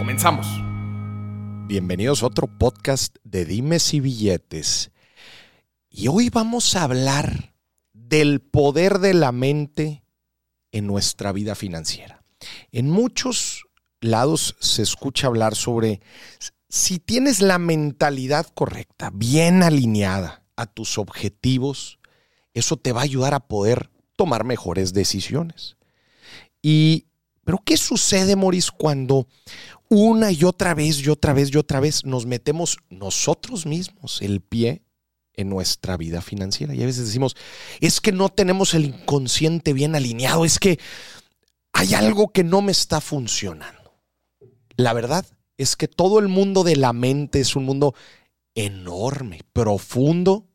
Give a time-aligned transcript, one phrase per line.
[0.00, 0.46] Comenzamos.
[1.68, 4.92] Bienvenidos a otro podcast de Dimes y Billetes.
[5.90, 7.52] Y hoy vamos a hablar
[7.92, 10.02] del poder de la mente
[10.72, 12.24] en nuestra vida financiera.
[12.72, 13.66] En muchos
[14.00, 16.00] lados se escucha hablar sobre
[16.70, 21.98] si tienes la mentalidad correcta, bien alineada a tus objetivos,
[22.54, 25.76] eso te va a ayudar a poder tomar mejores decisiones.
[26.62, 27.09] Y
[27.44, 29.26] pero ¿qué sucede, Maurice, cuando
[29.88, 34.40] una y otra vez y otra vez y otra vez nos metemos nosotros mismos el
[34.40, 34.82] pie
[35.34, 36.74] en nuestra vida financiera?
[36.74, 37.36] Y a veces decimos,
[37.80, 40.78] es que no tenemos el inconsciente bien alineado, es que
[41.72, 43.94] hay algo que no me está funcionando.
[44.76, 47.94] La verdad es que todo el mundo de la mente es un mundo
[48.54, 50.46] enorme, profundo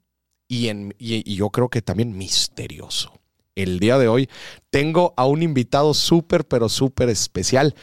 [0.47, 0.69] y,
[0.99, 3.13] y yo creo que también misterioso
[3.55, 4.29] el día de hoy
[4.69, 7.75] tengo a un invitado súper, pero súper especial,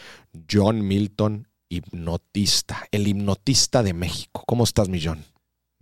[0.49, 4.43] John Milton, hipnotista, el hipnotista de México.
[4.47, 5.25] ¿Cómo estás, mi John?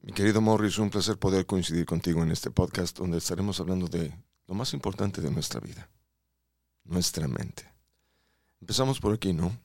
[0.02, 4.12] Mi querido Morris, un placer poder coincidir contigo en este podcast donde estaremos hablando de
[4.48, 5.90] lo más importante de nuestra vida,
[6.86, 7.72] nuestra mente.
[8.60, 9.56] Empezamos por aquí, ¿no?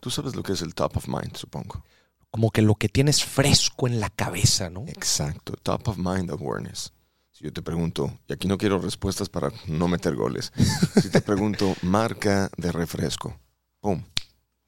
[0.00, 1.84] Tú sabes lo que es el top of mind, supongo.
[2.30, 4.84] Como que lo que tienes fresco en la cabeza, ¿no?
[4.86, 6.92] Exacto, top of mind awareness.
[7.36, 10.54] Si yo te pregunto, y aquí no quiero respuestas para no meter goles,
[11.02, 13.38] si te pregunto marca de refresco,
[13.78, 14.02] ¡pum!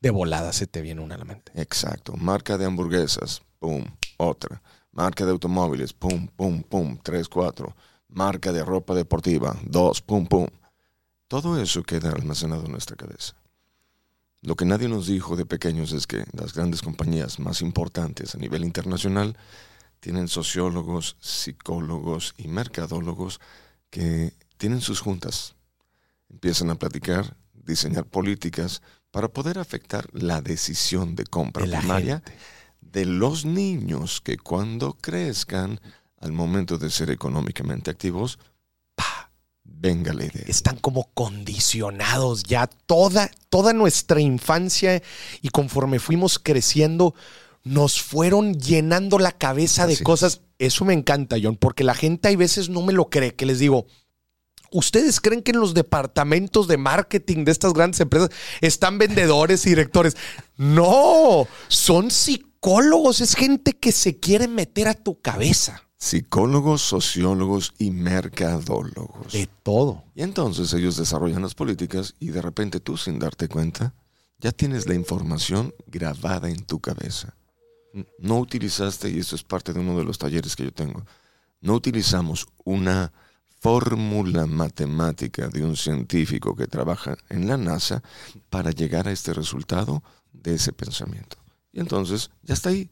[0.03, 1.51] De volada se te viene una a la mente.
[1.55, 2.13] Exacto.
[2.19, 3.87] Marca de hamburguesas, ¡pum!
[4.19, 4.61] Otra.
[4.93, 6.29] Marca de automóviles, ¡pum!
[6.29, 6.63] ¡pum!
[6.63, 6.99] ¡pum!
[7.03, 7.75] Tres, cuatro.
[8.07, 10.27] Marca de ropa deportiva, dos, ¡pum!
[10.27, 10.49] ¡pum!
[11.27, 13.35] Todo eso queda almacenado en nuestra cabeza.
[14.43, 18.39] Lo que nadie nos dijo de pequeños es que las grandes compañías más importantes a
[18.39, 19.39] nivel internacional
[20.01, 23.41] tienen sociólogos, psicólogos y mercadólogos
[23.91, 25.55] que tienen sus juntas.
[26.31, 32.23] Empiezan a platicar, diseñar políticas para poder afectar la decisión de compra primaria
[32.81, 35.81] de los niños que cuando crezcan,
[36.21, 38.39] al momento de ser económicamente activos,
[38.95, 39.31] ¡pa!
[39.63, 40.45] venga la idea.
[40.47, 45.03] Están como condicionados ya toda, toda nuestra infancia
[45.43, 47.15] y conforme fuimos creciendo,
[47.69, 50.41] nos fueron llenando la cabeza de cosas.
[50.59, 53.59] Eso me encanta, John, porque la gente hay veces no me lo cree, que les
[53.59, 53.87] digo,
[54.71, 58.29] ¿Ustedes creen que en los departamentos de marketing de estas grandes empresas
[58.61, 60.15] están vendedores y directores?
[60.59, 65.85] No, son psicólogos, es gente que se quiere meter a tu cabeza.
[65.97, 69.33] Psicólogos, sociólogos y mercadólogos.
[69.33, 70.05] De todo.
[70.15, 73.95] Y entonces ellos desarrollan las políticas y de repente tú sin darte cuenta
[74.39, 77.38] ya tienes la información grabada en tu cabeza
[78.19, 81.05] no utilizaste, y esto es parte de uno de los talleres que yo tengo,
[81.61, 83.13] no utilizamos una
[83.61, 88.03] fórmula matemática de un científico que trabaja en la NASA
[88.51, 91.37] para llegar a este resultado de ese pensamiento.
[91.73, 92.91] Y entonces ya está ahí.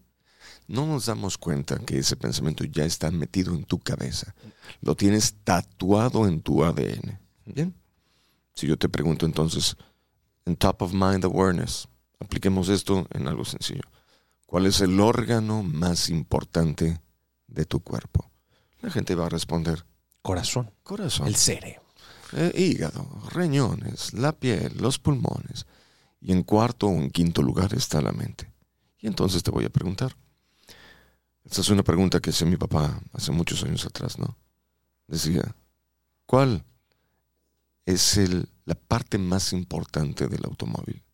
[0.66, 4.34] No nos damos cuenta que ese pensamiento ya está metido en tu cabeza.
[4.80, 7.20] Lo tienes tatuado en tu ADN.
[7.44, 7.74] Bien.
[8.54, 9.76] Si yo te pregunto entonces,
[10.44, 13.82] en top of mind awareness, apliquemos esto en algo sencillo.
[14.46, 17.00] ¿Cuál es el órgano más importante
[17.48, 18.30] de tu cuerpo?
[18.80, 19.84] La gente va a responder.
[20.22, 20.70] Corazón.
[20.82, 21.26] Corazón.
[21.26, 21.82] El cerebro.
[22.32, 25.66] Eh, hígado, riñones, la piel, los pulmones.
[26.20, 28.52] Y en cuarto o en quinto lugar está la mente.
[28.98, 30.16] Y entonces te voy a preguntar.
[31.44, 34.36] Esta es una pregunta que hacía mi papá hace muchos años atrás, ¿no?
[35.06, 35.54] Decía,
[36.24, 36.64] ¿cuál
[37.84, 41.04] es el, la parte más importante del automóvil?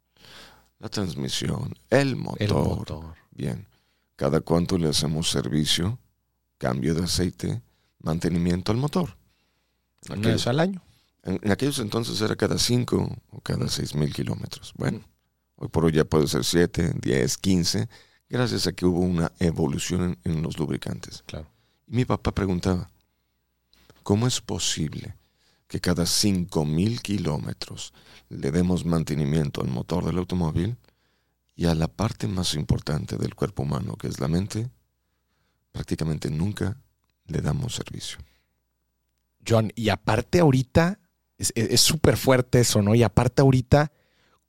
[0.78, 2.42] La transmisión, el motor.
[2.42, 3.21] El motor.
[3.32, 3.66] Bien.
[4.16, 5.98] ¿Cada cuánto le hacemos servicio,
[6.58, 7.62] cambio de aceite,
[7.98, 9.16] mantenimiento al motor?
[10.08, 10.82] Una vez al año.
[11.22, 14.72] En, aquellos entonces era cada cinco o cada seis mil kilómetros.
[14.76, 15.00] Bueno,
[15.56, 17.88] hoy por hoy ya puede ser siete, diez, quince,
[18.28, 21.22] gracias a que hubo una evolución en, en los lubricantes.
[21.26, 21.48] Claro.
[21.86, 22.90] Y mi papá preguntaba,
[24.02, 25.16] ¿cómo es posible
[25.68, 27.94] que cada cinco mil kilómetros
[28.28, 30.76] le demos mantenimiento al motor del automóvil
[31.54, 34.70] y a la parte más importante del cuerpo humano, que es la mente,
[35.70, 36.76] prácticamente nunca
[37.26, 38.18] le damos servicio.
[39.46, 41.00] John, y aparte ahorita,
[41.38, 42.94] es súper fuerte eso, ¿no?
[42.94, 43.92] Y aparte ahorita,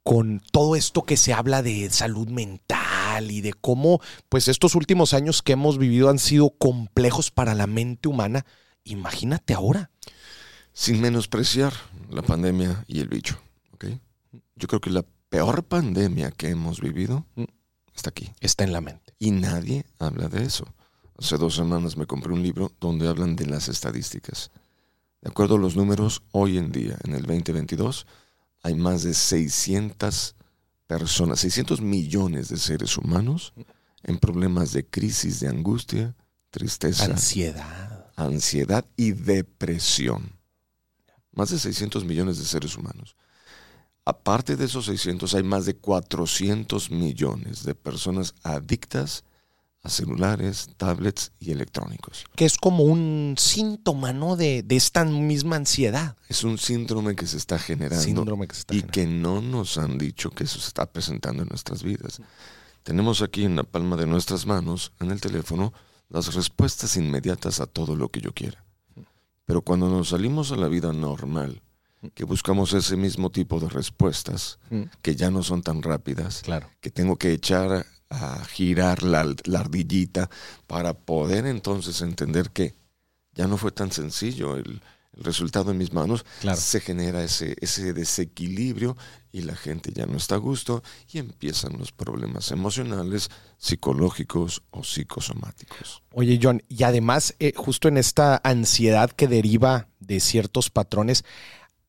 [0.04, 5.14] con todo esto que se habla de salud mental y de cómo pues estos últimos
[5.14, 8.46] años que hemos vivido han sido complejos para la mente humana.
[8.84, 9.92] Imagínate ahora.
[10.74, 11.74] Sin menospreciar
[12.10, 13.40] la pandemia y el bicho.
[13.74, 13.86] ¿ok?
[14.56, 17.46] Yo creo que la peor pandemia que hemos vivido Mm.
[17.96, 18.32] está aquí.
[18.40, 19.16] Está en la mente.
[19.18, 20.66] Y nadie habla de eso.
[21.18, 24.52] Hace dos semanas me compré un libro donde hablan de las estadísticas.
[25.22, 28.06] De acuerdo a los números, hoy en día, en el 2022,
[28.62, 30.36] hay más de 600
[30.86, 33.54] personas, 600 millones de seres humanos
[34.04, 36.16] en problemas de crisis, de angustia,
[36.52, 38.12] tristeza, Ansiedad.
[38.18, 40.38] ansiedad y depresión.
[41.32, 43.16] Más de 600 millones de seres humanos.
[44.06, 49.24] Aparte de esos 600, hay más de 400 millones de personas adictas
[49.82, 52.26] a celulares, tablets y electrónicos.
[52.36, 54.36] Que es como un síntoma, ¿no?
[54.38, 56.16] De, de esta misma ansiedad.
[56.30, 58.94] Es un síndrome que se está generando Síndrome que se está y generando.
[58.94, 62.22] que no nos han dicho que eso se está presentando en nuestras vidas.
[62.84, 65.74] Tenemos aquí en la palma de nuestras manos, en el teléfono,
[66.10, 68.64] las respuestas inmediatas a todo lo que yo quiera.
[69.46, 71.62] Pero cuando nos salimos a la vida normal,
[72.14, 74.84] que buscamos ese mismo tipo de respuestas, Mm.
[75.02, 76.70] que ya no son tan rápidas, Claro.
[76.82, 80.30] que tengo que echar a girar la, la ardillita
[80.68, 82.76] para poder entonces entender que
[83.34, 84.82] ya no fue tan sencillo el,
[85.18, 86.60] el resultado en mis manos, Claro.
[86.60, 88.96] se genera ese, ese desequilibrio
[89.32, 94.84] y la gente ya no está a gusto y empiezan los problemas emocionales, psicológicos o
[94.84, 96.04] psicosomáticos.
[96.12, 101.24] Oye, John, y además, eh, justo en esta ansiedad que deriva de ciertos patrones,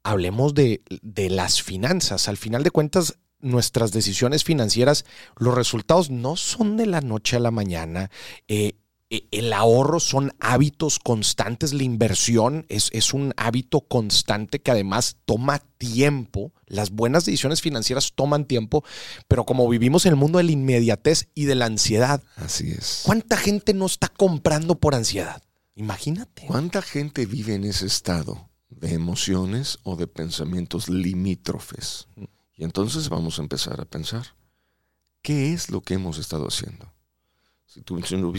[0.05, 2.29] hablemos de, de las finanzas.
[2.29, 5.05] Al final de cuentas, nuestras decisiones financieras,
[5.37, 8.11] los resultados no son de la noche a la mañana.
[8.49, 8.77] Eh,
[9.11, 15.17] eh, el ahorro son hábitos constantes, la inversión es, es un hábito constante que además
[15.25, 16.53] toma tiempo.
[16.67, 18.83] Las buenas decisiones financieras toman tiempo,
[19.29, 23.03] pero como vivimos en el mundo de la inmediatez y de la ansiedad, Así es.
[23.05, 25.43] ¿Cuánta gente no está comprando por ansiedad?
[25.77, 26.47] Imagínate.
[26.47, 28.49] ¿Cuánta gente vive en ese estado
[28.85, 32.07] de emociones o de pensamientos limítrofes?
[32.57, 34.27] Y entonces vamos a empezar a pensar,
[35.23, 36.93] ¿qué es lo que hemos estado haciendo?
[37.67, 37.97] Si, tú-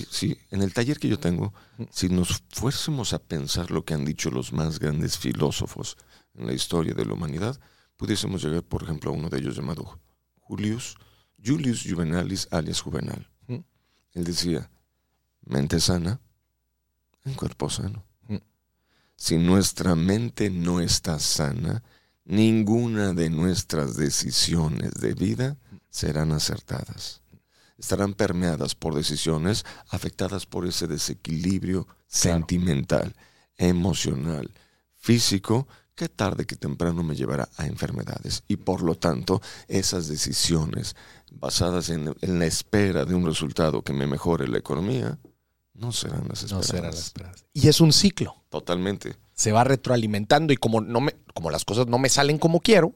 [0.10, 1.54] si en el taller que yo tengo,
[1.92, 5.98] si nos fuésemos a pensar lo que han dicho los más grandes filósofos
[6.36, 7.60] en la historia de la humanidad,
[7.98, 10.00] pudiésemos llegar, por ejemplo, a uno de ellos llamado
[10.40, 10.96] Julius,
[11.44, 13.30] Julius Juvenalis alias Juvenal.
[14.14, 14.70] Él decía,
[15.42, 16.22] mente sana,
[17.26, 18.06] en cuerpo sano.
[19.16, 21.84] Si nuestra mente no está sana,
[22.26, 25.58] ninguna de nuestras decisiones de vida
[25.90, 27.22] serán acertadas.
[27.78, 33.16] Estarán permeadas por decisiones afectadas por ese desequilibrio sentimental,
[33.58, 34.52] emocional,
[34.96, 38.44] físico, que tarde que temprano me llevará a enfermedades.
[38.48, 40.96] Y por lo tanto, esas decisiones
[41.32, 45.18] basadas en, en la espera de un resultado que me mejore la economía,
[45.76, 46.66] no serán las No esperadas.
[46.68, 47.46] serán las esperadas.
[47.54, 48.44] Y es un ciclo.
[48.50, 49.16] Totalmente.
[49.34, 52.96] Se va retroalimentando y como, no me, como las cosas no me salen como quiero,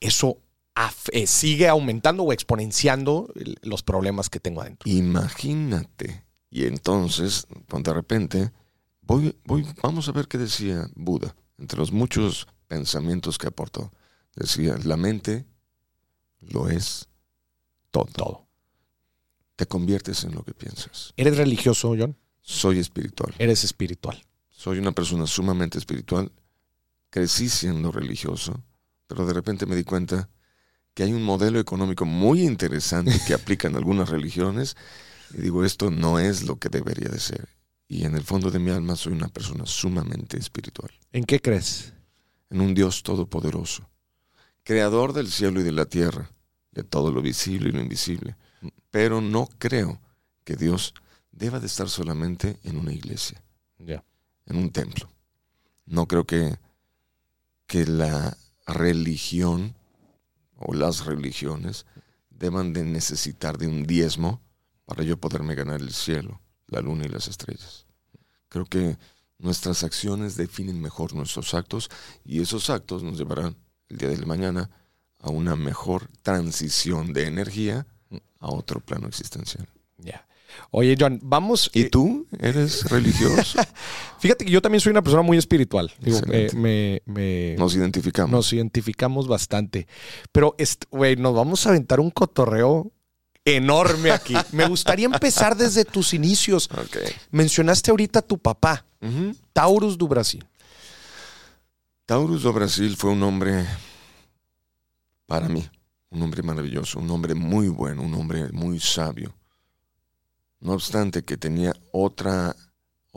[0.00, 0.38] eso
[0.74, 3.32] af- eh, sigue aumentando o exponenciando
[3.62, 4.90] los problemas que tengo adentro.
[4.90, 6.24] Imagínate.
[6.50, 8.52] Y entonces, cuando de repente,
[9.02, 13.92] voy, voy, vamos a ver qué decía Buda, entre los muchos pensamientos que aportó.
[14.34, 15.46] Decía, la mente
[16.40, 17.08] lo es
[17.90, 18.06] todo.
[18.06, 18.47] Todo.
[19.58, 21.12] Te conviertes en lo que piensas.
[21.16, 22.16] ¿Eres religioso, John?
[22.42, 23.34] Soy espiritual.
[23.40, 24.24] Eres espiritual.
[24.50, 26.30] Soy una persona sumamente espiritual.
[27.10, 28.62] Crecí siendo religioso,
[29.08, 30.30] pero de repente me di cuenta
[30.94, 34.76] que hay un modelo económico muy interesante que aplican algunas religiones
[35.34, 37.48] y digo, esto no es lo que debería de ser.
[37.88, 41.94] Y en el fondo de mi alma soy una persona sumamente espiritual, ¿En qué crees?
[42.50, 43.90] en un Dios todopoderoso,
[44.62, 46.30] creador del cielo y de la tierra,
[46.70, 48.36] de todo lo visible y lo invisible.
[48.90, 50.00] Pero no creo
[50.44, 50.94] que Dios
[51.32, 53.42] deba de estar solamente en una iglesia
[54.48, 55.08] en un templo.
[55.86, 56.58] No creo que,
[57.66, 58.36] que la
[58.66, 59.74] religión
[60.56, 61.86] o las religiones
[62.30, 64.40] deban de necesitar de un diezmo
[64.84, 67.86] para yo poderme ganar el cielo, la luna y las estrellas.
[68.48, 68.98] Creo que
[69.38, 71.90] nuestras acciones definen mejor nuestros actos
[72.24, 73.56] y esos actos nos llevarán
[73.88, 74.70] el día de la mañana
[75.20, 77.86] a una mejor transición de energía
[78.40, 79.66] a otro plano existencial.
[79.98, 80.24] Ya.
[80.70, 81.70] Oye, John, vamos.
[81.74, 83.58] ¿Y eh, tú eres religioso?
[84.18, 85.92] Fíjate que yo también soy una persona muy espiritual.
[86.00, 88.30] Digo, eh, me, me- Nos identificamos.
[88.30, 89.86] nos identificamos bastante.
[90.32, 90.56] Pero,
[90.90, 92.90] güey, nos vamos a aventar un cotorreo
[93.44, 94.34] enorme aquí.
[94.52, 96.68] Me gustaría empezar desde tus inicios.
[97.30, 99.34] Mencionaste ahorita a tu papá, Ujú.
[99.52, 100.44] Taurus do Brasil.
[102.04, 103.66] Taurus do Brasil fue un hombre
[105.26, 105.68] para mí
[106.10, 109.34] un hombre maravilloso, un hombre muy bueno, un hombre muy sabio.
[110.60, 112.54] No obstante que tenía otra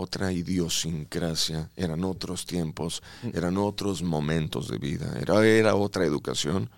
[0.02, 6.70] otra idiosincrasia, eran otros tiempos, eran otros momentos de vida, era, era otra educación.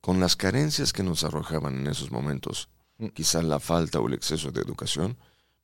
[0.00, 2.68] Con las carencias que nos arrojaban en esos momentos,
[3.14, 5.16] quizá la falta o el exceso de educación,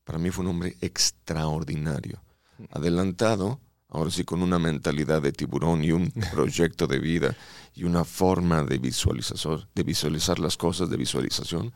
[0.05, 2.23] para mí fue un hombre extraordinario,
[2.71, 7.37] adelantado, ahora sí con una mentalidad de tiburón y un proyecto de vida
[7.75, 11.73] y una forma de visualizar, de visualizar las cosas, de visualización,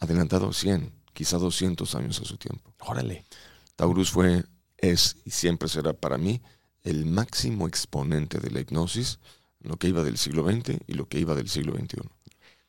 [0.00, 2.74] adelantado 100, quizá 200 años a su tiempo.
[2.80, 3.24] Órale.
[3.76, 4.44] Taurus fue,
[4.76, 6.42] es y siempre será para mí
[6.82, 9.18] el máximo exponente de la hipnosis,
[9.60, 12.02] lo que iba del siglo XX y lo que iba del siglo XXI.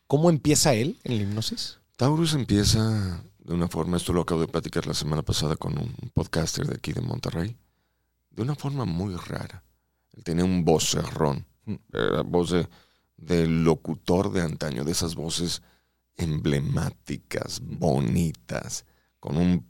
[0.07, 1.79] ¿Cómo empieza él en la hipnosis?
[1.97, 5.93] Taurus empieza de una forma, esto lo acabo de platicar la semana pasada con un
[6.13, 7.55] podcaster de aquí de Monterrey,
[8.35, 9.63] de una forma muy rara.
[10.13, 11.45] Él tenía un vocerrón,
[11.91, 12.67] era voz de,
[13.17, 15.61] de locutor de antaño, de esas voces
[16.17, 18.85] emblemáticas, bonitas,
[19.19, 19.65] con un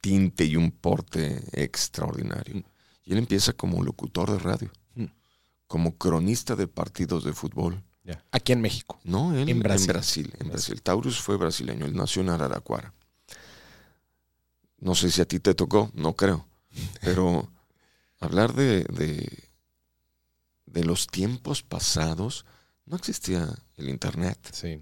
[0.00, 2.62] tinte y un porte extraordinario.
[3.04, 4.70] Y él empieza como locutor de radio,
[5.66, 7.82] como cronista de partidos de fútbol.
[8.32, 8.98] Aquí en México.
[9.04, 10.32] No, él en Brasil.
[10.40, 12.92] En Brasil, Taurus fue brasileño, él nació en Araraquara.
[14.78, 16.48] No sé si a ti te tocó, no creo.
[17.02, 17.48] Pero
[18.20, 19.50] hablar de, de,
[20.66, 22.44] de los tiempos pasados,
[22.84, 24.38] no existía el Internet.
[24.52, 24.80] Sí.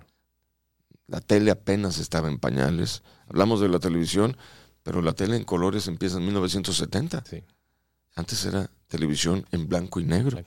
[1.07, 3.03] La tele apenas estaba en pañales.
[3.29, 4.37] Hablamos de la televisión,
[4.83, 7.25] pero la tele en colores empieza en 1970.
[7.25, 7.45] Sí.
[8.15, 10.39] Antes era televisión en blanco y negro.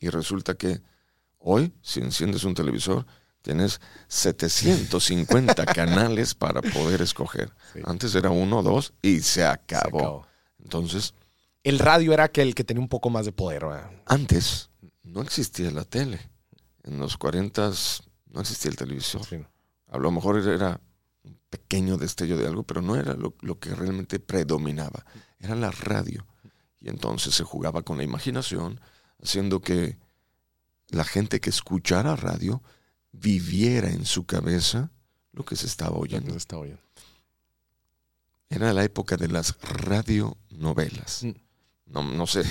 [0.00, 0.80] y, resulta que
[1.38, 3.06] hoy, si enciendes un televisor,
[3.42, 7.52] tienes 750 canales para poder escoger.
[7.84, 10.26] Antes era uno o dos y se acabó.
[10.62, 11.14] Entonces.
[11.64, 13.64] El radio era aquel que tenía un poco más de poder.
[14.06, 14.70] Antes
[15.02, 16.20] no existía la tele.
[16.82, 17.70] En los 40
[18.30, 19.22] no existía el televisor.
[19.88, 20.80] A lo mejor era
[21.22, 25.04] un pequeño destello de algo, pero no era lo, que realmente predominaba,
[25.38, 26.26] era la radio.
[26.80, 28.80] Y entonces se jugaba con la imaginación,
[29.22, 29.98] haciendo que
[30.88, 32.62] la gente que escuchara radio
[33.12, 34.90] viviera en su cabeza
[35.32, 36.36] lo que se estaba oyendo.
[38.48, 41.22] Era la época de las radionovelas.
[41.22, 41.30] Mm.
[41.92, 42.42] No, no sé,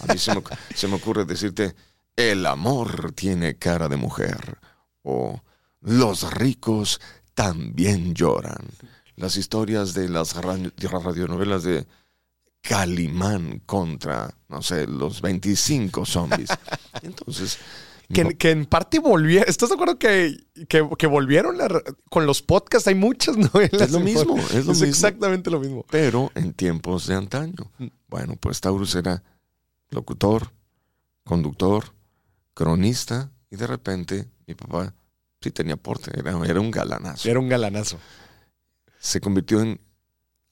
[0.00, 0.42] a mí se me,
[0.74, 1.74] se me ocurre decirte,
[2.16, 4.58] el amor tiene cara de mujer
[5.02, 5.42] o
[5.82, 7.00] los ricos
[7.34, 8.66] también lloran.
[9.16, 11.86] Las historias de las radionovelas de
[12.60, 16.50] Calimán contra, no sé, los 25 zombies.
[17.02, 17.58] Entonces...
[18.12, 19.48] Que, en parte volvieron.
[19.48, 20.36] ¿Estás de acuerdo que,
[20.68, 21.58] que, volvieron
[22.08, 22.86] con los podcasts?
[22.88, 23.82] Hay muchas novelas.
[23.82, 24.86] Es lo mismo, es lo mismo.
[24.86, 25.84] exactamente lo mismo.
[25.90, 27.72] Pero en tiempos de antaño.
[27.78, 27.86] Mm.
[28.08, 29.22] Bueno, pues Taurus era
[29.90, 30.52] locutor,
[31.24, 31.94] conductor,
[32.54, 34.94] cronista y de repente mi papá
[35.40, 37.28] sí tenía porte, era, era un galanazo.
[37.28, 37.98] Era un galanazo.
[38.98, 39.80] Se convirtió en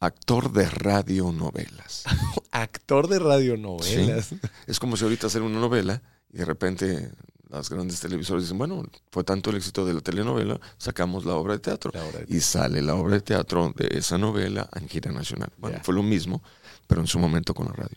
[0.01, 2.05] actor de radionovelas.
[2.51, 4.35] actor de radionovelas.
[4.67, 7.13] Es como si ahorita hacer una novela y de repente
[7.55, 11.55] las grandes televisores dicen, bueno, fue tanto el éxito de la telenovela, sacamos la obra
[11.55, 11.93] de teatro.
[12.29, 15.51] Y sale la obra de teatro de esa novela en gira nacional.
[15.59, 16.43] Bueno, fue lo mismo,
[16.87, 17.97] pero en su momento con la radio.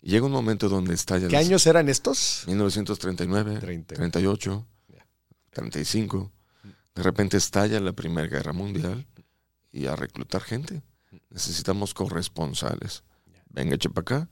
[0.00, 1.28] Llega un momento donde estalla...
[1.28, 2.44] ¿Qué años eran estos?
[2.46, 4.66] 1939, 38.
[5.50, 6.32] 35.
[6.94, 9.06] De repente estalla la Primera Guerra Mundial
[9.72, 10.82] y a reclutar gente.
[11.30, 13.04] Necesitamos corresponsales.
[13.50, 14.30] Venga, eche para acá.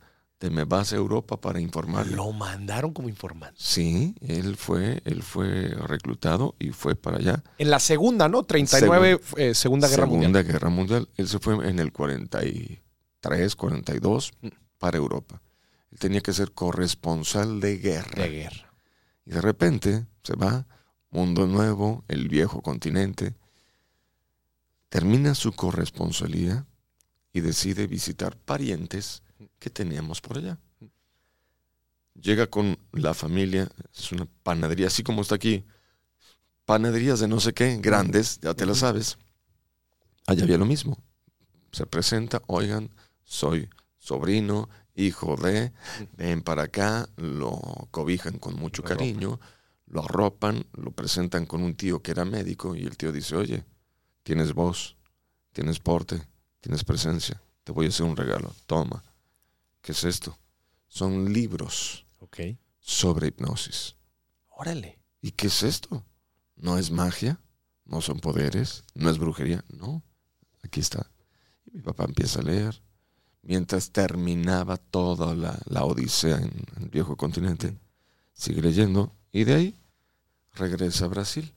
[0.50, 2.06] Me vas a Europa para informar.
[2.06, 3.56] Lo mandaron como informante.
[3.58, 7.42] Sí, él fue, él fue reclutado y fue para allá.
[7.58, 8.42] En la segunda, ¿no?
[8.42, 10.32] 39, eh, Segunda Guerra Mundial.
[10.32, 11.08] Segunda Guerra Mundial.
[11.16, 14.48] Él se fue en el 43, 42 mm.
[14.78, 15.40] para Europa.
[15.90, 18.22] Él tenía que ser corresponsal de guerra.
[18.24, 18.74] De guerra.
[19.24, 20.66] Y de repente se va
[21.10, 23.34] Mundo Nuevo, el viejo continente,
[24.88, 26.66] termina su corresponsalía
[27.32, 29.23] y decide visitar parientes
[29.58, 30.58] que teníamos por allá.
[32.14, 35.64] Llega con la familia, es una panadería, así como está aquí,
[36.64, 39.18] panaderías de no sé qué, grandes, ya te lo sabes.
[40.26, 40.96] Allá había lo mismo.
[41.72, 42.90] Se presenta, oigan,
[43.24, 45.72] soy sobrino, hijo de,
[46.16, 47.60] ven para acá, lo
[47.90, 49.40] cobijan con mucho cariño,
[49.86, 53.64] lo arropan, lo presentan con un tío que era médico y el tío dice, oye,
[54.22, 54.96] tienes voz,
[55.52, 56.22] tienes porte,
[56.60, 59.02] tienes presencia, te voy a hacer un regalo, toma.
[59.84, 60.38] ¿Qué es esto?
[60.88, 62.06] Son libros
[62.80, 63.96] sobre hipnosis.
[64.48, 64.98] Órale.
[65.20, 66.06] ¿Y qué es esto?
[66.56, 67.38] No es magia,
[67.84, 70.02] no son poderes, no es brujería, no.
[70.62, 71.10] Aquí está.
[71.66, 72.82] Y mi papá empieza a leer.
[73.42, 77.78] Mientras terminaba toda la, odisea en el viejo continente,
[78.32, 79.76] sigue leyendo y de ahí
[80.54, 81.52] regresa a Brasil.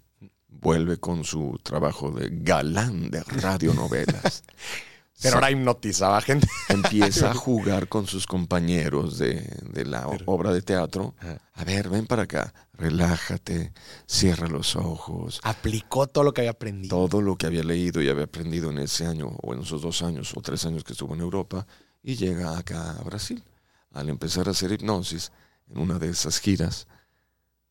[0.50, 4.44] Vuelve con su trabajo de galán de radionovelas.
[5.22, 6.48] Pero ahora hipnotizaba gente.
[6.70, 11.16] Empieza a jugar con sus compañeros de, de la obra de teatro.
[11.20, 11.40] Ajá.
[11.58, 13.74] A ver, ven para acá, relájate,
[14.06, 15.40] cierra los ojos.
[15.42, 17.08] Aplicó todo lo que había aprendido.
[17.08, 20.04] Todo lo que había leído y había aprendido en ese año, o en esos dos
[20.04, 21.66] años o tres años que estuvo en Europa,
[22.04, 23.44] y llega acá a Brasil.
[23.92, 25.32] Al empezar a hacer hipnosis,
[25.68, 26.88] en una de esas giras,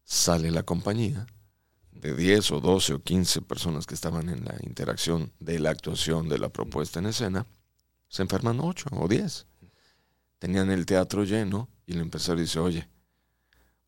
[0.02, 1.28] sale la compañía
[2.06, 6.28] de 10 o 12 o 15 personas que estaban en la interacción de la actuación
[6.28, 7.46] de la propuesta en escena,
[8.08, 9.46] se enferman 8 o 10.
[10.38, 12.88] Tenían el teatro lleno y el empresario dice, oye,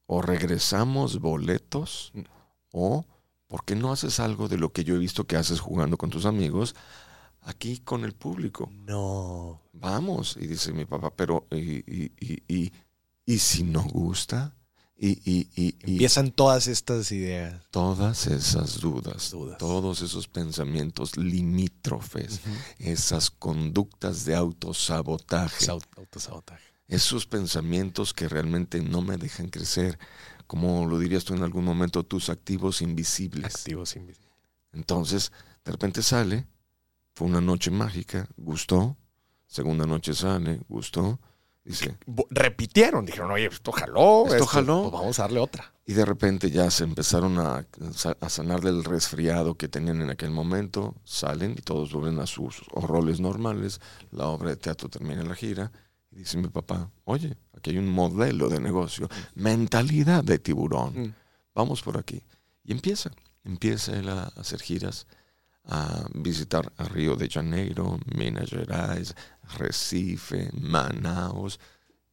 [0.06, 2.12] o regresamos boletos
[2.72, 3.06] o
[3.46, 6.10] ¿por qué no haces algo de lo que yo he visto que haces jugando con
[6.10, 6.74] tus amigos
[7.42, 8.68] aquí con el público?
[8.72, 9.62] No.
[9.72, 10.36] Vamos.
[10.40, 12.72] Y dice mi papá, pero ¿y, y, y, y,
[13.24, 14.57] y si no gusta?
[15.00, 17.62] Y, y, y, y Empiezan todas estas ideas.
[17.70, 19.56] todas esas dudas, Dudas.
[19.58, 22.40] todos esos pensamientos limítrofes,
[22.78, 26.64] esas conductas de autosabotaje, autosabotaje.
[26.88, 29.98] esos pensamientos que realmente no me dejan crecer,
[30.48, 33.54] como lo dirías tú en algún momento, tus activos invisibles.
[33.54, 34.32] Activos invisibles.
[34.72, 35.30] Entonces,
[35.64, 36.46] de repente sale,
[37.14, 38.96] fue una noche mágica, gustó,
[39.46, 41.20] segunda noche sale, gustó,
[41.68, 41.96] dice,
[42.30, 44.26] Repitieron, dijeron, oye, esto jaló.
[44.26, 44.82] Esto jaló.
[44.82, 45.72] pues vamos a darle otra.
[45.86, 47.66] y de repente ya se empezaron a,
[48.20, 52.66] a sanar del resfriado que tenían en aquel momento, salen y todos vuelven a sus
[52.68, 55.70] roles normales, la obra de teatro termina la gira,
[56.10, 60.98] y dice mi papá, oye, aquí hay un modelo de negocio, mentalidad de tiburón.
[60.98, 61.14] Mm.
[61.54, 62.22] vamos por aquí.
[62.64, 63.10] Y empieza,
[63.44, 65.06] empieza él a hacer giras,
[65.64, 69.14] a visitar a Río de Janeiro, Minas Gerais,
[69.56, 71.58] Recife, Manaus,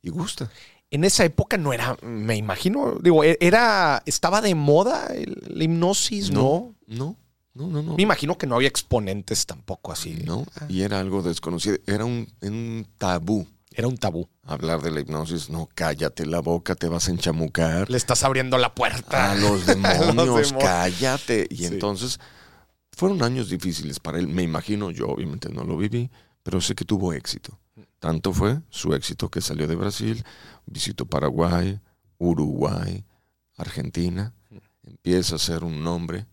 [0.01, 0.49] y gusta.
[0.91, 5.63] En esa época no era, me imagino, digo, e- era, estaba de moda el- la
[5.63, 6.75] hipnosis, ¿no?
[6.87, 7.17] no,
[7.53, 7.95] no, no, no.
[7.95, 10.13] Me imagino que no había exponentes tampoco así.
[10.25, 13.47] No, y era algo desconocido, era un, un tabú.
[13.77, 14.29] Era un tabú.
[14.43, 17.89] Hablar de la hipnosis, no, cállate la boca, te vas a enchamucar.
[17.89, 19.31] Le estás abriendo la puerta.
[19.31, 20.53] A los demonios, demonios.
[20.59, 21.47] cállate.
[21.49, 21.65] Y Sí.
[21.65, 22.19] entonces
[22.91, 26.09] fueron años difíciles para él, me imagino, yo obviamente no lo viví,
[26.45, 27.59] pero sé que tuvo éxito.
[27.97, 30.23] Tanto fue su éxito que salió de Brasil,
[30.67, 31.81] visitó Paraguay,
[32.19, 33.03] Uruguay,
[33.57, 34.31] Argentina,
[34.83, 36.27] empieza a ser un nombre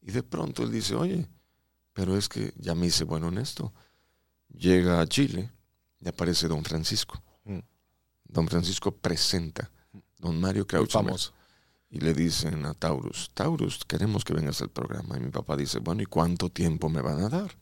[0.00, 1.28] y de pronto él dice, oye,
[1.92, 3.74] pero es que ya me hice bueno en esto.
[4.48, 5.52] Llega a Chile
[5.98, 7.22] y aparece Don Francisco.
[8.24, 9.70] Don Francisco presenta
[10.16, 11.34] Don Mario famoso.
[11.90, 15.18] Y le dicen a Taurus, Taurus, queremos que vengas al programa.
[15.18, 17.58] Y mi papá dice, bueno, ¿y cuánto tiempo me van a dar?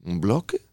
[0.00, 0.67] ¿Un bloque?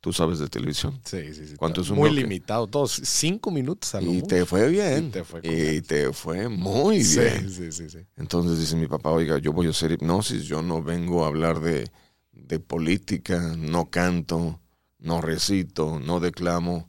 [0.00, 1.00] Tú sabes de televisión.
[1.04, 1.56] Sí, sí, sí.
[1.56, 2.22] ¿Cuánto es un Muy bloque?
[2.22, 4.26] limitado, todos cinco minutos a lo Y mucho.
[4.28, 5.06] te fue bien.
[5.08, 5.88] Y te fue Y correcto.
[5.88, 7.50] te fue muy Sí, bien.
[7.50, 7.98] sí, sí, sí.
[8.16, 11.60] Entonces dice mi papá, oiga, yo voy a hacer hipnosis, yo no vengo a hablar
[11.60, 11.90] de,
[12.32, 14.60] de política, no canto,
[14.98, 16.88] no recito, no declamo.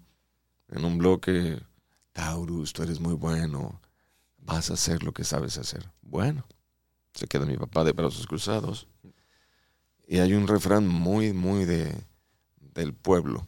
[0.68, 1.60] En un bloque,
[2.14, 3.82] Taurus, tú eres muy bueno,
[4.38, 5.90] vas a hacer lo que sabes hacer.
[6.04, 6.46] Bueno,
[7.16, 8.88] se queda mi papá de brazos cruzados.
[10.08, 11.92] Y hay un refrán muy, muy de,
[12.80, 13.48] del pueblo.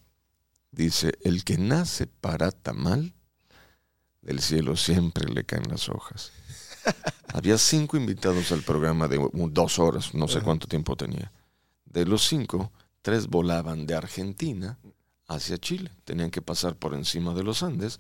[0.72, 3.14] Dice, el que nace para tamal,
[4.22, 6.32] del cielo siempre le caen las hojas.
[7.34, 11.32] Había cinco invitados al programa de dos horas, no sé cuánto tiempo tenía.
[11.86, 14.78] De los cinco, tres volaban de Argentina
[15.28, 15.92] hacia Chile.
[16.04, 18.00] Tenían que pasar por encima de los Andes.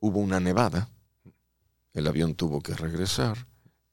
[0.00, 0.90] Hubo una nevada.
[1.92, 3.46] El avión tuvo que regresar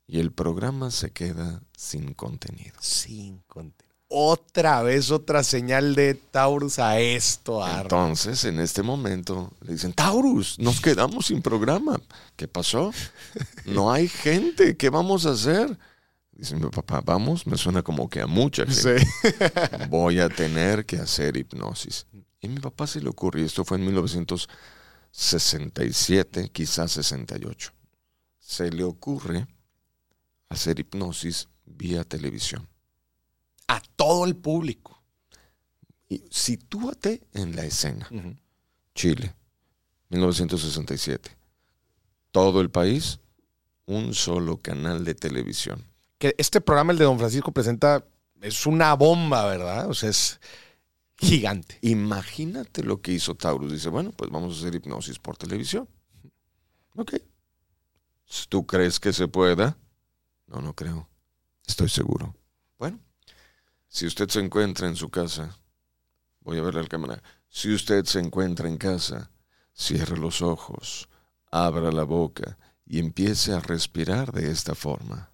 [0.07, 2.75] y el programa se queda sin contenido.
[2.81, 3.92] Sin contenido.
[4.07, 7.67] Otra vez otra señal de Taurus a esto.
[7.67, 11.99] Entonces, en este momento, le dicen, Taurus, nos quedamos sin programa.
[12.35, 12.91] ¿Qué pasó?
[13.65, 15.77] No hay gente, ¿qué vamos a hacer?
[16.31, 18.99] Dice mi papá, vamos, me suena como que a mucha gente.
[18.99, 19.05] Sí.
[19.89, 22.05] Voy a tener que hacer hipnosis.
[22.41, 27.71] Y a mi papá se le ocurrió, esto fue en 1967, quizás 68.
[28.39, 29.47] Se le ocurre
[30.49, 32.67] hacer hipnosis vía televisión.
[33.73, 35.01] A todo el público.
[36.07, 38.07] Y sitúate en la escena.
[38.93, 39.33] Chile,
[40.09, 41.35] 1967.
[42.29, 43.19] Todo el país,
[43.87, 45.83] un solo canal de televisión.
[46.19, 48.05] Que este programa, el de Don Francisco, presenta,
[48.41, 49.89] es una bomba, ¿verdad?
[49.89, 50.39] O sea, es
[51.17, 51.79] gigante.
[51.81, 53.71] Imagínate lo que hizo Taurus.
[53.71, 55.89] Dice, bueno, pues vamos a hacer hipnosis por televisión.
[56.95, 57.15] Ok.
[58.49, 59.79] ¿Tú crees que se pueda?
[60.45, 61.09] No, no creo.
[61.65, 62.35] Estoy seguro.
[63.93, 65.55] Si usted se encuentra en su casa,
[66.39, 67.21] voy a verle al cámara.
[67.47, 69.29] Si usted se encuentra en casa,
[69.71, 71.07] cierre los ojos,
[71.51, 75.29] abra la boca y empiece a respirar de esta forma.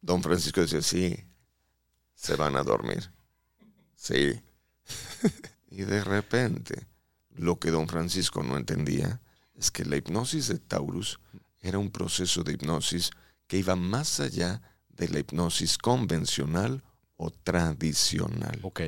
[0.00, 1.14] Don Francisco decía, sí,
[2.14, 3.17] se van a dormir.
[3.98, 4.40] Sí.
[5.70, 6.86] y de repente,
[7.34, 9.20] lo que don Francisco no entendía
[9.54, 11.18] es que la hipnosis de Taurus
[11.60, 13.10] era un proceso de hipnosis
[13.48, 16.82] que iba más allá de la hipnosis convencional
[17.16, 18.60] o tradicional.
[18.62, 18.80] Ok.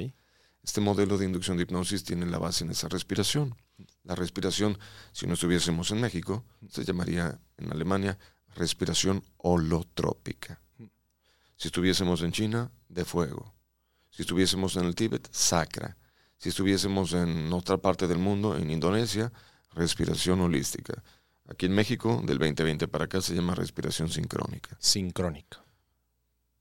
[0.62, 3.56] Este modelo de inducción de hipnosis tiene la base en esa respiración.
[4.04, 4.78] La respiración,
[5.12, 8.18] si no estuviésemos en México, se llamaría en Alemania
[8.54, 10.60] respiración holotrópica.
[11.56, 13.54] Si estuviésemos en China, de fuego.
[14.10, 15.96] Si estuviésemos en el Tíbet, sacra.
[16.36, 19.32] Si estuviésemos en otra parte del mundo, en Indonesia,
[19.74, 21.02] respiración holística.
[21.48, 24.76] Aquí en México, del 2020 para acá, se llama respiración sincrónica.
[24.78, 25.62] Sincrónica.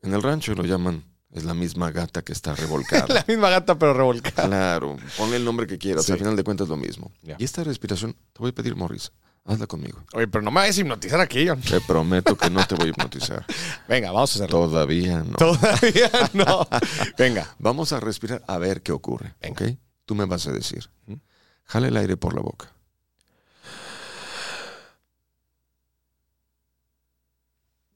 [0.01, 3.05] En el rancho lo llaman, es la misma gata que está revolcada.
[3.13, 4.47] La misma gata, pero revolcada.
[4.47, 6.11] Claro, ponle el nombre que quieras, Sí.
[6.13, 7.11] al final de cuentas es lo mismo.
[7.37, 9.11] Y esta respiración, te voy a pedir, Morris,
[9.49, 10.03] hazla conmigo.
[10.13, 11.59] Oye, pero no me vayas a hipnotizar aquí, John.
[11.61, 13.45] Te prometo que no te voy a hipnotizar.
[13.87, 14.67] Venga, vamos a hacerlo.
[14.67, 15.35] Todavía no.
[15.35, 16.67] Todavía no.
[17.17, 17.55] Venga.
[17.57, 19.35] Vamos a respirar a ver qué ocurre.
[19.41, 19.65] Venga.
[19.65, 19.77] ¿Ok?
[20.05, 20.89] Tú me vas a decir.
[21.07, 21.19] Ujú.
[21.65, 22.71] Jale el aire por la boca.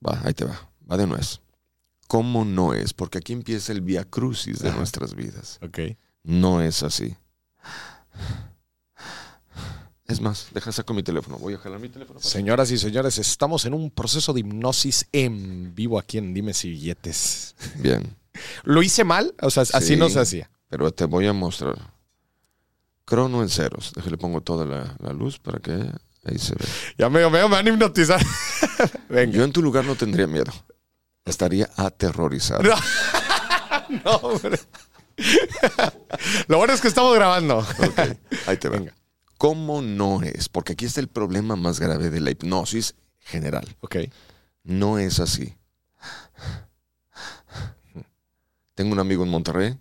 [0.06, 0.70] Va, ahí te va.
[0.90, 1.40] Va de nuez.
[2.08, 2.94] ¿Cómo no es?
[2.94, 5.60] Porque aquí empieza el via crucis de nuestras vidas.
[5.64, 5.80] Ok.
[6.24, 7.16] No es así.
[10.14, 11.38] Es más, deja saco mi teléfono.
[11.38, 12.20] Voy a jalar mi teléfono.
[12.20, 16.70] Señoras y señores, estamos en un proceso de hipnosis en vivo aquí en Dime si
[16.70, 17.56] billetes.
[17.76, 18.16] Bien,
[18.64, 19.34] ¿Lo hice mal?
[19.42, 19.96] O sea, así Sí.
[19.96, 20.50] no se hacía.
[20.70, 21.76] pero te voy a mostrar.
[23.06, 23.92] Crono en ceros.
[23.96, 25.74] Déjale pongo toda la, la luz para que
[26.24, 26.66] ahí se ve.
[26.98, 28.22] Ya me, me, me van a hipnotizar.
[29.10, 29.38] Venga.
[29.38, 30.52] Yo en tu lugar no tendría miedo.
[31.26, 32.64] Estaría aterrorizado.
[32.64, 32.76] No.
[34.06, 34.58] No, hombre.
[36.48, 37.66] Lo bueno es que estamos grabando.
[38.48, 38.78] Ahí te va.
[38.78, 38.94] Venga.
[39.44, 40.48] ¿Cómo no es?
[40.48, 43.76] Porque aquí está el problema más grave de la hipnosis general.
[43.82, 43.98] Ok.
[44.64, 45.54] No es así.
[48.74, 49.78] Tengo un amigo en Monterrey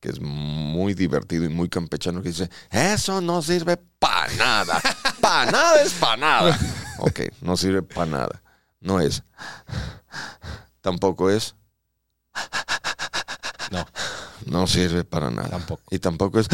[0.00, 4.80] que es muy divertido y muy campechano que dice, eso no sirve para nada.
[5.20, 6.58] Para nada es para nada.
[6.98, 8.42] Ok, no sirve para nada.
[8.80, 9.22] No es.
[10.80, 11.54] Tampoco es.
[13.70, 13.86] No,
[14.46, 15.50] No sirve para nada.
[15.50, 15.82] Tampoco.
[15.90, 16.48] Y tampoco es.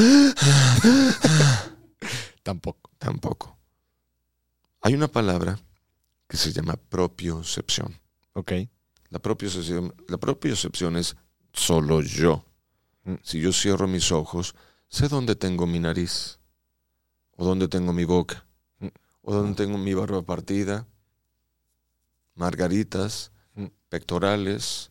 [2.49, 2.91] Tampoco.
[2.99, 3.59] Tampoco.
[4.81, 5.59] Hay una palabra
[6.27, 7.95] que se llama propiocepción.
[8.33, 8.53] Ok.
[9.11, 11.15] La propiocepción, la propiocepción es
[11.53, 12.45] solo yo.
[13.05, 13.15] Mm.
[13.23, 14.55] Si yo cierro mis ojos,
[14.89, 16.39] sé dónde tengo mi nariz,
[17.37, 18.47] o dónde tengo mi boca,
[18.81, 18.87] Mm.
[19.23, 20.87] o dónde tengo mi barba partida,
[22.35, 23.67] margaritas, Mm.
[23.91, 24.91] pectorales,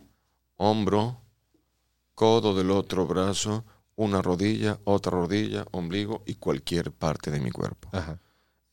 [0.58, 1.20] hombro,
[2.14, 3.64] codo del otro brazo,
[3.98, 7.90] una rodilla, otra rodilla, ombligo y cualquier parte de mi cuerpo.
[7.92, 8.20] Ajá.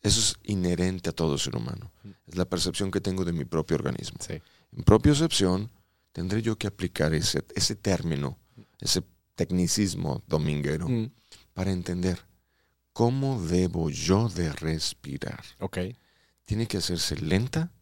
[0.03, 1.91] Eso es inherente a todo ser humano.
[2.27, 4.19] Es la percepción que tengo de mi propio organismo.
[4.21, 4.35] Sí.
[4.77, 5.71] En propiocepción
[6.13, 8.39] tendré yo que aplicar ese, ese término,
[8.81, 9.03] ese
[9.35, 11.11] tecnicismo dominguero, Mm.
[11.55, 12.21] para entender
[12.93, 15.43] cómo debo yo de respirar.
[15.59, 15.79] Ok.
[16.45, 17.73] Tiene que hacerse lenta,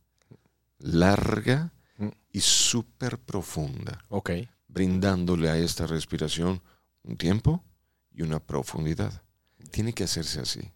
[0.78, 2.08] larga Mm.
[2.32, 4.30] y súper profunda, Ok.
[4.68, 6.62] brindándole a esta respiración
[7.04, 7.64] un tiempo
[8.12, 9.22] y una profundidad.
[9.70, 10.72] Tiene que hacerse así.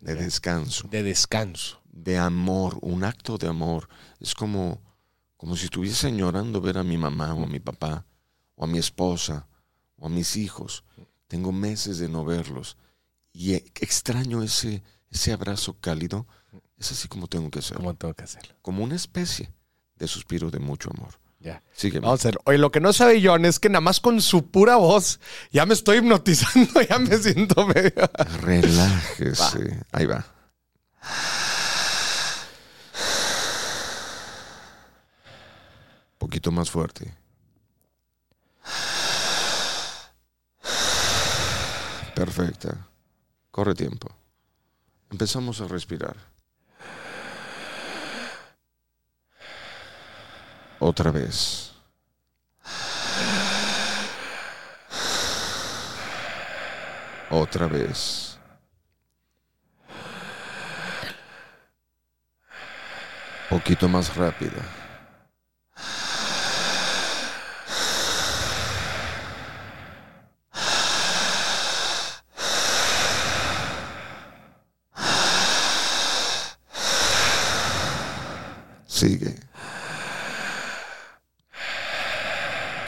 [0.00, 0.88] De descanso.
[0.88, 1.80] De descanso.
[1.90, 3.88] de amor, un acto de amor.
[4.20, 4.80] Es como,
[5.36, 8.06] como si estuviese llorando ver a mi mamá o a mi papá,
[8.54, 9.48] o a mi esposa,
[9.96, 10.84] o a mis hijos.
[11.26, 12.76] Tengo meses de no verlos.
[13.32, 16.26] Y e- extraño ese, ese abrazo cálido.
[16.76, 17.82] Es así como tengo que hacerlo.
[17.82, 18.54] ¿Cómo tengo que hacerlo?
[18.62, 19.52] Como una especie
[19.96, 21.18] de suspiro de mucho amor.
[21.40, 21.62] Ya.
[21.72, 22.04] Sígueme.
[22.04, 22.38] Vamos a hacer.
[22.44, 25.20] Oye, lo que no sabe John es que nada más con su pura voz
[25.52, 28.10] ya me estoy hipnotizando, ya me siento medio.
[28.42, 29.84] Relájese.
[29.92, 30.24] Ahí va.
[36.18, 37.14] Poquito más fuerte.
[42.14, 42.88] Perfecta.
[43.52, 44.08] Corre tiempo.
[45.10, 46.16] Empezamos a respirar.
[50.80, 51.72] Otra vez.
[57.30, 58.38] Otra vez.
[63.50, 64.62] Poquito más rápida.
[78.86, 79.47] Sigue.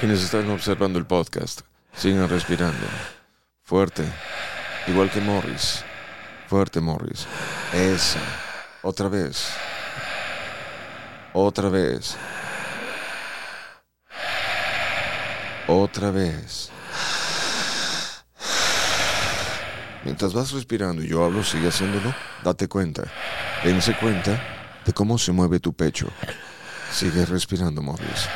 [0.00, 1.60] Quienes están observando el podcast,
[1.94, 2.86] sigan respirando.
[3.62, 4.02] Fuerte.
[4.86, 5.84] Igual que Morris.
[6.48, 7.26] Fuerte, Morris.
[7.74, 8.18] Esa.
[8.80, 9.50] Otra vez.
[11.34, 12.16] Otra vez.
[15.68, 16.70] Otra vez.
[20.02, 22.14] Mientras vas respirando y yo hablo, sigue haciéndolo.
[22.42, 23.02] Date cuenta.
[23.62, 24.42] Dense cuenta
[24.82, 26.08] de cómo se mueve tu pecho.
[26.90, 28.26] Sigue respirando, Morris.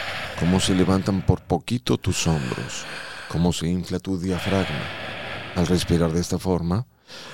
[0.45, 2.85] Cómo se levantan por poquito tus hombros.
[3.29, 4.85] Cómo se infla tu diafragma.
[5.57, 6.87] Al respirar de esta forma,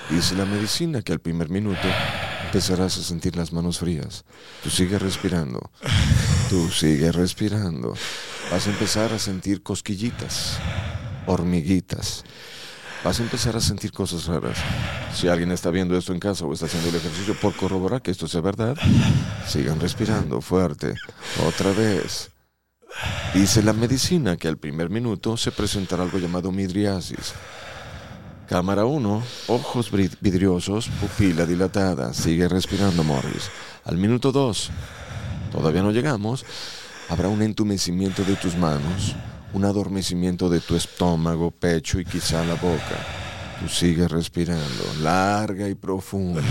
[0.09, 1.89] dice la medicina que al primer minuto
[2.45, 4.23] empezarás a sentir las manos frías.
[4.63, 5.71] Tú sigue respirando.
[6.49, 7.95] Tú sigue respirando.
[8.49, 10.57] Vas a empezar a sentir cosquillitas,
[11.25, 12.23] hormiguitas.
[13.03, 14.57] Vas a empezar a sentir cosas raras.
[15.13, 18.11] Si alguien está viendo esto en casa o está haciendo el ejercicio por corroborar que
[18.11, 18.77] esto sea verdad,
[19.45, 20.95] sigan respirando fuerte.
[21.45, 22.31] Otra vez.
[23.33, 27.33] Dice la medicina que al primer minuto se presentará algo llamado midriasis.
[28.49, 32.13] Cámara 1, ojos vidriosos, pupila dilatada.
[32.13, 33.49] Sigue respirando, Morris.
[33.85, 34.71] Al minuto 2,
[35.51, 36.45] todavía no llegamos,
[37.07, 39.15] habrá un entumecimiento de tus manos,
[39.53, 42.97] un adormecimiento de tu estómago, pecho y quizá la boca.
[43.61, 46.41] Tú sigues respirando, larga y profunda.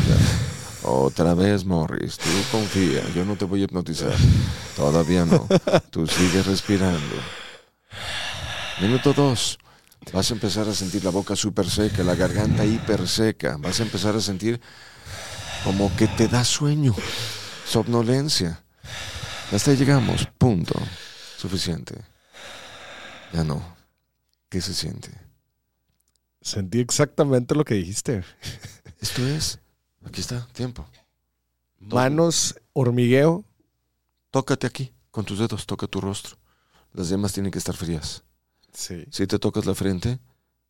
[0.82, 4.16] Otra vez, Morris, tú confía, yo no te voy a hipnotizar.
[4.76, 5.46] Todavía no.
[5.90, 7.16] Tú sigues respirando.
[8.80, 9.58] Minuto 2.
[10.12, 13.56] Vas a empezar a sentir la boca súper seca, la garganta hiper seca.
[13.58, 14.60] Vas a empezar a sentir
[15.64, 16.94] como que te da sueño,
[17.66, 18.64] somnolencia.
[19.52, 20.74] Hasta ahí llegamos, punto.
[21.36, 21.94] Suficiente.
[23.32, 23.76] Ya no.
[24.48, 25.10] ¿Qué se siente?
[26.40, 28.24] Sentí exactamente lo que dijiste.
[29.00, 29.60] Esto es.
[30.04, 30.86] Aquí está, tiempo.
[31.78, 33.44] Manos, hormigueo.
[34.30, 36.36] Tócate aquí, con tus dedos, toca tu rostro.
[36.92, 38.22] Las yemas tienen que estar frías.
[38.72, 39.04] Sí.
[39.10, 40.18] Si te tocas la frente,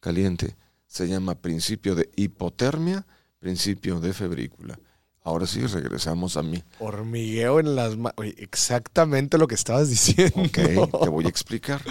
[0.00, 0.56] caliente.
[0.86, 3.06] Se llama principio de hipotermia,
[3.38, 4.78] principio de febrícula.
[5.22, 6.62] Ahora sí, regresamos a mí.
[6.78, 8.14] Hormigueo en las manos.
[8.38, 10.42] Exactamente lo que estabas diciendo.
[10.42, 11.82] Ok, te voy a explicar.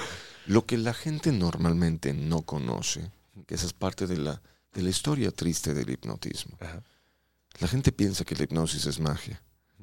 [0.47, 3.11] Lo que la gente normalmente no conoce,
[3.45, 4.41] que esa es parte de la,
[4.73, 6.57] de la historia triste del hipnotismo.
[6.59, 6.83] Ajá.
[7.59, 9.41] La gente piensa que la hipnosis es magia,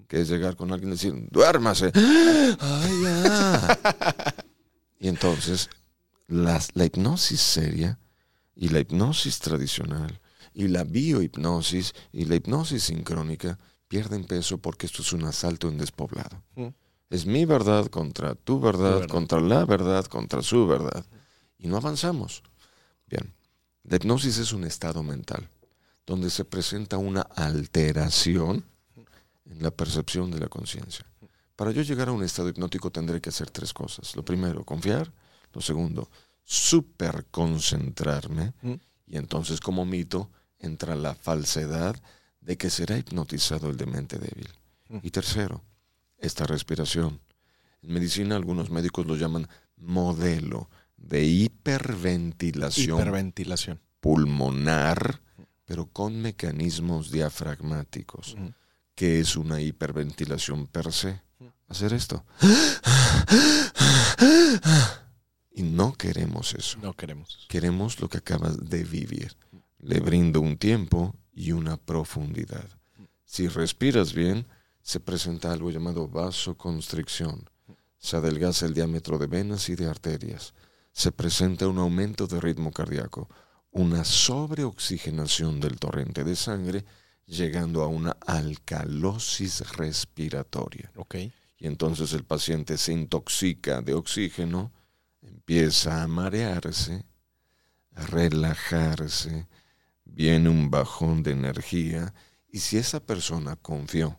[0.09, 1.91] que es llegar con alguien y decir, duérmase.
[1.95, 3.79] ¡Ay, ya!
[5.01, 5.69] y entonces,
[6.27, 7.99] las- la hipnosis seria
[8.55, 10.21] y la hipnosis tradicional
[10.55, 15.77] y la biohipnosis y la hipnosis sincrónica pierden peso porque esto es un asalto en
[15.77, 16.43] despoblado.
[16.55, 16.69] Mm.
[17.11, 19.09] Es mi verdad contra tu verdad, verdad.
[19.09, 21.05] contra la verdad, contra su verdad.
[21.59, 22.43] Y no avanzamos.
[23.07, 23.33] Bien,
[23.85, 25.49] la hipnosis es un estado mental
[26.07, 28.65] donde se presenta una alteración
[29.45, 31.05] en la percepción de la conciencia.
[31.57, 34.15] Para yo llegar a un estado hipnótico tendré que hacer tres cosas.
[34.15, 35.13] Lo primero, confiar.
[35.53, 36.11] Lo segundo,
[36.45, 38.53] super concentrarme.
[38.63, 38.75] Mm.
[39.07, 41.97] Y entonces como mito entra la falsedad
[42.41, 44.49] de que será hipnotizado el demente débil.
[44.89, 44.99] Mm.
[45.03, 45.65] Y tercero,
[46.19, 47.21] esta respiración.
[47.83, 53.81] En medicina algunos médicos lo llaman modelo de hiperventilación Hiperventilación.
[54.01, 55.21] pulmonar,
[55.67, 58.37] pero con mecanismos diafragmáticos,
[58.95, 61.21] que es una hiperventilación per se.
[61.69, 62.25] Hacer esto.
[65.51, 66.79] Y no queremos eso.
[66.81, 67.47] No queremos.
[67.49, 69.37] Queremos lo que acabas de vivir.
[69.81, 72.69] Le brindo un tiempo y una profundidad.
[73.25, 74.47] Si respiras bien,
[74.83, 77.51] se presenta algo llamado vasoconstricción.
[77.99, 80.55] Se adelgaza el diámetro de venas y de arterias.
[80.93, 83.29] Se presenta un aumento de ritmo cardíaco,
[83.77, 86.87] una sobreoxigenación del torrente de sangre,
[87.27, 90.91] llegando a una alcalosis respiratoria.
[90.97, 91.17] Ok.
[91.59, 94.73] Y entonces el paciente se intoxica de oxígeno,
[95.21, 97.05] empieza a marearse,
[97.95, 99.47] a relajarse,
[100.07, 102.15] viene un bajón de energía
[102.49, 104.19] y si esa persona confió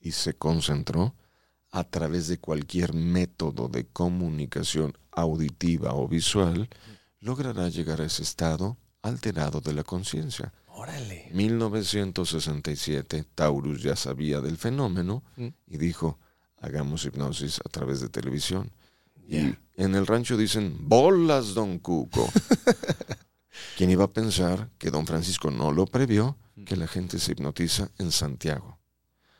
[0.00, 1.14] y se concentró
[1.70, 6.70] a través de cualquier método de comunicación auditiva o visual,
[7.20, 10.52] logrará llegar a ese estado alterado de la conciencia.
[10.68, 11.28] Órale.
[11.32, 15.48] 1967, Taurus ya sabía del fenómeno Mm.
[15.66, 16.18] y dijo,
[16.60, 18.70] hagamos hipnosis a través de televisión.
[19.26, 22.28] Y en el rancho dicen, bolas, don Cuco.
[23.76, 26.36] ¿Quién iba a pensar que don Francisco no lo previó?
[26.66, 28.78] Que la gente se hipnotiza en Santiago,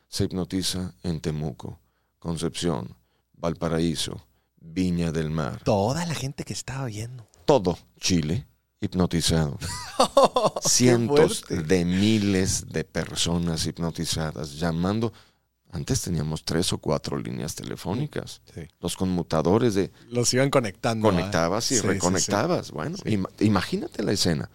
[0.09, 1.81] se hipnotiza en Temuco,
[2.18, 2.96] Concepción,
[3.35, 4.27] Valparaíso,
[4.61, 7.29] Viña del Mar, Toda la gente que estaba viendo.
[7.44, 8.46] todo Chile
[8.85, 9.59] hipnotizado.
[10.62, 15.12] Cientos de miles de personas hipnotizadas, llamando
[15.70, 18.42] Antes teníamos tres o cuatro líneas telefónicas.
[18.55, 18.62] Sí.
[18.79, 21.09] Los conmutadores de Los iban conectando.
[21.09, 21.11] ¿ah?
[21.11, 22.70] conectabas y Sí, sí, reconectabas.
[22.70, 22.97] Bueno,
[23.40, 24.49] imagínate la escena.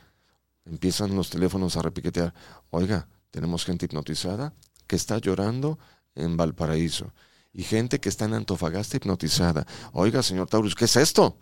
[0.66, 2.34] Empiezan los teléfonos a repiquetear.
[2.70, 4.54] Oiga, tenemos gente hipnotizada
[4.88, 5.78] que está llorando
[6.16, 7.14] en Valparaíso.
[7.52, 9.66] Y gente que está en Antofagasta hipnotizada.
[9.92, 11.38] Oiga, señor Taurus, ¿qué es esto?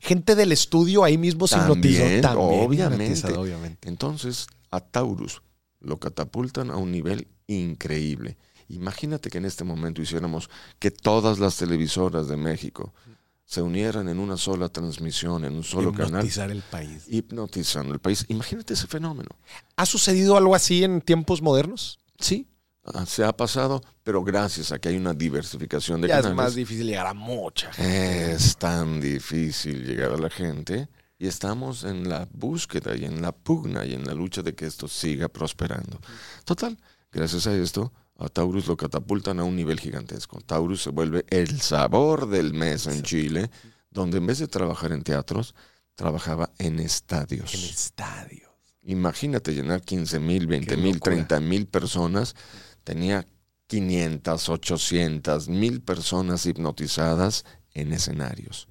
[0.00, 2.02] Gente del estudio ahí mismo se hipnotizó.
[2.22, 3.88] También, obviamente.
[3.88, 5.42] Entonces, a Taurus
[5.80, 8.36] lo catapultan a un nivel increíble.
[8.68, 12.92] Imagínate que en este momento hiciéramos que todas las televisoras de México
[13.46, 17.04] se unieran en una sola transmisión, en un solo canal, Hipnotizar el país.
[17.08, 18.26] hipnotizando el país.
[18.28, 19.30] Imagínate ese fenómeno.
[19.76, 21.98] ¿Ha sucedido algo así en tiempos modernos?
[22.18, 22.47] Sí,
[23.06, 26.36] se ha pasado, pero gracias a que hay una diversificación de ya es canales.
[26.36, 28.32] más difícil llegar a mucha gente.
[28.32, 33.32] Es tan difícil llegar a la gente y estamos en la búsqueda y en la
[33.32, 35.98] pugna y en la lucha de que esto siga prosperando.
[36.44, 36.78] Total,
[37.10, 40.40] gracias a esto, a Taurus lo catapultan a un nivel gigantesco.
[40.40, 43.50] Taurus se vuelve el sabor del mes en Chile,
[43.90, 45.54] donde en vez de trabajar en teatros,
[45.94, 47.54] trabajaba en estadios.
[47.54, 48.48] En estadios.
[48.82, 51.14] Imagínate llenar 15 mil, 20 Qué mil, locura.
[51.14, 52.34] 30 mil personas.
[52.88, 53.28] Tenía
[53.66, 58.66] 500, 800 mil personas hipnotizadas en escenarios.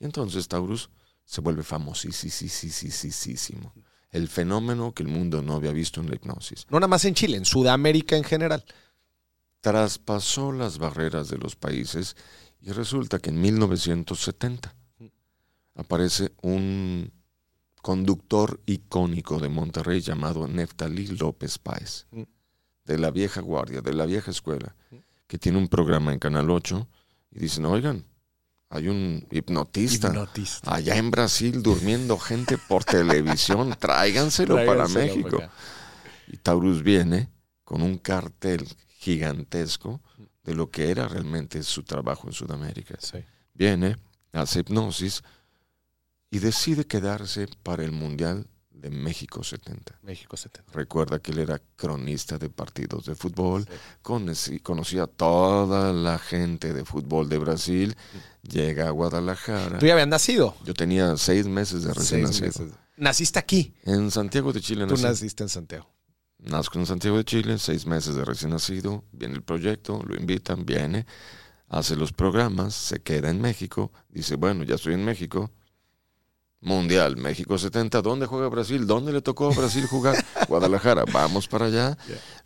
[0.00, 0.90] Y entonces Taurus
[1.24, 3.72] se vuelve famosísimo.
[4.10, 6.66] El fenómeno que el mundo no había visto en la hipnosis.
[6.68, 8.64] No nada más en Chile, en Sudamérica en general.
[9.60, 12.16] Traspasó las barreras de los países
[12.60, 14.74] y resulta que en 1970
[15.76, 17.12] aparece un
[17.82, 22.22] conductor icónico de Monterrey llamado Neftalí López Páez, Mm.
[22.90, 24.74] De la vieja guardia, de la vieja escuela,
[25.28, 26.88] que tiene un programa en Canal 8
[27.30, 28.04] y dicen, oigan,
[28.68, 30.74] hay un hipnotista Hipnotista.
[30.74, 35.38] allá en Brasil durmiendo gente por televisión, tráiganselo para México.
[35.38, 35.52] para.
[36.26, 37.28] Y Taurus viene
[37.62, 38.66] con un cartel
[38.98, 40.00] gigantesco
[40.42, 42.96] de lo que era realmente su trabajo en Sudamérica.
[42.98, 43.18] Sí.
[43.54, 43.98] Viene,
[44.32, 45.22] hace hipnosis
[46.28, 48.48] y decide quedarse para el Mundial
[48.80, 49.98] de México 70.
[50.02, 50.72] México 70.
[50.72, 53.66] Recuerda que él era cronista de partidos de fútbol,
[54.02, 57.96] conocí- conocía a toda la gente de fútbol de Brasil,
[58.42, 59.78] llega a Guadalajara.
[59.78, 60.54] ¿Tú ya habías nacido?
[60.64, 62.64] Yo tenía seis meses de recién Seis nacido.
[62.66, 62.78] meses.
[62.96, 63.74] Naciste aquí.
[63.84, 65.04] En Santiago de Chile Tú nací.
[65.04, 65.88] naciste en Santiago.
[66.38, 70.64] Nazco en Santiago de Chile, seis meses de recién nacido, viene el proyecto, lo invitan,
[70.64, 71.04] viene,
[71.68, 75.50] hace los programas, se queda en México, dice, bueno, ya estoy en México,
[76.60, 78.86] Mundial, México 70, ¿dónde juega Brasil?
[78.86, 80.22] ¿Dónde le tocó a Brasil jugar?
[80.48, 81.96] Guadalajara, vamos para allá,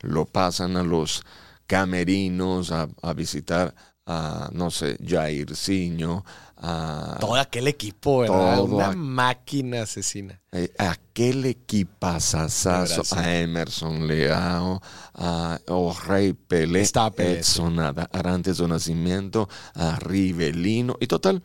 [0.01, 1.23] lo pasan a los
[1.67, 3.75] camerinos a, a visitar
[4.05, 6.23] a, no sé, Jairzinho,
[6.57, 7.17] a...
[7.19, 8.55] Todo aquel equipo, ¿verdad?
[8.57, 10.39] Todo Una aqu- máquina asesina.
[10.51, 14.81] Eh, aquel equipazazazo, a Emerson Leao,
[15.15, 21.43] a O'Rey Pelé, Estaba Pelé, Edson Arantes do Nacimiento, a Rivelino, y total,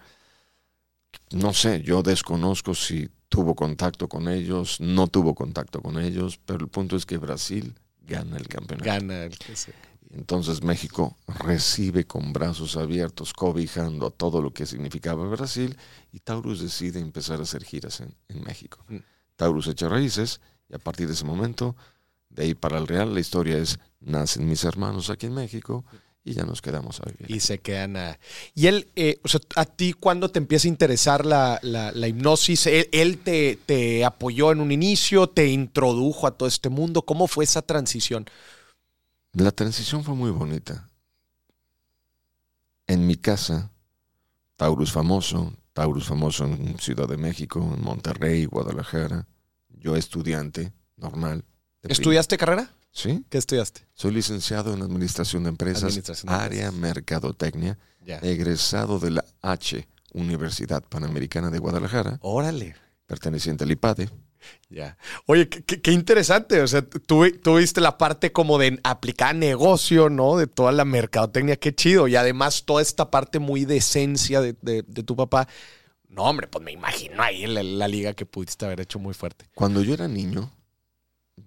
[1.32, 6.64] no sé, yo desconozco si tuvo contacto con ellos, no tuvo contacto con ellos, pero
[6.64, 8.84] el punto es que Brasil gana el campeonato.
[8.84, 9.74] Gana el que sea.
[10.12, 15.76] Entonces México recibe con brazos abiertos, cobijando a todo lo que significaba Brasil,
[16.12, 18.84] y Taurus decide empezar a hacer giras en, en México.
[18.88, 18.96] Mm.
[19.36, 21.76] Taurus echa raíces, y a partir de ese momento,
[22.28, 25.84] de ahí para el Real, la historia es, nacen mis hermanos aquí en México,
[26.22, 27.30] y ya nos quedamos a vivir.
[27.34, 28.18] Y se quedan a...
[28.54, 32.08] Y él, eh, o sea, a ti cuando te empieza a interesar la, la- la
[32.08, 37.02] hipnosis, él, él te, te apoyó en un inicio, te introdujo a todo este mundo.
[37.02, 38.26] ¿Cómo fue esa transición?
[39.32, 40.88] La transición fue muy bonita.
[42.86, 43.70] En mi casa,
[44.56, 49.26] Taurus famoso, Taurus famoso en Ciudad de México, en Monterrey, Guadalajara,
[49.68, 51.44] yo estudiante, normal.
[51.84, 52.70] ¿Estudiaste carrera?
[52.92, 53.82] Sí, ¿Qué estudiaste?
[53.94, 56.80] soy licenciado en Administración de Empresas, Administración de área Empresas.
[56.80, 57.78] Mercadotecnia,
[58.22, 62.74] egresado de la H, Universidad Panamericana de Guadalajara, Órale.
[63.06, 64.10] perteneciente al IPADE.
[64.70, 64.96] Ya.
[65.26, 66.62] Oye, qué, qué- qué interesante.
[66.62, 70.36] O sea, tú, tú viste la parte como de aplicar negocio, ¿no?
[70.38, 71.56] De toda la mercadotecnia.
[71.56, 72.08] Qué chido.
[72.08, 75.46] Y además toda esta parte muy de esencia de, de- de tu papá.
[76.08, 79.44] No, hombre, pues me imagino ahí la, la liga que pudiste haber hecho muy fuerte.
[79.54, 80.50] Cuando yo era niño,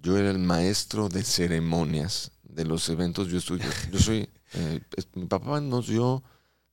[0.01, 3.27] yo era el maestro de ceremonias de los eventos.
[3.29, 4.81] Yo estudié, yo soy, eh,
[5.15, 6.23] mi papá nos dio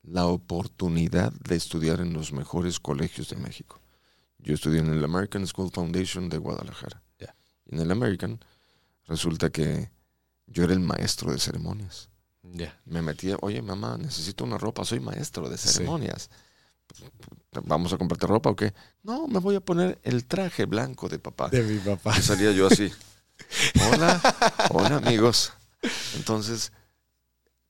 [0.03, 3.81] la oportunidad de estudiar en los mejores colegios de México.
[4.39, 7.03] Yo estudié en el American School Foundation de Guadalajara.
[7.19, 7.35] Ya.
[7.67, 8.41] Y en el American
[9.07, 9.91] resulta que
[10.47, 12.09] yo era el maestro de ceremonias.
[12.43, 12.81] Ya.
[12.87, 15.69] Me metía, oye mamá, necesito una ropa, soy maestro de Sí.
[15.69, 16.31] ceremonias.
[17.65, 18.73] ¿Vamos a comprarte ropa o qué?
[19.03, 21.49] No, me voy a poner el traje blanco de papá.
[21.49, 22.17] De mi papá.
[22.19, 22.91] Y salía yo así.
[23.93, 24.21] Hola,
[24.71, 25.53] hola amigos.
[26.15, 26.73] Entonces,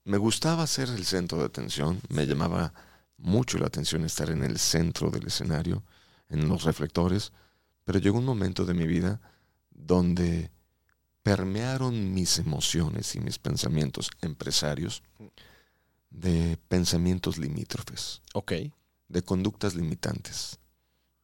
[0.04, 2.72] me gustaba ser el centro de atención, me llamaba
[3.16, 5.82] mucho la atención estar en el centro del escenario,
[6.28, 7.32] en los reflectores,
[7.84, 9.20] pero llegó un momento de mi vida
[9.70, 10.50] donde
[11.22, 15.02] permearon mis emociones y mis pensamientos empresarios
[16.10, 18.52] de pensamientos limítrofes, Ok.
[19.08, 20.58] de conductas limitantes.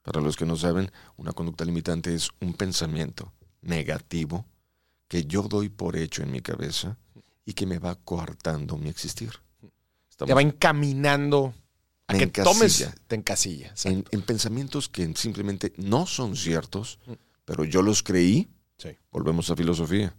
[0.02, 3.32] Para los que no saben, una conducta limitante es un pensamiento
[3.66, 4.46] negativo
[5.08, 6.98] que yo doy por hecho en mi cabeza
[7.44, 9.30] y que me va coartando mi existir.
[10.16, 11.54] Te va encaminando
[12.06, 12.80] a que tomes.
[12.80, 12.94] encasilla.
[13.06, 13.74] Te encasilla.
[13.84, 16.98] en, en pensamientos que simplemente no son ciertos,
[17.44, 18.48] pero yo los creí.
[18.78, 18.90] Sí.
[19.10, 20.14] Volvemos a filosofía.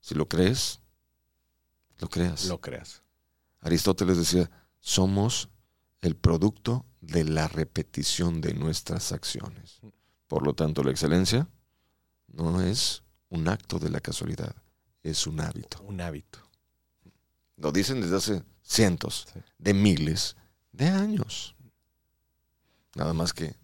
[0.00, 0.80] Si lo crees,
[1.98, 2.46] lo creas.
[2.46, 3.02] Lo creas.
[3.60, 5.50] Aristóteles decía, somos
[6.00, 9.80] el producto de la repetición de nuestras acciones.
[10.26, 11.48] Por lo tanto, la excelencia
[12.32, 14.54] no es un acto de la casualidad,
[15.02, 15.80] es un hábito.
[15.82, 16.38] Un hábito.
[17.56, 19.40] Lo dicen desde hace cientos Sí.
[19.58, 20.36] de miles
[20.72, 21.54] de años.
[22.94, 23.54] Nada más que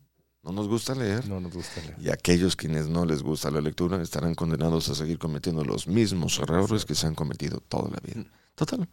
[0.42, 1.26] no nos gusta leer.
[1.28, 1.96] No nos gusta leer.
[2.00, 6.38] Y aquellos quienes no les gusta la lectura estarán condenados a seguir cometiendo los mismos
[6.38, 8.30] errores que se han cometido toda la vida.
[8.54, 8.88] Total.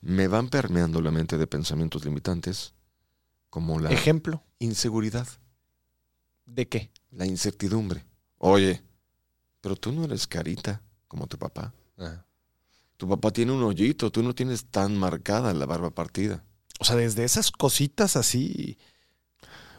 [0.00, 2.74] Me van permeando la mente de pensamientos limitantes
[3.50, 5.26] como la Ejemplo inseguridad,
[6.44, 6.90] de qué?
[7.10, 8.04] la incertidumbre.
[8.38, 8.82] Oye,
[9.60, 11.72] pero tú no eres carita como tu papá.
[12.96, 16.44] Tu papá tiene un hoyito, tú no tienes tan marcada la barba partida.
[16.80, 18.78] O sea, desde esas cositas así.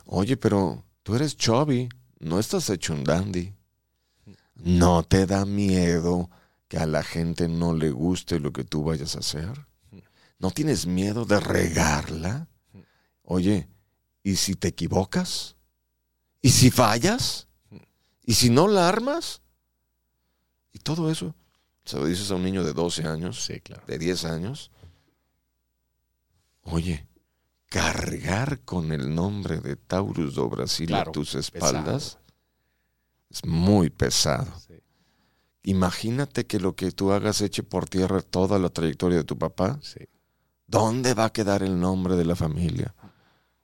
[0.05, 1.89] Oye, pero tú eres chubby,
[2.19, 3.53] no estás hecho un dandy.
[4.55, 6.29] ¿No te da miedo
[6.67, 9.67] que a la gente no le guste lo que tú vayas a hacer?
[10.37, 12.47] ¿No tienes miedo de regarla?
[13.23, 13.69] Oye,
[14.23, 15.57] ¿y si te equivocas?
[16.41, 17.48] ¿Y si fallas?
[18.29, 19.41] ¿Y si no la armas?
[20.71, 21.33] Y todo eso
[21.83, 23.81] se lo dices a un niño de 12 años, Sí, claro.
[23.87, 24.69] de 10 años.
[26.61, 27.07] Oye,
[27.69, 31.55] cargar con el nombre de Taurus do Brasil Claro, a tus pesado.
[31.55, 32.19] espaldas
[33.31, 34.53] es muy pesado.
[34.67, 34.75] Sí.
[35.63, 39.79] Imagínate que lo que tú hagas eche por tierra toda la trayectoria de tu papá.
[39.81, 40.01] Sí.
[40.67, 42.93] ¿Dónde va a quedar el nombre de la familia?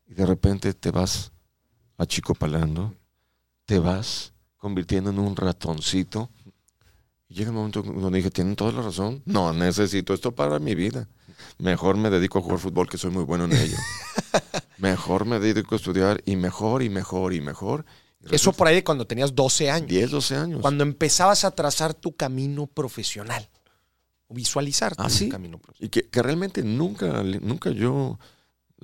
[0.07, 1.31] Y de repente te vas
[1.99, 2.95] achicopalando,
[3.65, 4.33] te vas
[4.65, 6.31] convirtiendo en un ratoncito.
[7.29, 9.21] Y llega un momento donde dije, ¿tienen toda la razón?
[9.25, 11.07] No, necesito esto para mi vida.
[11.59, 13.77] Mejor me dedico a jugar fútbol, que soy muy bueno en ello.
[14.79, 17.85] mejor me dedico a estudiar y mejor y mejor y mejor.
[18.27, 19.87] Y Eso por ahí de cuando tenías 12 años.
[19.87, 20.61] 10, 12 años.
[20.61, 23.47] Cuando empezabas a trazar tu camino profesional.
[24.29, 25.29] Visualizar Ah, tu sí.
[25.29, 25.85] camino profesional.
[25.85, 28.17] Y que, que realmente nunca, nunca yo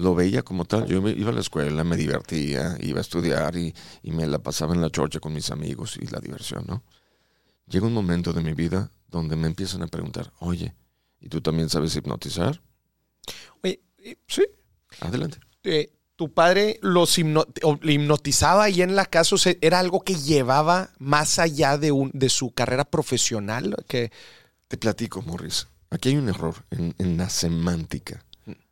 [0.02, 0.86] lo veía como tal.
[0.88, 3.74] Yo me- iba a la escuela, me divertía, iba a estudiar y,
[4.04, 6.84] y me la pasaba en la chorcha con mis amigos y la diversión, ¿no?
[7.68, 10.74] Llega un momento de mi vida donde me empiezan a preguntar, oye,
[11.20, 12.62] ¿y tú también sabes hipnotizar?
[13.64, 13.82] Oye,
[14.28, 14.44] sí.
[15.00, 15.40] Adelante.
[15.64, 20.92] eh, tu padre los hipnotizaba ahí en la casa, o sea, era algo que llevaba
[21.00, 24.12] más allá de, un, de su carrera profesional, que
[24.68, 25.68] Te platico, Morris.
[25.90, 28.24] Aquí hay un error en, en la semántica.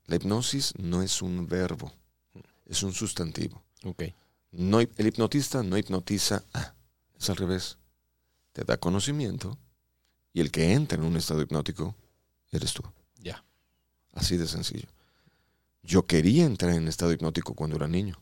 [0.10, 1.94] La hipnosis no es un verbo,
[2.66, 3.62] es un sustantivo.
[4.52, 6.74] No, el hipnotista no hipnotiza a.
[7.20, 7.78] Es al revés.
[8.52, 9.56] Te da conocimiento
[10.34, 11.96] y el que entra en un estado hipnótico
[12.52, 12.82] eres tú.
[13.22, 13.44] Ya.
[14.14, 14.88] Así de sencillo.
[15.84, 18.20] Yo quería entrar en estado hipnótico cuando era niño.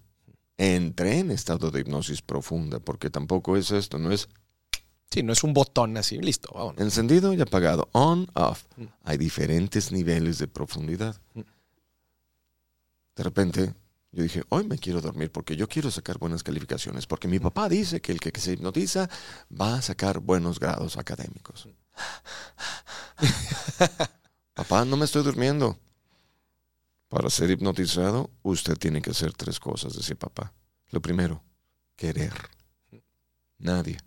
[0.58, 4.28] Entré en estado de hipnosis profunda porque tampoco es esto, no es
[5.10, 6.82] Sí, no es un botón así, listo, vámonos.
[6.82, 8.66] encendido y apagado, on, off.
[8.76, 8.84] Mm.
[9.06, 11.16] Hay diferentes niveles de profundidad.
[11.34, 11.42] Mm.
[13.18, 13.74] De repente,
[14.12, 17.68] yo dije, hoy me quiero dormir porque yo quiero sacar buenas calificaciones, porque mi papá
[17.68, 19.10] dice que el que se hipnotiza
[19.52, 21.68] va a sacar buenos grados académicos.
[24.54, 25.80] papá, no me estoy durmiendo.
[27.10, 30.54] Para ser hipnotizado, usted tiene que hacer tres cosas, decía papá.
[30.92, 31.44] Lo primero,
[31.96, 32.34] querer.
[33.58, 33.98] Nadie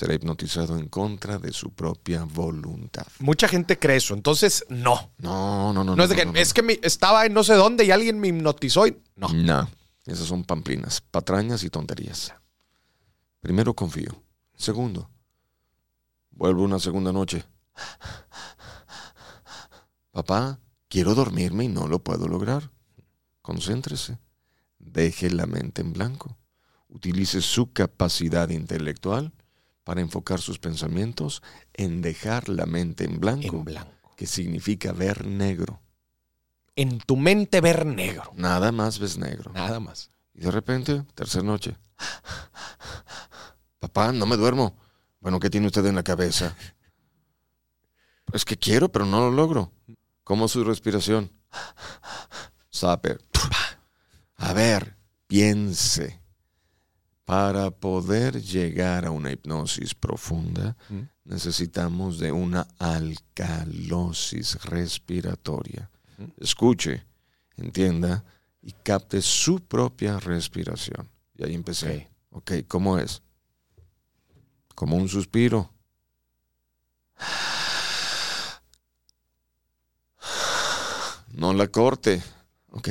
[0.00, 3.06] será hipnotizado en contra de su propia voluntad.
[3.18, 5.12] Mucha gente cree eso, entonces no.
[5.18, 5.94] No, no, no.
[5.94, 6.38] No, es de que, no, no.
[6.38, 9.28] es que me- estaba en no sé dónde y alguien me hipnotizó y no.
[9.28, 9.68] No,
[10.06, 12.32] esas son pamplinas, patrañas y tonterías.
[13.40, 14.22] Primero confío.
[14.56, 15.10] Segundo,
[16.30, 17.44] vuelvo una segunda noche.
[20.12, 22.70] Papá, quiero dormirme y no lo puedo lograr.
[23.42, 24.18] Concéntrese.
[24.78, 26.38] Deje la mente en blanco.
[26.88, 29.34] Utilice su capacidad intelectual
[29.84, 34.14] para enfocar sus pensamientos en dejar la mente en blanco, En blanco.
[34.16, 35.80] que significa ver negro.
[36.76, 38.30] En tu mente ver negro.
[38.34, 39.52] Nada más ves negro.
[39.52, 40.10] Nada más.
[40.34, 41.76] Y de repente, tercera noche.
[43.78, 44.76] Papá, no me duermo.
[45.20, 46.56] Bueno, ¿qué tiene usted en la cabeza?
[48.32, 49.72] Es que quiero, pero no lo logro.
[50.24, 51.32] ¿Cómo su respiración?
[52.72, 53.20] Zapper.
[54.36, 56.19] A ver, piense.
[57.30, 61.02] Para poder llegar a una hipnosis profunda, Mm.
[61.26, 65.88] necesitamos de una alcalosis respiratoria.
[66.18, 66.24] Mm.
[66.38, 67.04] Escuche,
[67.56, 68.24] entienda
[68.60, 71.08] y capte su propia respiración.
[71.36, 72.10] Y ahí empecé.
[72.30, 73.22] Ok, ¿cómo es?
[74.74, 75.70] Como un suspiro.
[81.32, 82.22] No la corte.
[82.72, 82.88] Ok.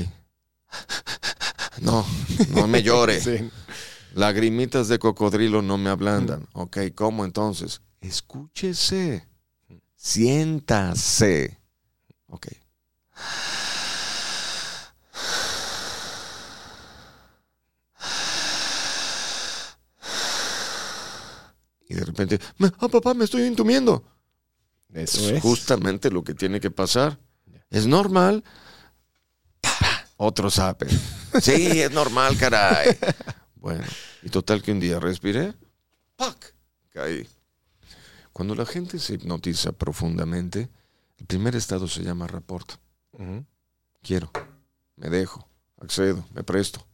[1.82, 2.06] No,
[2.50, 3.20] no me llore.
[3.22, 3.50] Sí.
[4.14, 6.48] Lagrimitas de cocodrilo no me ablandan.
[6.54, 7.82] Ok, ¿cómo entonces?
[8.02, 9.28] Escúchese.
[9.96, 11.60] Siéntase.
[12.28, 12.48] Ok.
[21.88, 24.04] Y de repente, "Me- ah, papá, me estoy entumiendo.
[24.94, 25.42] Eso Es es.
[25.42, 27.20] justamente lo que tiene que pasar.
[27.70, 28.44] Es normal.
[30.18, 30.88] Otro zape.
[31.42, 32.98] Sí, es normal, caray.
[33.60, 33.84] Bueno,
[34.24, 35.54] y total que un día respiré,
[36.16, 36.54] ¡pac!
[36.92, 37.28] Caí.
[38.34, 40.70] Cuando la gente se hipnotiza profundamente,
[41.18, 42.72] el primer estado se llama rapport.
[43.14, 43.46] Ujú.
[44.02, 44.32] Quiero,
[44.96, 45.48] me dejo,
[45.82, 46.86] accedo, me presto.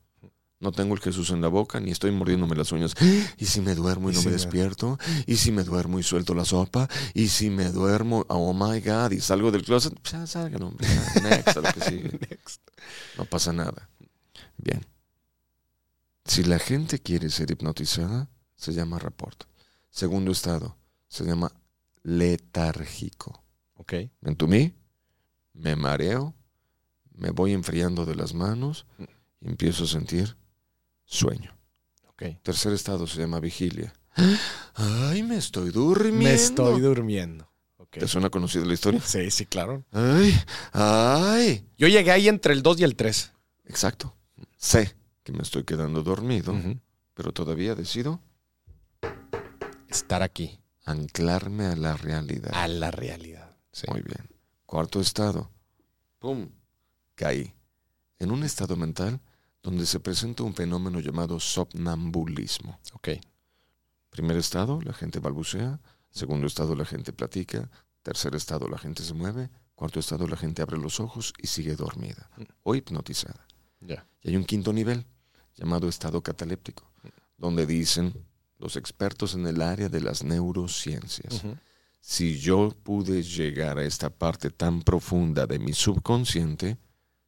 [0.59, 2.95] No tengo el Jesús en la boca, ni estoy mordiéndome las uñas.
[3.37, 4.97] ¿Y si me duermo y ¿Y no si me me- despierto?
[5.27, 6.87] ¿Y si me duermo y suelto la sopa?
[7.13, 9.93] ¿Y si me duermo, oh my God, y salgo del closet?
[10.09, 10.87] Ya salgan, hombre.
[10.87, 12.19] ya, Next, a lo que sigue.
[13.17, 13.89] No pasa nada.
[14.57, 14.83] Bien.
[16.25, 19.43] Si la gente quiere ser hipnotizada, se llama rapport.
[19.91, 20.75] Segundo estado,
[21.07, 21.51] se llama
[22.01, 23.43] letárgico.
[23.75, 23.93] Ok.
[24.21, 24.73] Me entumí,
[25.53, 26.33] me mareo,
[27.13, 28.87] me voy enfriando de las manos
[29.39, 30.35] y empiezo a sentir
[31.05, 31.55] sueño.
[32.07, 32.23] Ok.
[32.41, 33.93] Tercer estado se llama vigilia.
[34.73, 36.23] Ay, me estoy durmiendo.
[36.23, 37.47] Me estoy durmiendo.
[37.77, 37.99] Ok.
[37.99, 38.99] ¿Te suena conocida la historia?
[39.01, 39.85] Sí, sí, claro.
[39.91, 40.33] Ay,
[40.73, 41.69] ay.
[41.77, 43.31] Yo llegué ahí entre el 2 y el 3.
[43.65, 44.17] Exacto.
[44.57, 44.95] Sé
[45.25, 46.53] que me estoy quedando dormido,
[47.15, 48.21] pero todavía decido
[49.89, 50.59] Estar aquí.
[50.85, 52.51] anclarme a la realidad.
[52.53, 53.57] A la realidad.
[53.71, 53.87] Sí.
[53.89, 54.29] Muy bien.
[54.65, 55.49] Cuarto estado.
[56.19, 56.49] ¡Pum!
[57.15, 57.53] Caí.
[58.19, 59.19] En un estado mental
[59.63, 62.79] donde se presenta un fenómeno llamado somnambulismo.
[62.93, 63.09] Ok.
[64.11, 65.79] Primer estado, la gente balbucea.
[66.11, 67.69] Segundo estado, la gente platica.
[68.03, 69.49] Tercer estado, la gente se mueve.
[69.73, 72.29] Cuarto estado, la gente abre los ojos y sigue dormida
[72.63, 73.47] o hipnotizada.
[73.79, 74.05] Ya.
[74.21, 75.05] Y hay un quinto nivel
[75.55, 76.89] llamado estado cataléptico,
[77.37, 78.13] donde dicen
[78.59, 81.43] los expertos en el área de las neurociencias.
[81.99, 86.77] Si yo pude llegar a esta parte tan profunda de mi subconsciente,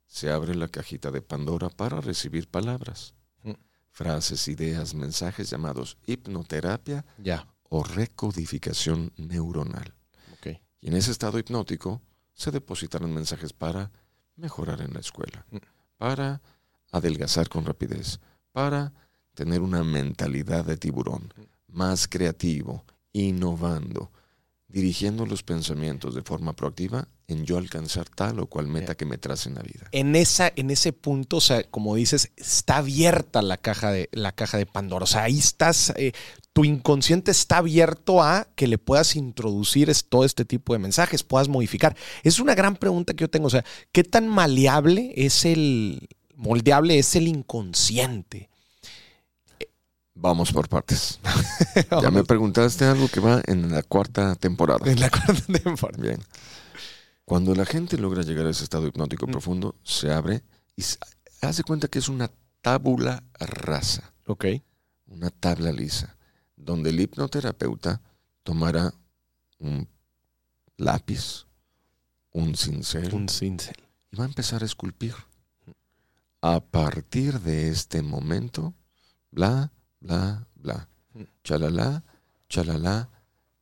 [0.05, 3.13] se abre la cajita de Pandora para recibir palabras,
[3.91, 7.05] frases, ideas, mensajes llamados hipnoterapia
[7.63, 9.93] o recodificación neuronal.
[10.79, 12.01] Y en ese estado hipnótico
[12.33, 13.91] se depositarán mensajes para
[14.35, 15.45] mejorar en la escuela,
[15.97, 16.41] para
[16.91, 18.19] adelgazar con rapidez,
[18.51, 18.93] para
[19.33, 21.33] tener una mentalidad de tiburón,
[21.67, 24.11] más creativo, innovando,
[24.67, 29.17] dirigiendo los pensamientos de forma proactiva en yo alcanzar tal o cual meta que me
[29.17, 29.87] trace en la vida.
[29.91, 34.31] En, esa, en ese punto, o sea, como dices, está abierta la caja de, la
[34.31, 35.03] caja de Pandora.
[35.03, 36.13] O sea, ahí estás, eh,
[36.53, 41.49] tu inconsciente está abierto a que le puedas introducir todo este tipo de mensajes, puedas
[41.49, 41.95] modificar.
[42.23, 43.47] Es una gran pregunta que yo tengo.
[43.47, 46.07] O sea, ¿qué tan maleable es el,
[46.37, 48.49] moldeable es el inconsciente?
[50.13, 51.19] Vamos por partes.
[52.01, 54.89] Ya me preguntaste algo que va en la cuarta temporada.
[54.91, 56.01] En la cuarta temporada.
[56.01, 56.19] Bien.
[57.23, 59.31] Cuando la gente logra llegar a ese estado hipnótico Mm.
[59.31, 60.41] profundo, se abre
[60.75, 60.97] y se-
[61.41, 62.31] hace cuenta que es una
[62.61, 64.45] tábula rasa, Ok.
[65.07, 66.17] una tabla lisa,
[66.55, 68.01] donde el hipnoterapeuta
[68.43, 68.91] tomará
[69.59, 69.87] un
[70.77, 71.45] lápiz,
[72.31, 73.75] un cincel Un cincel.
[74.11, 75.13] y va a empezar a esculpir.
[76.41, 78.73] A partir de este momento,
[79.31, 81.23] bla, bla, bla, Mm.
[81.43, 82.03] chalala,
[82.47, 83.09] chalala,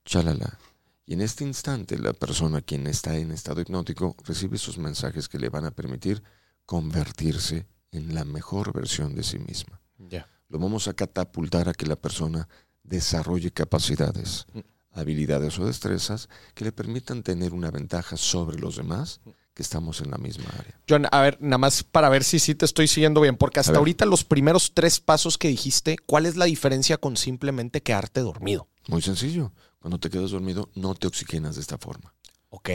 [0.04, 0.60] chalala.
[1.06, 5.40] Y en este instante la persona quien está en estado hipnótico recibe esos mensajes que
[5.40, 6.22] le van a permitir
[6.66, 9.80] convertirse en la mejor versión de sí misma.
[9.98, 10.28] Ya.
[10.50, 12.50] Lo vamos a catapultar a que la persona
[12.84, 14.60] desarrolle capacidades, Mm.
[14.92, 19.22] habilidades o destrezas que le permitan tener una ventaja sobre los demás
[19.56, 20.78] que estamos en la misma área.
[20.88, 23.78] John, a ver, nada más para ver si sí te estoy siguiendo bien, porque hasta
[23.78, 28.68] ahorita los primeros tres pasos que dijiste, ¿cuál es la diferencia con simplemente quedarte dormido?
[28.88, 29.54] Muy sencillo.
[29.80, 32.14] Cuando te quedas dormido, no te oxigenas de esta forma.
[32.50, 32.70] Ok.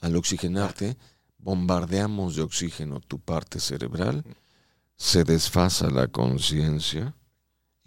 [0.00, 0.98] Al oxigenarte,
[1.38, 4.22] bombardeamos de oxígeno tu parte cerebral,
[4.96, 7.14] se desfasa la conciencia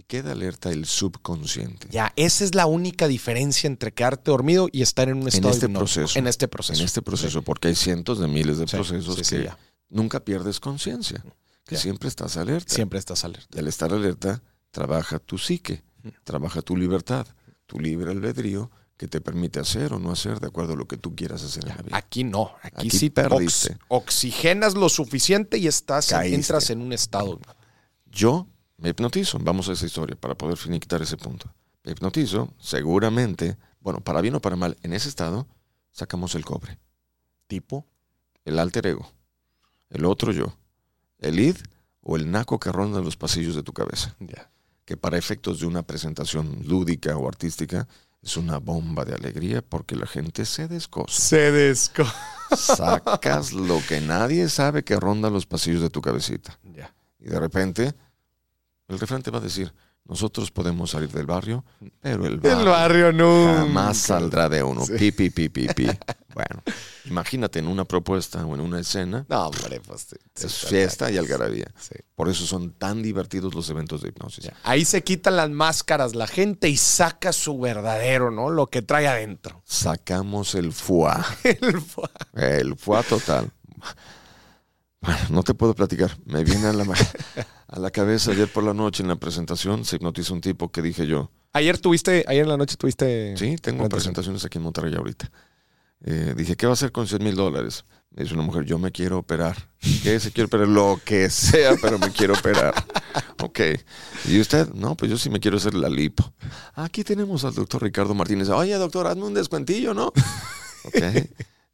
[0.09, 1.87] queda alerta el subconsciente.
[1.91, 5.67] Ya, esa es la única diferencia entre quedarte dormido y estar en un estado este
[5.67, 5.85] hipnótico.
[5.93, 6.19] proceso.
[6.19, 6.79] En este proceso.
[6.81, 9.51] En este proceso, porque hay cientos de miles de Sí, procesos sí, que
[9.89, 11.23] nunca pierdes conciencia,
[11.63, 11.81] que Ya.
[11.81, 12.73] siempre estás alerta.
[12.73, 13.47] Siempre estás alerta.
[13.55, 14.41] Y al estar alerta,
[14.71, 15.83] trabaja tu psique,
[16.23, 17.27] trabaja tu libertad,
[17.67, 20.97] tu libre albedrío que te permite hacer o no hacer de acuerdo a lo que
[20.97, 21.95] tú quieras hacer en la vida.
[21.97, 22.51] Aquí no.
[22.63, 23.77] Aquí, Aquí sí perdiste.
[23.89, 26.35] ox- oxigenas lo suficiente y estás Caíste.
[26.35, 27.39] entras en un estado.
[28.11, 28.47] Yo
[28.79, 31.53] me hipnotizo, vamos a esa historia para poder finiquitar ese punto.
[31.83, 35.47] Me hipnotizo, seguramente, bueno, para bien o para mal, en ese estado
[35.91, 36.77] sacamos el cobre,
[37.47, 37.85] Tipo.
[38.45, 39.11] el alter ego,
[39.89, 40.53] el otro yo,
[41.19, 41.55] el id
[42.01, 44.49] o el naco que ronda los pasillos de tu cabeza, Ya.
[44.85, 47.87] que para efectos de una presentación lúdica o artística
[48.21, 51.13] es una bomba de alegría porque la gente se descosa.
[51.21, 52.03] Se desco.
[52.55, 56.59] Sacas lo que nadie sabe que ronda los pasillos de tu cabecita.
[56.63, 56.93] Ya.
[57.19, 57.93] Y de repente,
[58.89, 59.73] el refrán te va a decir,
[60.05, 61.63] nosotros podemos salir del barrio,
[62.01, 63.53] pero el barrio, El barrio no.
[63.55, 64.85] jamás saldrá de uno.
[64.85, 64.93] Sí.
[64.97, 65.85] Pi, pi, pi, pi, pi.
[66.33, 66.63] Bueno,
[67.05, 70.07] imagínate en una propuesta o en una escena, No, hombre, pues.
[70.35, 71.65] sí, es fiesta y algarabía.
[71.79, 71.95] Sí.
[72.15, 74.45] Por eso son tan divertidos los eventos de hipnosis.
[74.45, 74.53] Ya.
[74.63, 78.49] Ahí se quitan las máscaras la gente y saca su verdadero, ¿no?
[78.49, 79.61] Lo que trae adentro.
[79.65, 82.03] Sacamos el fuá, El fu-
[82.35, 83.51] el fuá total.
[85.01, 86.17] Bueno, no te puedo platicar.
[86.25, 86.95] Me viene a la, ma-
[87.69, 90.81] a la cabeza ayer por la noche en la presentación, se hipnotiza un tipo que
[90.81, 93.35] dije yo, Ayer tuviste, ayer en la noche tuviste.
[93.35, 95.31] Sí, tengo presentaciones aquí en Monterrey ahorita.
[96.05, 97.85] Eh, dije, ¿qué va a hacer con 100 mil dólares?
[98.11, 99.69] Me dice una mujer, yo me quiero operar.
[100.03, 100.67] ¿Qué se quiere operar?
[100.67, 102.73] Lo que sea, pero me quiero operar.
[103.41, 103.61] Ok.
[104.25, 104.67] ¿Y usted?
[104.73, 106.33] No, pues yo sí me quiero hacer la lipo.
[106.75, 108.49] Aquí tenemos al doctor Ricardo Martínez.
[108.49, 110.11] Oye, doctor, hazme un descuentillo, ¿no?
[110.83, 110.95] Ok.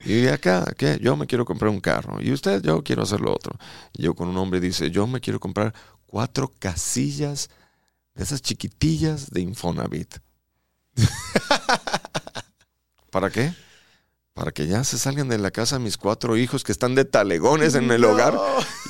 [0.06, 0.99] Y acá, ¿qué?
[1.01, 2.22] Yo me quiero comprar un carro.
[2.22, 3.58] Y usted, yo quiero hacer lo otro.
[3.93, 5.74] Y yo con un hombre dice, yo me quiero comprar
[6.06, 7.49] cuatro casillas
[8.14, 10.16] de esas chiquitillas de Infonavit.
[13.12, 13.53] ¿Para qué?
[14.34, 17.74] Para que ya se salgan de la casa mis cuatro hijos que están de talegones
[17.76, 18.10] en el No.
[18.12, 18.38] hogar.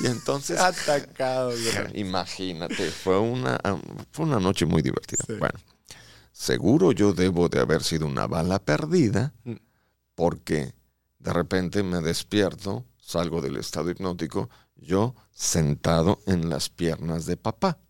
[0.02, 1.52] Y entonces, Atacado,
[1.94, 3.58] imagínate, fue una,
[4.10, 5.22] fue una noche muy divertida.
[5.26, 5.34] Sí.
[5.34, 5.54] Bueno,
[6.32, 9.54] seguro yo debo de haber sido una bala perdida Mm.
[10.16, 10.74] porque
[11.26, 17.80] de repente me despierto, salgo del estado hipnótico, yo sentado en las piernas de papá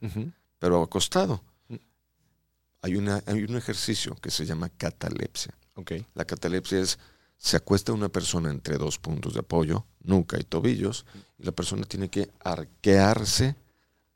[0.59, 1.45] pero acostado.
[1.68, 1.74] Mm.
[2.80, 5.55] Hay, una, hay un ejercicio que se llama catalepsia.
[6.14, 6.99] La catalepsia es,
[7.37, 11.05] se acuesta una persona entre dos puntos de apoyo, nuca y tobillos,
[11.37, 13.55] y la persona tiene que arquearse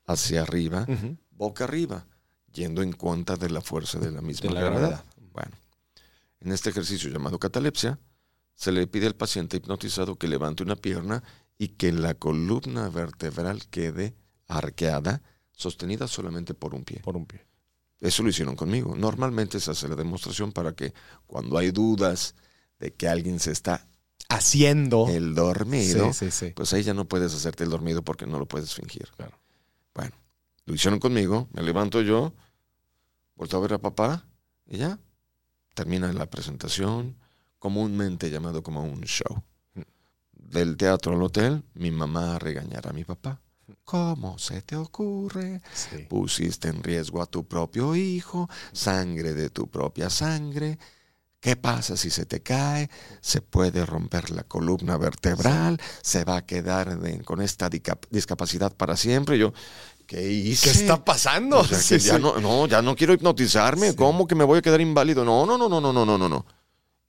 [0.07, 0.87] hacia arriba,
[1.29, 2.07] boca arriba,
[2.51, 4.89] yendo en contra de la fuerza de la misma De la gravedad.
[4.89, 5.05] gravedad.
[5.31, 5.51] Bueno,
[6.39, 7.99] en este ejercicio llamado catalepsia,
[8.55, 11.23] se le pide al paciente hipnotizado que levante una pierna
[11.57, 14.15] y que la columna vertebral quede
[14.47, 15.21] arqueada,
[15.51, 16.99] sostenida solamente por un pie.
[17.03, 17.45] Por un pie.
[17.99, 18.95] Eso lo hicieron conmigo.
[18.95, 20.93] Normalmente se hace la demostración para que
[21.27, 22.35] cuando hay dudas
[22.79, 23.87] de que alguien se está
[24.29, 25.07] Haciendo.
[25.09, 26.53] el dormido, Sí, sí, sí.
[26.55, 29.09] pues ahí ya no puedes hacerte el dormido porque no lo puedes fingir.
[29.17, 29.37] Claro.
[29.93, 30.15] Bueno,
[30.65, 32.33] lo hicieron conmigo, me levanto yo,
[33.35, 34.25] vuelto a ver a papá
[34.65, 34.99] y ya.
[35.75, 37.17] Termina la presentación,
[37.61, 39.43] comúnmente llamado como un show.
[40.33, 43.39] Del teatro al hotel, mi mamá a regañar a mi papá.
[43.85, 45.61] ¿Cómo se te ocurre?
[46.09, 50.79] Pusiste en riesgo a tu propio hijo, sangre de tu propia sangre.
[51.39, 52.89] ¿Qué pasa si se te cae?
[53.21, 57.69] Se puede romper la columna vertebral, se va a quedar con esta
[58.09, 59.37] discapacidad para siempre.
[59.37, 59.53] Yo,
[60.07, 60.71] ¿qué hice?
[60.71, 61.63] ¿Qué está pasando?
[61.99, 63.95] Ya no, no, ya no quiero hipnotizarme.
[63.95, 65.23] ¿Cómo que me voy a quedar inválido?
[65.23, 66.45] No, no, no, no, no, no, no, no.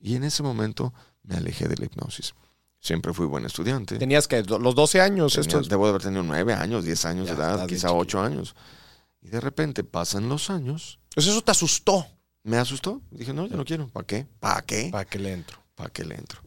[0.02, 0.92] Y en ese momento
[1.22, 2.34] me alejé de la hipnosis.
[2.80, 3.96] Siempre fui buen estudiante.
[3.96, 5.32] Tenías que los 12 años.
[5.34, 7.86] Tenía- esto es- Debo de haber tenido nueve años, diez años Ya, de edad, quizá
[7.88, 7.96] chiquillo.
[7.96, 8.56] ocho años.
[9.22, 10.98] Y de repente pasan los años.
[11.14, 12.04] Pues eso te asustó.
[12.42, 13.00] Me asustó.
[13.12, 13.86] Dije, no, yo no quiero.
[13.88, 14.26] ¿Para qué?
[14.40, 14.88] ¿Para qué?
[14.90, 15.58] ¿Para qué le entro?
[15.76, 16.40] ¿Para qué le entro?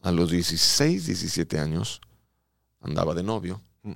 [0.00, 2.00] A los 16, 17 años
[2.80, 3.60] andaba de novio.
[3.82, 3.92] Mm.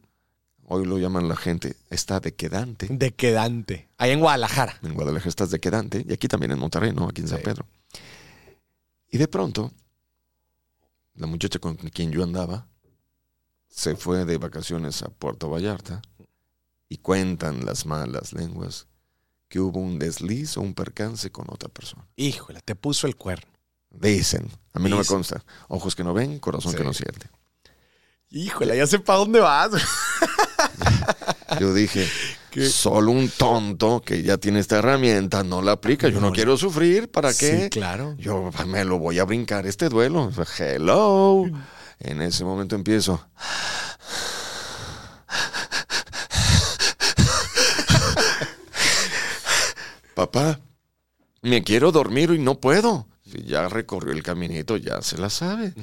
[0.66, 2.88] Hoy lo llaman la gente, está de quedante.
[2.90, 3.88] De quedante.
[3.96, 4.78] Ahí en Guadalajara.
[4.82, 6.04] En Guadalajara estás de quedante.
[6.06, 7.08] Y aquí también en Monterrey, ¿no?
[7.08, 7.44] Aquí en San Sí.
[7.44, 7.66] Pedro.
[9.10, 9.72] Y de pronto,
[11.14, 12.66] la muchacha con quien yo andaba
[13.68, 16.02] se fue de vacaciones a Puerto Vallarta
[16.88, 18.86] y cuentan las malas lenguas
[19.48, 22.06] que hubo un desliz o un percance con otra persona.
[22.16, 23.50] Híjole, te puso el cuerno.
[23.90, 25.44] Dicen, a mí no me consta.
[25.68, 26.78] Ojos que no ven, corazón Sí.
[26.78, 27.28] que no siente.
[28.30, 29.70] Híjole, ya sé para dónde vas.
[31.60, 32.08] Yo dije,
[32.54, 32.68] ¿Qué?
[32.68, 36.08] solo un tonto que ya tiene esta herramienta no la aplica.
[36.08, 36.32] Yo no, No.
[36.32, 37.10] quiero sufrir.
[37.10, 37.64] ¿Para qué?
[37.64, 38.14] Sí, claro.
[38.16, 40.30] Yo me lo voy a brincar este duelo.
[40.58, 41.44] Hello.
[41.98, 43.26] En ese momento empiezo.
[50.14, 50.60] papá,
[51.42, 53.06] me quiero dormir y no puedo.
[53.24, 55.74] Si ya recorrió el caminito, ya se la sabe.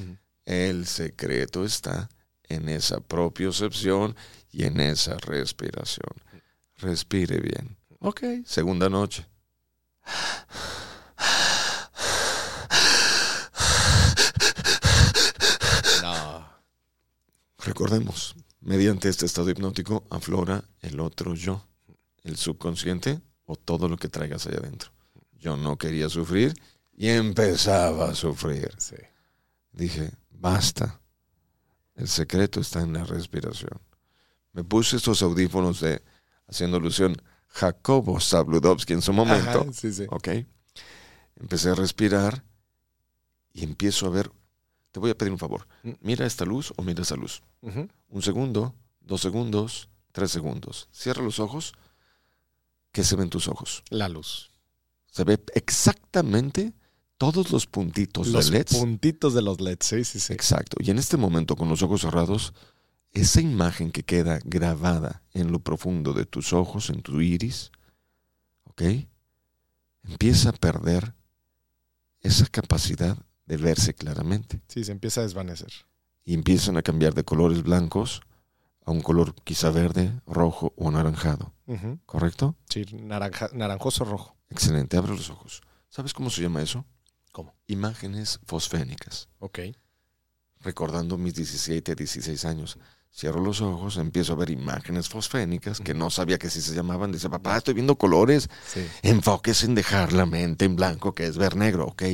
[0.44, 2.08] El secreto está
[2.48, 4.16] en esa propiocepción
[4.50, 6.10] y en esa respiración.
[6.82, 7.76] Respire bien.
[8.00, 9.24] Ok, segunda noche.
[16.02, 16.44] No.
[17.58, 21.64] Recordemos, mediante este estado hipnótico aflora el otro yo,
[22.24, 24.90] el subconsciente o todo lo que traigas allá adentro.
[25.38, 26.52] Yo no quería sufrir
[26.92, 28.72] y empezaba a sufrir.
[28.78, 28.96] Sí.
[29.70, 31.00] Dije, basta.
[31.94, 33.80] El secreto está en la respiración.
[34.52, 36.02] Me puse estos audífonos de,
[36.46, 37.16] haciendo alusión,
[37.48, 39.60] Jacobo Zabludovsky en su momento.
[39.62, 40.06] Ajá, sí, sí.
[40.08, 40.28] Ok.
[41.36, 42.44] Empecé a respirar
[43.52, 44.30] y empiezo a ver.
[44.92, 45.66] Te voy a pedir un favor.
[45.82, 45.90] Mm.
[46.00, 47.42] Mira esta luz o mira esa luz.
[47.62, 50.88] Un segundo, dos segundos, tres segundos.
[50.92, 51.72] Cierra los ojos.
[52.92, 53.82] ¿Qué se ven tus ojos?
[53.88, 54.50] La luz.
[55.10, 56.74] Se ve exactamente
[57.16, 58.76] todos los puntitos Los de LEDs.
[58.76, 60.32] puntitos de los LEDs, sí, sí, sí.
[60.32, 60.76] Exacto.
[60.80, 62.52] Y en este momento, con los ojos cerrados,
[63.12, 67.70] esa imagen que queda grabada en lo profundo de tus ojos, en tu iris,
[68.64, 68.82] ¿ok?
[70.04, 71.14] Empieza a perder
[72.20, 74.60] esa capacidad de verse claramente.
[74.68, 75.72] Sí, se empieza a desvanecer.
[76.24, 78.22] Y empiezan a cambiar de colores blancos
[78.84, 81.52] a un color quizá verde, rojo o anaranjado.
[82.06, 82.56] ¿Correcto?
[82.68, 84.36] Sí, naranja, naranjoso rojo.
[84.50, 84.96] Excelente.
[84.96, 85.62] Abre los ojos.
[85.88, 86.84] ¿Sabes cómo se llama eso?
[87.32, 87.54] ¿Cómo?
[87.66, 89.28] Imágenes fosfénicas.
[89.38, 89.58] Ok.
[90.60, 92.78] recordando mis 17, 16 años.
[93.14, 97.12] Cierro los ojos, empiezo a ver imágenes fosfénicas que no sabía que así se llamaban.
[97.12, 98.48] Dice, papá, estoy viendo colores.
[98.66, 98.86] Sí.
[99.02, 101.86] Enfoques en dejar la mente en blanco, que es ver negro.
[101.88, 102.04] Ok,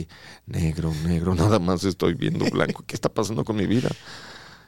[0.47, 2.83] negro, negro, nada más estoy viendo blanco.
[2.85, 3.89] ¿Qué está pasando con mi vida?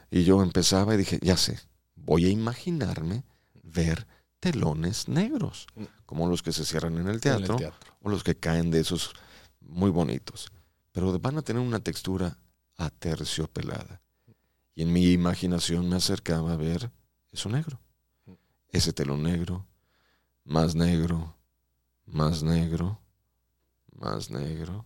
[0.09, 1.59] Y yo empezaba y dije, ya sé,
[1.95, 3.25] voy a imaginarme
[3.63, 4.07] ver
[4.39, 5.67] telones negros,
[6.05, 7.95] como los que se cierran en el En el teatro teatro.
[8.01, 9.13] o los que caen de esos
[9.59, 10.49] muy bonitos.
[10.93, 12.37] Pero van a tener una textura
[12.77, 14.01] aterciopelada.
[14.75, 16.91] Y en mi imaginación me acercaba a ver
[17.31, 17.79] eso negro.
[18.69, 19.67] Ese telón negro,
[20.45, 21.35] más negro,
[22.05, 23.01] más negro,
[23.93, 24.85] más negro.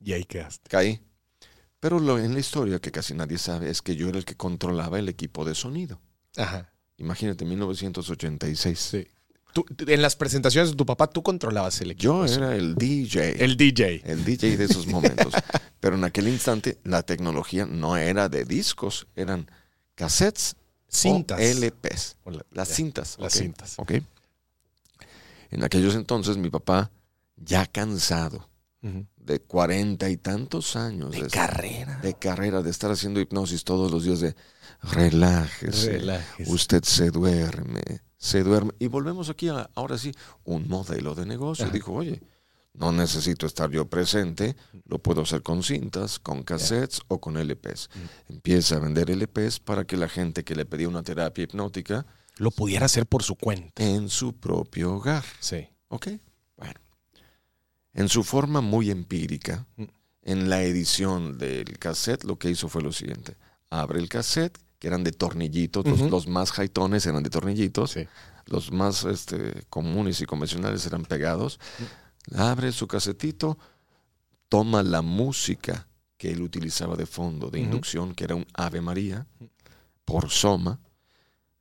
[0.00, 0.68] Y ahí quedaste.
[0.70, 1.04] Caí.
[1.78, 4.36] Pero lo en la historia que casi nadie sabe es que yo era el que
[4.36, 6.00] controlaba el equipo de sonido.
[6.36, 6.72] Ajá.
[6.96, 8.78] Imagínate, 1986.
[8.78, 9.08] Sí.
[9.52, 12.24] Tú- en las presentaciones de tu papá, tú controlabas el equipo.
[12.26, 13.42] Yo era el DJ.
[13.44, 14.02] El DJ.
[14.04, 15.32] el DJ de esos momentos.
[15.80, 19.50] Pero en aquel instante la tecnología no era de discos, eran
[19.94, 20.56] cassettes
[20.88, 21.38] Cintas.
[21.38, 22.16] o LPs.
[22.24, 23.16] O la- Las ya, cintas.
[23.18, 23.74] Las cintas.
[23.78, 23.92] ok.
[25.50, 26.90] En aquellos entonces mi papá,
[27.36, 28.48] ya cansado
[28.82, 29.04] Ujú.
[29.30, 31.98] De cuarenta y tantos años De de, carrera.
[32.02, 34.34] de carrera, de estar haciendo hipnosis todos los días de
[34.82, 36.52] relájese, Relájese.
[36.52, 37.82] usted se duerme,
[38.16, 38.72] se duerme.
[38.78, 40.12] Y volvemos aquí a, ahora sí,
[40.44, 41.64] un modelo de negocio.
[41.64, 41.72] Ajá.
[41.74, 42.20] Dijo, oye,
[42.74, 47.88] no necesito estar yo presente, lo puedo hacer con cintas, con cassettes o con LPs.
[48.28, 52.06] Empieza a vender LPs para que la gente que le pedía una terapia hipnótica
[52.36, 53.82] Lo pudiera hacer por su cuenta.
[53.82, 55.24] en su propio hogar.
[55.40, 55.68] Sí.
[55.88, 56.08] ¿Ok?
[57.92, 59.84] En su forma muy empírica, Mm.
[60.22, 63.36] en la edición del cassette, lo que hizo fue lo siguiente.
[63.70, 68.06] Abre el cassette, que eran de tornillitos, los- más jaitones eran de tornillitos, Sí.
[68.46, 71.58] los más este, comunes y convencionales eran pegados.
[72.34, 73.58] Abre su casetito,
[74.48, 75.86] toma la música
[76.16, 79.26] que él utilizaba de fondo, de inducción, que era un Ave María,
[80.04, 80.80] por Soma,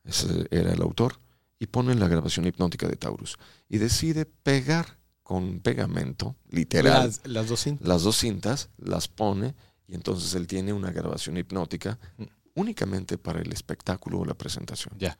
[0.04, 1.20] ese era el autor,
[1.60, 3.38] y pone la grabación hipnótica de Taurus.
[3.70, 4.98] Y decide pegar
[5.30, 7.88] con pegamento, literal, Las, las dos cintas.
[7.88, 9.54] las dos cintas, las pone,
[9.88, 12.24] y entonces él tiene una grabación hipnótica Mm.
[12.56, 14.96] únicamente para el espectáculo o la presentación.
[14.98, 15.20] Ya.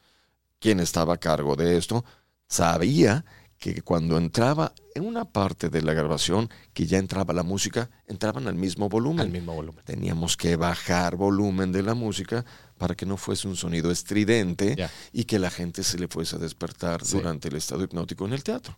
[0.60, 2.04] Quien estaba a cargo de esto
[2.48, 3.24] sabía
[3.60, 8.48] que cuando entraba en una parte de la grabación, que ya entraba la música, entraban
[8.48, 9.20] al mismo volumen.
[9.20, 9.84] Al mismo volumen.
[9.86, 12.44] Teníamos que bajar volumen de la música
[12.80, 14.76] para que no fuese un sonido estridente
[15.12, 17.18] y que la gente se le fuese a despertar Sí.
[17.18, 18.76] durante el estado hipnótico en el teatro.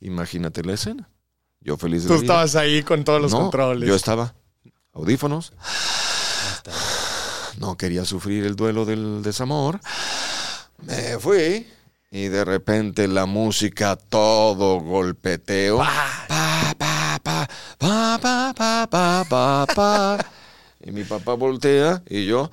[0.00, 1.08] Imagínate la escena.
[1.60, 2.32] Yo feliz de Tú la vida.
[2.44, 3.88] estabas ahí con todos los No, controles.
[3.88, 4.34] Yo estaba
[4.92, 5.52] audífonos.
[7.58, 9.80] No quería sufrir el duelo del desamor.
[10.82, 11.66] Me fui
[12.10, 15.78] y de repente la música todo golpeteo.
[15.78, 17.48] Pa, pa, pa, pa,
[17.78, 20.26] pa, pa, pa, pa, pa.
[20.84, 22.50] Y mi papá voltea y yo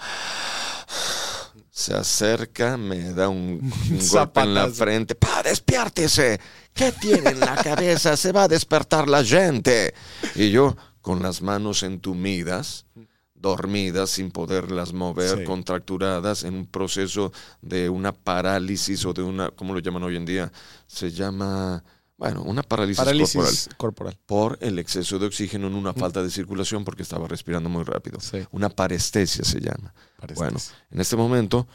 [1.81, 3.59] se acerca, me da un,
[3.91, 5.15] un golpe en la frente.
[5.15, 6.39] ¡Pa, despiértese!
[6.73, 8.15] ¿Qué tiene en la cabeza?
[8.15, 9.93] Se va a despertar la gente.
[10.35, 12.85] Y yo, con las manos entumidas,
[13.33, 15.43] dormidas, sin poderlas mover, Sí.
[15.43, 20.25] contracturadas, en un proceso de una parálisis o de una, ¿cómo lo llaman hoy en
[20.25, 20.51] día?
[20.87, 21.83] Se llama,
[22.21, 24.17] bueno, una parálisis, corporal Parálisis corporal.
[24.27, 28.19] por el exceso de oxígeno en una falta de circulación porque estaba respirando muy rápido.
[28.19, 28.45] Sí.
[28.51, 29.91] Una parestesia se llama.
[30.19, 30.59] Parece Bueno,
[30.91, 31.67] en este momento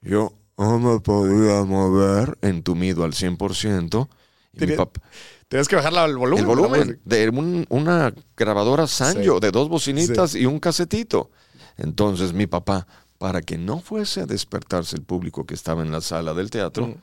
[0.00, 4.08] yo no me podía mover, entumido al 100%.
[4.52, 5.00] Y mi Tenía- papá,
[5.46, 6.40] Tienes que bajar el volumen.
[6.40, 9.40] el volumen de un- una grabadora Sanyo Sí.
[9.42, 11.30] de dos bocinitas y un casetito.
[11.76, 12.88] Entonces mi papá,
[13.18, 16.88] para que no fuese a despertarse el público que estaba en la sala del teatro,
[16.88, 16.94] Mm.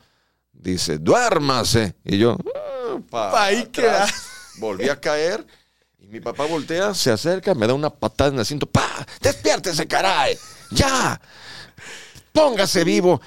[0.52, 1.96] dice, duérmase.
[2.04, 2.36] Y yo,
[4.58, 5.46] Volví a caer.
[5.98, 8.66] Y mi papá voltea, se acerca, me da una patada en el asiento.
[8.66, 9.06] ¡Pa!
[9.20, 10.36] ¡Despiértese, caray!
[10.70, 11.20] ¡Ya!
[12.32, 13.20] ¡Póngase vivo!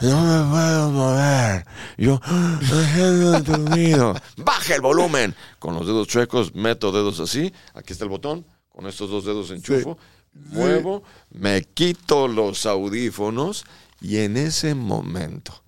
[0.00, 1.66] No me puedo mover.
[1.98, 2.20] Yo,
[2.62, 4.14] "Estoy dormido.
[4.38, 5.34] Baja el volumen.
[5.58, 7.52] Con los dedos chuecos, meto dedos así.
[7.74, 8.46] Aquí está el botón.
[8.70, 9.98] Con estos dos dedos enchufo.
[10.32, 13.64] Muevo, me quito los audífonos.
[14.00, 15.62] Y en ese momento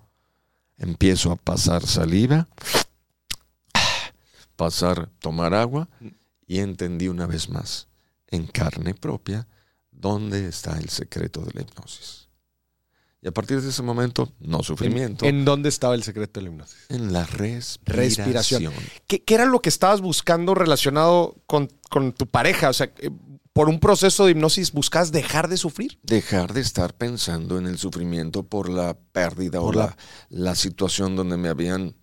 [0.78, 2.48] empiezo a pasar saliva,
[4.56, 5.88] pasar, tomar agua.
[6.46, 7.88] Y entendí una vez más,
[8.28, 9.48] en carne propia,
[9.90, 12.28] dónde está el secreto de la hipnosis.
[13.24, 16.52] Y a partir de ese momento, no sufrimiento, ¿En dónde estaba el secreto de la
[16.52, 16.86] hipnosis?
[16.88, 17.96] en la respiración.
[17.96, 18.72] Respiración.
[19.06, 22.68] ¿Qué, qué era lo que estabas buscando relacionado con, con tu pareja?
[22.68, 23.10] O sea, eh,
[23.52, 25.98] por un proceso de hipnosis buscas dejar de sufrir.
[26.02, 29.96] Dejar de estar pensando en el sufrimiento por la pérdida Por o la- la,
[30.30, 31.94] la situación donde me habían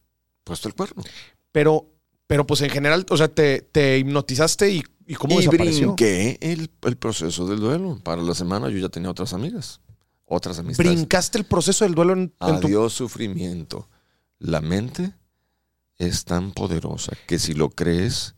[0.45, 1.04] puesto el cuerno.
[1.52, 1.91] Pero,
[2.30, 5.88] pero pues en general, o sea, te, te hipnotizaste y, y cómo y desapareció.
[5.88, 8.00] brinqué el, el proceso del duelo.
[8.04, 9.82] Para la semana yo ya tenía otras amigas,
[10.26, 10.92] otras amistades.
[10.94, 12.68] Brincaste el proceso del duelo en, en tu...
[12.68, 13.90] Adiós sufrimiento.
[14.38, 15.12] La mente
[15.98, 18.36] es tan poderosa que si lo crees,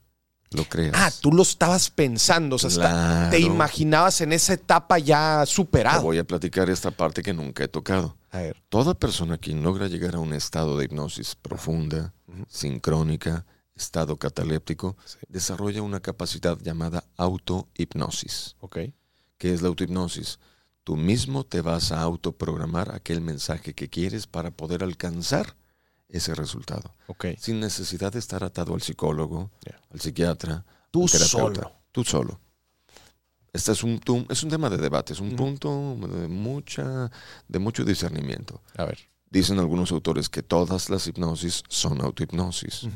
[0.51, 0.93] lo creas.
[0.95, 3.29] Ah, tú lo estabas pensando, o sea, Claro.
[3.31, 6.01] te imaginabas en esa etapa ya Te superado.
[6.01, 8.15] voy a platicar esta parte que nunca he tocado.
[8.29, 8.55] A ver.
[8.69, 12.45] Toda persona que logra llegar a un estado de hipnosis profunda, Ujú.
[12.47, 13.45] sincrónica,
[13.81, 15.17] estado cataléptico, Sí.
[15.29, 18.55] desarrolla una capacidad llamada autohipnosis.
[18.59, 18.77] Ok.
[19.37, 20.39] ¿Qué es la autohipnosis?
[20.83, 25.55] Tú mismo te vas a autoprogramar aquel mensaje que quieres para poder alcanzar
[26.09, 26.93] ese resultado.
[27.07, 27.25] Ok.
[27.39, 29.49] sin necesidad de estar atado al psicólogo,
[29.91, 31.61] al psiquiatra, Tú al terapeuta.
[31.61, 31.71] solo.
[31.91, 32.39] Tú solo.
[33.53, 37.11] Este es un, es un tema de debate, es un punto de, mucha,
[37.47, 38.61] de mucho discernimiento.
[38.77, 38.97] A ver.
[39.29, 42.87] Dicen algunos autores que todas las hipnosis son autohipnosis.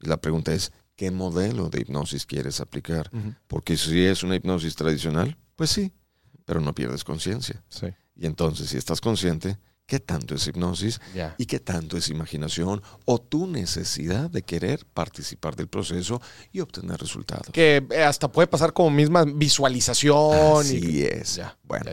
[0.00, 3.10] Y la pregunta es, ¿qué modelo de hipnosis quieres aplicar?
[3.46, 5.92] Porque si es una hipnosis tradicional, pues sí,
[6.44, 7.62] pero no pierdes conciencia.
[7.68, 7.86] Sí.
[8.16, 11.00] Y entonces, si estás consciente, ¿qué tanto es hipnosis
[11.38, 16.20] y qué tanto es imaginación o tu necesidad de querer participar del proceso
[16.52, 17.48] y obtener resultados.
[17.52, 20.66] Que eh, hasta puede pasar como misma visualización.
[20.66, 21.36] y- Así es.
[21.36, 21.58] Ya.
[21.62, 21.84] Bueno,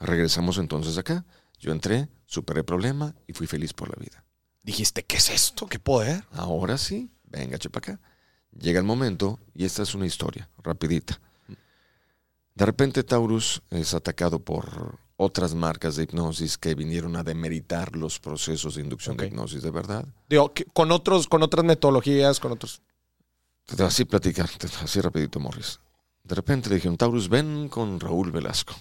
[0.00, 1.24] regresamos entonces acá.
[1.58, 4.24] Yo entré, superé el problema y fui feliz por la vida.
[4.62, 5.66] Dijiste, ¿qué es esto?
[5.66, 6.24] ¿Qué poder?
[6.32, 8.00] Ahora sí, venga, chepa acá.
[8.58, 11.20] Llega el momento y esta es una historia rapidita.
[12.54, 18.18] De repente Taurus es atacado por otras marcas de hipnosis que vinieron a demeritar los
[18.18, 19.20] procesos de inducción Ok.
[19.22, 20.06] de hipnosis de verdad.
[20.28, 22.80] Digo, con otros, con otras metodologías, con otros.
[23.78, 24.48] Así platicar,
[24.82, 25.80] así rapidito, Morris.
[26.22, 28.74] De repente le dijeron, Taurus, ven con Raúl Velasco.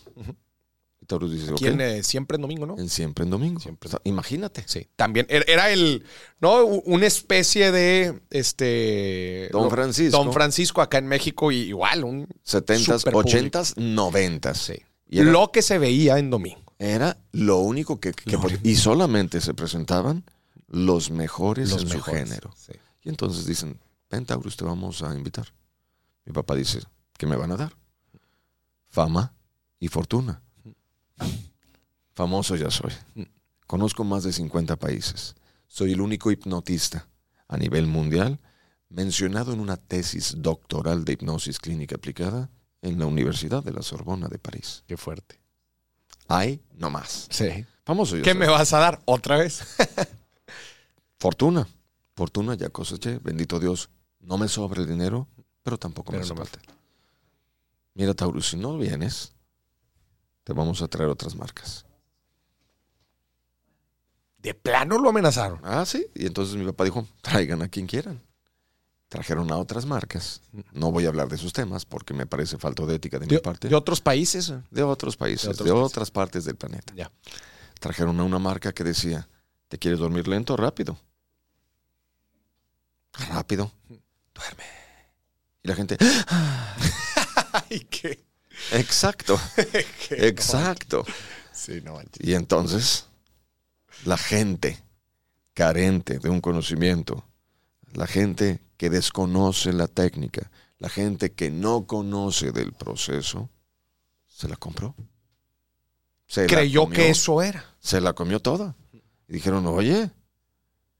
[1.05, 2.79] Y Taurus dice, ok, ¿Quién eh, siempre en domingo, no?
[2.79, 3.59] en siempre en domingo.
[3.59, 3.89] Siempre.
[3.89, 4.63] O sea, imagínate.
[4.65, 4.87] Sí.
[4.95, 6.03] También era, era el,
[6.39, 6.63] ¿no?
[6.65, 9.49] U- Una especie de, este...
[9.51, 10.17] Don lo- Francisco.
[10.17, 12.27] Don Francisco acá en México, y igual, un...
[12.43, 13.37] 70s, Super público.
[13.37, 14.53] 80s, 90s.
[14.55, 14.81] Sí.
[15.07, 16.63] Y era, Lo que se veía en domingo.
[16.79, 20.23] era lo único que, que Lo podía- Y solamente se presentaban
[20.67, 22.51] los mejores en su género.
[22.57, 22.73] Sí.
[23.03, 23.79] Y entonces dicen,
[24.09, 25.45] ven Taurus, te vamos a invitar.
[26.25, 26.79] Mi papá dice,
[27.15, 27.73] ¿qué me van a dar?
[28.89, 29.33] Fama
[29.79, 30.41] y fortuna.
[32.15, 32.91] Famoso ya soy.
[33.67, 35.35] Conozco más de 50 países.
[35.67, 37.07] Soy el único hipnotista
[37.47, 38.39] a nivel mundial
[38.89, 42.49] mencionado en una tesis doctoral de hipnosis clínica aplicada
[42.81, 44.83] en la Universidad de la Sorbona de París.
[44.87, 45.39] Qué fuerte.
[46.27, 47.27] Hay no más.
[47.29, 47.65] Sí.
[47.83, 48.39] Famoso ya ¿Qué soy.
[48.39, 49.01] me vas a dar?
[49.05, 49.63] ¿Otra vez?
[51.19, 51.67] Fortuna.
[52.15, 53.19] Fortuna ya coseché.
[53.19, 53.89] Bendito Dios.
[54.19, 55.27] No me sobra el dinero,
[55.63, 56.59] pero tampoco Pero me no falta.
[57.93, 59.33] Mira, Taurus, si no vienes,
[60.45, 61.85] te vamos a traer otras marcas.
[64.37, 65.59] De plano lo amenazaron.
[65.63, 66.05] Ah, sí.
[66.13, 68.21] Y entonces mi papá dijo, traigan a quien quieran.
[69.09, 70.41] Trajeron a otras marcas.
[70.71, 73.39] No voy a hablar de esos temas porque me parece falta de ética de mi
[73.39, 73.67] parte.
[73.67, 74.53] de otros países.
[74.69, 75.91] de otros países, de de, otros países.
[75.91, 76.93] otras partes del planeta.
[76.95, 77.11] Ya.
[77.79, 79.27] Trajeron a una marca que decía,
[79.67, 80.97] ¿te quieres dormir lento o rápido?
[83.29, 83.71] Rápido.
[84.33, 84.63] Duerme.
[85.63, 85.97] Y la gente,
[87.69, 88.23] Ay, qué.
[88.71, 89.39] Exacto.
[90.09, 91.05] Exacto.
[91.51, 92.25] Sí, no manches.
[92.25, 93.05] Y entonces,
[94.05, 94.83] la gente
[95.53, 97.25] carente de un conocimiento,
[97.93, 103.49] la gente que desconoce la técnica, la gente que no conoce del proceso,
[104.27, 104.95] se la compró.
[106.27, 107.63] Se la Creyó comió, que eso era.
[107.79, 108.75] Se la comió toda.
[109.27, 110.11] Y dijeron, oye,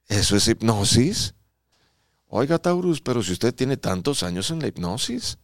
[0.08, 1.34] eso es hipnosis.
[2.28, 5.38] Oiga, Taurus, pero si usted tiene tantos años en la hipnosis,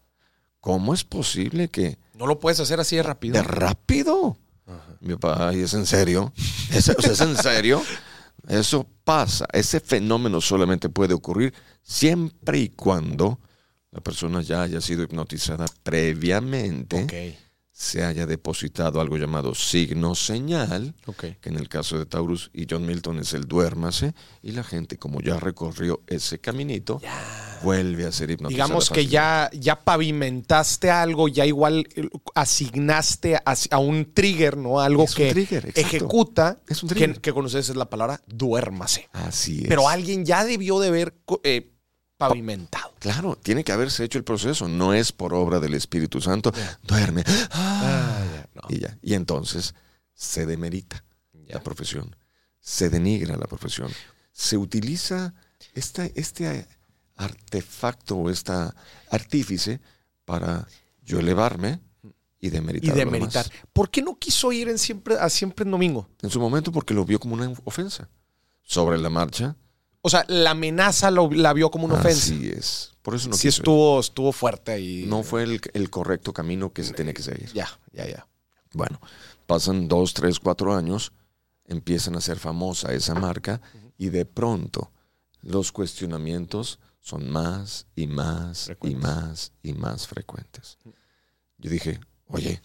[0.62, 3.34] ¿cómo es posible que No lo puedes hacer así de rápido.
[3.34, 4.38] de rápido?
[5.02, 6.32] Mi papá, "Ay, ¿es en serio?
[6.72, 7.82] ¿Es, o sea, ¿es en serio?
[8.48, 9.46] Eso pasa.
[9.52, 11.54] Ese fenómeno solamente puede ocurrir
[11.84, 13.40] siempre y cuando
[13.92, 17.38] la persona ya haya sido hipnotizada previamente,
[17.82, 22.86] se haya depositado algo llamado signo señal, que en el caso de Taurus y John
[22.86, 24.14] Milton es el duérmase,
[24.44, 27.02] y la gente, como ya recorrió ese caminito,
[27.64, 28.66] vuelve a ser hipnotizada.
[28.66, 34.80] Digamos que ya, ya pavimentaste algo, ya igual eh, asignaste a, a un trigger, ¿no?
[34.80, 37.20] Algo Es que trigger, ejecuta, Es un que, trigger.
[37.22, 39.10] que con ustedes es la palabra duérmase.
[39.14, 39.68] Así es.
[39.68, 41.71] Pero alguien ya debió de haber co- eh,
[42.28, 42.94] pavimentado.
[43.00, 46.52] Claro, tiene que haberse hecho el proceso, no es por obra del Espíritu Santo.
[46.84, 47.24] Duerme.
[47.52, 48.62] Ah, no.
[48.70, 48.98] y ya.
[49.02, 49.74] Y entonces
[50.14, 51.04] se demerita
[51.48, 52.16] la profesión,
[52.60, 53.92] se denigra la profesión,
[54.32, 55.34] se utiliza
[55.74, 56.68] esta, este
[57.16, 58.76] artefacto o esta
[59.10, 59.82] artífice
[60.26, 60.68] para
[61.04, 61.80] yo elevarme
[62.40, 62.90] y demeritar.
[62.90, 63.36] Y a de los demás.
[63.36, 63.68] meritar.
[63.74, 66.08] ¿Por qué no quiso ir en siempre, a siempre en domingo?
[66.22, 68.10] En su momento porque lo vio como una ofensa.
[68.62, 69.56] Sobre la marcha.
[70.02, 72.34] O sea, la amenaza lo- la vio como una ofensa.
[72.34, 72.92] Así es.
[73.02, 73.62] Por eso no sí quiso ir.
[73.62, 75.06] estuvo, estuvo fuerte ahí.
[75.08, 77.52] No fue el, el correcto camino que se tiene que seguir.
[77.54, 78.28] Ya, ya, ya.
[78.74, 79.00] Bueno,
[79.48, 81.12] pasan dos, tres, cuatro años,
[81.66, 83.62] empiezan a ser famosa esa marca
[83.98, 84.92] y de pronto
[85.42, 90.78] los cuestionamientos son más y más y más y más frecuentes.
[91.58, 92.62] Yo dije, oye,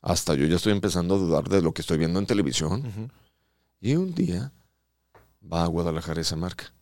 [0.00, 3.10] hasta yo ya estoy empezando a dudar de lo que estoy viendo en televisión.
[3.80, 4.52] Y un día
[5.52, 6.72] va a Guadalajara esa marca.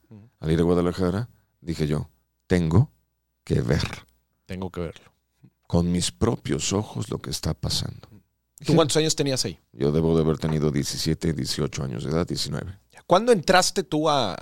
[0.40, 1.28] Al ir a Guadalajara,
[1.60, 2.08] dije yo,
[2.46, 2.90] tengo
[3.44, 3.82] que ver
[4.46, 5.12] Tengo que verlo.
[5.66, 8.08] con mis propios ojos lo que está pasando.
[8.64, 9.58] ¿Tú cuántos años tenías ahí?
[9.72, 12.78] Yo debo de haber tenido 17, 18 años de edad, 19.
[13.06, 14.34] ¿Cuándo entraste tú a,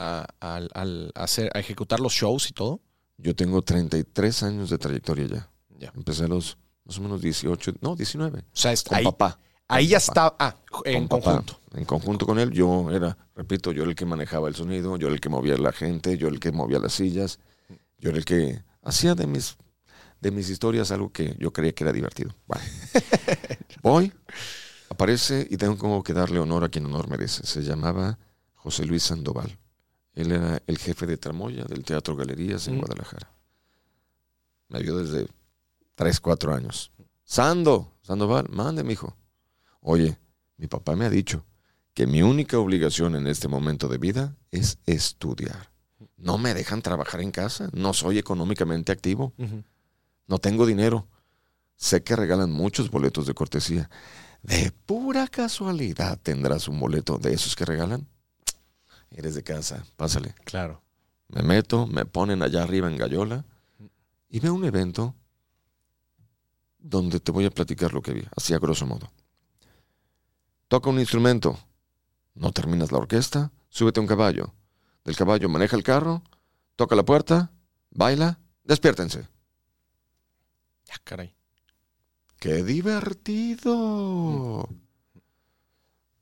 [1.15, 2.81] hacer, a ejecutar los shows y todo?
[3.19, 5.51] Yo tengo 33 años de trayectoria ya.
[5.79, 5.93] Ya.
[5.95, 8.39] Empecé a los más o menos 18, no, 19.
[8.41, 9.39] O sea, es- Con ahí, papá.
[9.69, 10.37] ahí con ya papá, está.
[10.39, 11.45] Ah, en con papá.
[11.77, 15.09] En conjunto con él, yo era, repito, yo era el que manejaba el sonido, yo
[15.09, 17.39] era el que movía a la gente, yo era el que movía las sillas,
[17.99, 19.59] yo era el que hacía de mis,
[20.21, 22.35] de mis historias algo que yo creía que era divertido.
[22.47, 22.65] Bueno.
[23.83, 24.13] Hoy
[24.89, 27.47] aparece y tengo que darle honor a quien honor merece.
[27.47, 28.19] Se llamaba
[28.55, 29.59] José Luis Sandoval.
[30.15, 32.79] Él era el jefe de tramoya del Teatro Galerías en Mm.
[32.79, 33.31] Guadalajara.
[34.69, 35.29] Me vio desde
[35.95, 36.91] 3, 4 años.
[37.23, 39.15] Sando, Sandoval, mande, mijo.
[39.81, 40.19] Oye,
[40.57, 41.45] mi papá me ha dicho
[41.97, 45.71] que mi única obligación en este momento de vida es estudiar.
[46.19, 49.33] No me dejan trabajar en casa, no soy económicamente activo,
[50.27, 51.09] no tengo dinero.
[51.75, 53.89] Sé que regalan muchos boletos de cortesía.
[54.43, 58.07] De pura casualidad tendrás un boleto de esos que regalan.
[59.11, 60.35] Eres de casa, pásale.
[60.45, 60.83] Claro.
[61.29, 63.47] Me meto, me ponen allá arriba en Gallola
[64.29, 65.15] y veo un evento
[66.79, 69.11] donde te voy a platicar lo que vi, así a grosso modo.
[70.69, 71.59] Toca un instrumento,
[72.37, 74.55] no terminas la orquesta, súbete a un caballo.
[75.05, 76.23] Del caballo maneja el carro,
[76.77, 77.51] toca la puerta,
[77.91, 79.29] baila, despiértense.
[80.87, 81.35] Ya, caray.
[82.39, 84.69] ¡Qué divertido!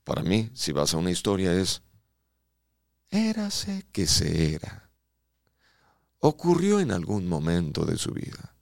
[0.03, 1.81] Para mí, si vas a una historia es,
[3.09, 4.89] érase que se era.
[6.19, 8.55] Ocurrió en algún momento de su vida.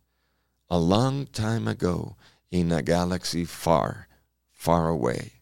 [0.70, 2.18] A long time ago,
[2.50, 4.08] in a galaxy far,
[4.52, 5.34] far away.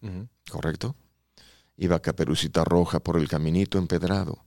[0.49, 0.95] ¿Correcto?
[1.81, 4.45] Iba Caperucita Roja por el caminito empedrado,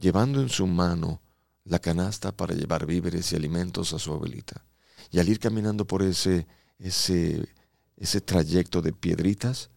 [0.00, 1.22] llevando en su mano
[1.62, 4.64] la canasta para llevar víveres y alimentos a su abuelita.
[5.12, 6.48] Y al ir caminando por ese,
[6.80, 7.48] ese,
[7.96, 9.70] ese trayecto de piedritas,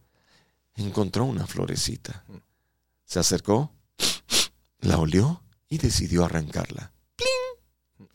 [0.74, 2.24] encontró una florecita.
[3.04, 3.72] Se acercó,
[4.80, 6.92] la olió y decidió arrancarla.
[7.14, 8.08] ¡Pling!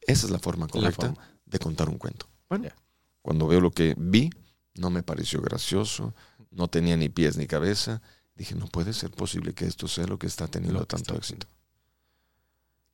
[0.00, 1.38] Esa es la forma correcta forma.
[1.44, 2.26] de contar un cuento.
[2.48, 2.76] Bueno, Ya.
[3.20, 4.30] cuando veo lo que vi,
[4.76, 6.14] no me pareció gracioso,
[6.50, 8.00] no tenía ni pies ni cabeza.
[8.34, 11.16] Dije, no puede ser posible que esto sea lo que está teniendo que tanto está
[11.16, 11.46] éxito.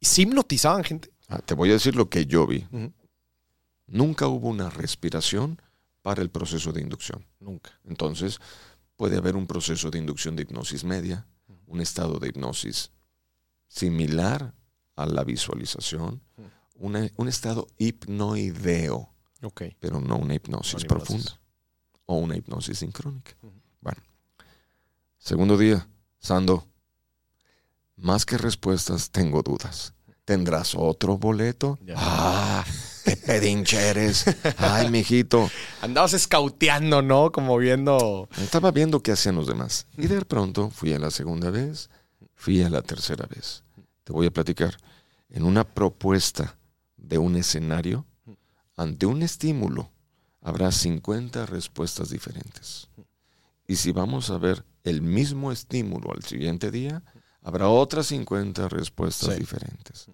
[0.00, 1.10] ¿Y sí hipnotizaban gente?
[1.28, 2.66] Ah, te voy a decir lo que yo vi.
[3.86, 5.60] Nunca hubo una respiración
[6.02, 7.24] para el proceso de inducción.
[7.40, 7.70] Nunca.
[7.84, 8.38] Entonces,
[8.96, 11.26] puede haber un proceso de inducción de hipnosis media,
[11.66, 12.90] un estado de hipnosis
[13.68, 14.54] similar
[14.96, 16.20] a la visualización,
[16.74, 19.12] una- un estado hipnoideo,
[19.42, 19.62] Ok.
[19.80, 21.38] pero no una hipnosis profunda
[22.06, 23.32] o una hipnosis sincrónica.
[25.26, 25.88] Segundo día,
[26.20, 26.64] Sando,
[27.96, 29.92] más que respuestas, tengo dudas.
[30.24, 31.80] ¿Tendrás otro boleto?
[31.84, 31.94] Ya.
[31.96, 32.64] Ah,
[33.04, 34.24] qué pedinche eres.
[34.58, 35.50] Ay, mijito.
[35.80, 37.32] Andabas escauteando, ¿no?
[37.32, 38.28] Como viendo.
[38.40, 39.86] Estaba viendo qué hacían los demás.
[39.98, 41.90] Y de pronto fui a la segunda vez,
[42.36, 43.64] fui a la tercera vez.
[44.04, 44.76] Te voy a platicar.
[45.28, 46.56] En una propuesta
[46.96, 48.06] de un escenario,
[48.76, 49.90] ante un estímulo,
[50.40, 52.88] habrá 50 respuestas diferentes.
[53.66, 57.02] Y si vamos a ver el mismo estímulo al siguiente día,
[57.42, 59.40] habrá otras 50 respuestas Sí.
[59.40, 60.06] diferentes.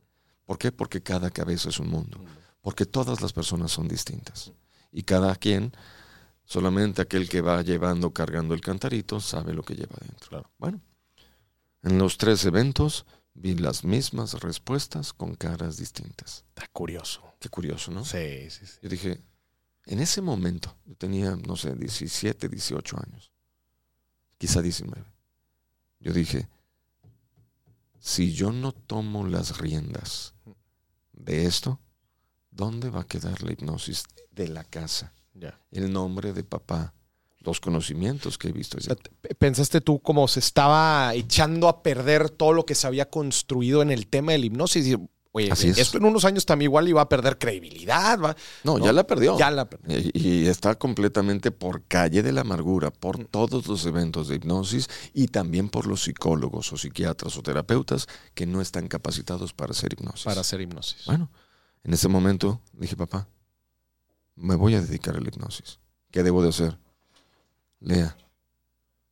[0.45, 0.73] ¿Por qué?
[0.73, 2.21] Porque cada cabeza es un mundo.
[2.61, 4.53] Porque todas las personas son distintas.
[4.91, 5.73] Y cada quien
[6.45, 10.29] Solamente aquel que va llevando, cargando el cantarito, sabe lo que lleva dentro.
[10.29, 10.51] Claro.
[10.59, 10.81] Bueno,
[11.83, 16.45] en los tres eventos vi las mismas respuestas con caras distintas.
[16.49, 17.23] Está curioso.
[17.39, 18.05] Qué curioso, ¿no?
[18.05, 18.79] Sí, sí, sí.
[18.83, 19.23] Yo dije,
[19.87, 23.32] en ese momento, yo tenía, no sé, 17, 18 años,
[24.43, 25.05] quizá 19.
[26.01, 26.49] Yo dije,
[28.01, 30.35] si yo no tomo las riendas
[31.13, 31.79] de esto,
[32.51, 35.15] ¿dónde va a quedar la hipnosis de la casa?
[35.35, 35.61] Ya.
[35.71, 36.93] El nombre de papá,
[37.39, 38.79] los conocimientos que he visto.
[39.39, 43.93] Pensaste tú cómo se estaba echando a perder todo lo que se había construido en
[43.93, 44.97] el tema de la hipnosis.
[45.35, 45.79] Oye, Así es.
[45.79, 48.21] esto en unos años también igual iba a perder credibilidad.
[48.21, 48.37] ¿va?
[48.65, 49.39] no, no, ya la perdió.
[49.39, 49.99] Ya la perdió.
[49.99, 53.25] Y, y está completamente por calle de la amargura, por Mm.
[53.31, 58.45] todos los eventos de hipnosis y también por los psicólogos o psiquiatras o terapeutas que
[58.45, 60.25] no están capacitados para hacer hipnosis.
[60.25, 61.07] Para hacer hipnosis.
[61.07, 61.31] Bueno,
[61.83, 63.27] en ese momento dije, papá,
[64.37, 65.79] me voy a dedicar a la hipnosis.
[66.11, 66.77] ¿Qué debo de hacer?
[67.81, 68.15] Lea,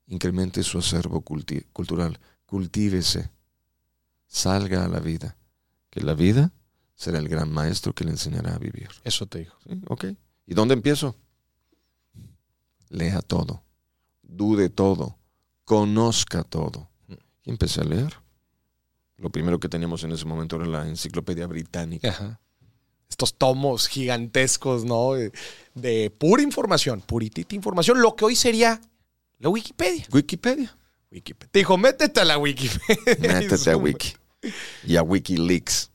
[0.06, 3.30] incremente su acervo culti- cultural, cultívese,
[4.26, 5.36] salga a la vida,
[5.90, 6.52] que la vida
[6.94, 8.88] será el gran maestro que le enseñará a vivir.
[9.04, 9.56] Eso te dijo.
[9.66, 10.04] Sí, ok.
[10.46, 11.16] ¿Y dónde empiezo?
[12.88, 13.62] Lea todo,
[14.22, 15.18] dude todo,
[15.64, 16.90] conozca todo.
[17.44, 18.14] Y empecé a leer.
[19.16, 22.08] Lo primero que teníamos en ese momento era la enciclopedia británica.
[22.08, 22.40] Ajá.
[23.08, 25.12] Estos tomos gigantescos, ¿no?
[25.14, 25.32] De,
[25.74, 28.80] de pura información, puritita información, lo que hoy sería
[29.38, 30.06] la Wikipedia.
[30.12, 30.76] Wikipedia.
[31.10, 31.50] Wikipedia.
[31.50, 33.40] Te dijo, métete a la Wikipedia.
[33.40, 34.14] Métete a Wiki.
[34.86, 35.90] Y a Wikileaks.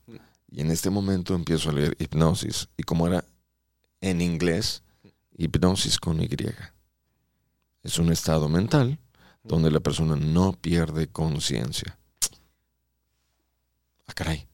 [0.52, 2.70] Y en este momento empiezo a leer hipnosis.
[2.78, 3.26] Y como era
[4.02, 4.84] en inglés,
[5.38, 6.30] hipnosis con Y.
[7.84, 9.00] Es un estado mental
[9.44, 11.98] donde la persona no pierde conciencia.
[14.08, 14.48] Ah, caray.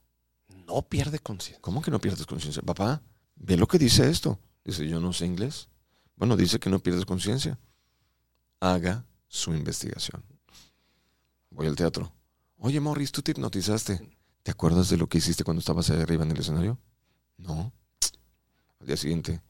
[0.68, 1.62] No pierde conciencia.
[1.62, 2.62] ¿Cómo que no pierdes conciencia?
[2.62, 3.02] Papá,
[3.36, 4.40] ve lo que dice esto.
[4.64, 5.70] Dice, yo no sé inglés.
[6.16, 7.58] Bueno, dice que no pierdes conciencia.
[8.60, 10.24] Haga su investigación.
[11.50, 12.12] Voy al teatro.
[12.64, 14.00] Oye, Morris, tú te hipnotizaste.
[14.44, 16.78] ¿Te acuerdas de lo que hiciste cuando estabas ahí arriba en el escenario?
[17.38, 17.74] No.
[18.80, 19.42] Al día siguiente.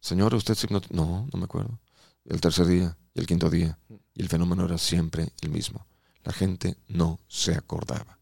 [0.00, 0.92] Señora, ¿usted se hipnotizó?
[0.92, 1.80] No, no me acuerdo.
[2.26, 3.78] El tercer día y el quinto día.
[4.12, 5.86] Y el fenómeno era siempre el mismo.
[6.24, 8.18] La gente no se acordaba.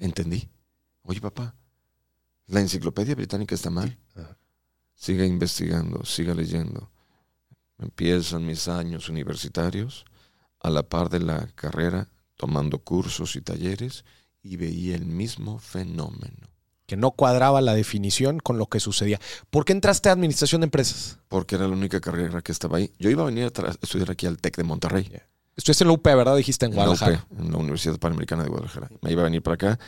[0.00, 0.48] Entendí.
[1.02, 1.54] Oye, papá,
[2.48, 3.96] la enciclopedia británica está mal.
[4.96, 6.90] Siga investigando, siga leyendo.
[7.78, 10.04] Empiezan mis años universitarios
[10.58, 12.08] a la par de la carrera,
[12.42, 14.04] tomando cursos y talleres,
[14.42, 16.48] y veía el mismo fenómeno.
[16.86, 19.20] Que no cuadraba la definición con lo que sucedía.
[19.48, 21.20] ¿Por qué entraste a administración de empresas?
[21.28, 22.90] Porque era la única carrera que estaba ahí.
[22.98, 23.48] Yo iba a venir a
[23.80, 25.08] estudiar aquí al TEC de Monterrey.
[25.54, 26.36] Estuviste en la UP, ¿verdad?
[26.36, 27.24] Dijiste en en la Guadalajara.
[27.30, 28.90] UP, en la Universidad Panamericana de Guadalajara.
[29.02, 29.78] Me iba a venir para acá.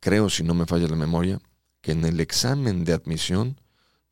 [0.00, 1.40] Creo, si no me falla la memoria,
[1.80, 3.58] que en el examen de admisión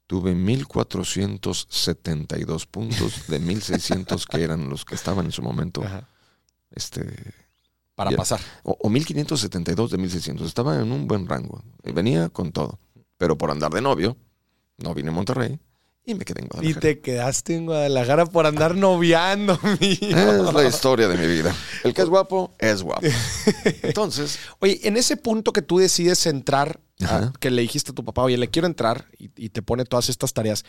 [0.06, 5.84] tuve 1472 puntos de 1600 que eran los que estaban en su momento.
[5.84, 6.08] Ajá.
[6.70, 7.04] Este,
[7.94, 8.16] Para Ya.
[8.16, 8.40] pasar.
[8.62, 10.46] o, o 1572 de 1600.
[10.46, 11.62] Estaba en un buen rango.
[11.84, 12.78] Y venía con todo.
[13.18, 14.16] Pero por andar de novio,
[14.76, 15.58] no vine a Monterrey
[16.04, 16.80] y me quedé en Y Guadalajara.
[16.80, 19.98] te quedaste en Guadalajara por andar noviando, mi.
[20.02, 21.54] Es la historia de mi vida.
[21.82, 23.00] El que es guapo, es guapo.
[23.82, 28.04] Entonces, Oye, en ese punto que tú decides entrar, a- que le dijiste a tu
[28.04, 30.64] papá, oye, le quiero entrar y, y te pone todas estas tareas,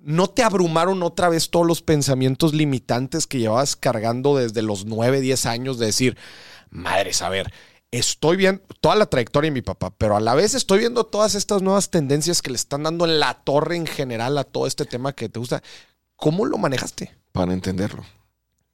[0.00, 5.20] ¿no te abrumaron otra vez todos los pensamientos limitantes que llevabas cargando desde los 9,
[5.20, 6.16] 10 años de decir,
[6.70, 7.52] madres, a ver,
[7.90, 11.34] estoy viendo toda la trayectoria de mi papá, pero a la vez estoy viendo todas
[11.34, 14.84] estas nuevas tendencias que le están dando en la torre en general a todo este
[14.84, 15.62] tema que te gusta?
[16.16, 17.16] ¿Cómo lo manejaste?
[17.36, 18.02] para entenderlo,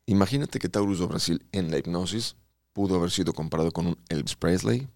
[0.07, 2.37] imagínate que Taurus do Brasil en la hipnosis
[2.73, 4.87] pudo haber sido comparado con un Elvis Presley,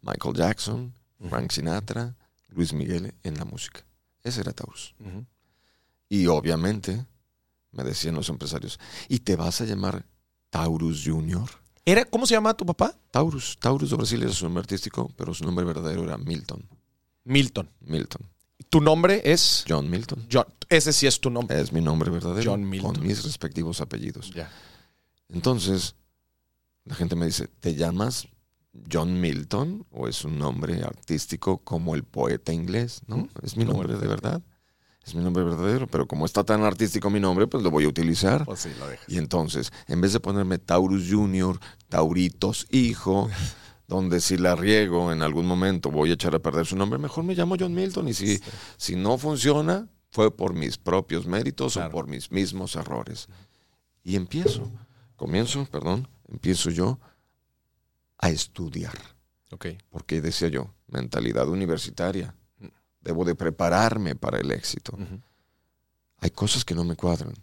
[0.00, 0.94] Michael Jackson,
[1.28, 2.16] Frank Sinatra,
[2.48, 3.84] Luis Miguel en la música.
[4.24, 4.94] Ese era Taurus.
[6.12, 7.06] Y obviamente,
[7.70, 8.78] me decían los empresarios,
[9.08, 10.04] ¿y te vas a llamar
[10.50, 11.48] Taurus Junior?
[11.86, 12.94] ¿Era, ¿Cómo se llama tu papá?
[13.10, 13.56] Taurus.
[13.58, 16.68] Taurus do Brasil era su nombre artístico, pero su nombre verdadero era Milton.
[17.24, 17.70] Milton.
[17.80, 18.28] Milton.
[18.68, 20.26] Tu nombre es John Milton.
[20.30, 20.44] John.
[20.68, 21.58] Ese sí es tu nombre.
[21.58, 22.50] Es mi nombre verdadero.
[22.50, 22.96] John Milton.
[22.96, 24.32] Con mis respectivos apellidos.
[24.34, 24.50] Ya.
[25.30, 25.94] Entonces,
[26.84, 28.28] la gente me dice, ¿te llamas
[28.92, 33.00] John Milton o es un nombre artístico como el poeta inglés?
[33.06, 34.42] No, es mi nombre de verdad.
[35.04, 37.88] Es mi nombre verdadero, pero como está tan artístico mi nombre, pues lo voy a
[37.88, 38.44] utilizar.
[38.44, 39.08] Pues sí, lo dejas.
[39.08, 41.58] Y entonces, en vez de ponerme Taurus Junior,
[41.88, 43.28] Tauritos Hijo,
[43.88, 47.24] donde si la riego en algún momento voy a echar a perder su nombre, mejor
[47.24, 48.08] me llamo John Milton.
[48.08, 48.40] Y si,
[48.76, 51.88] si no funciona, fue por mis propios méritos Claro.
[51.88, 53.28] o por mis mismos errores.
[54.04, 54.70] Y empiezo,
[55.16, 57.00] comienzo, perdón, empiezo yo
[58.18, 58.96] a estudiar.
[59.50, 59.66] Ok.
[59.90, 62.34] Porque decía yo, mentalidad universitaria.
[63.02, 64.96] Debo de prepararme para el éxito
[66.22, 67.34] hay cosas que no me cuadran.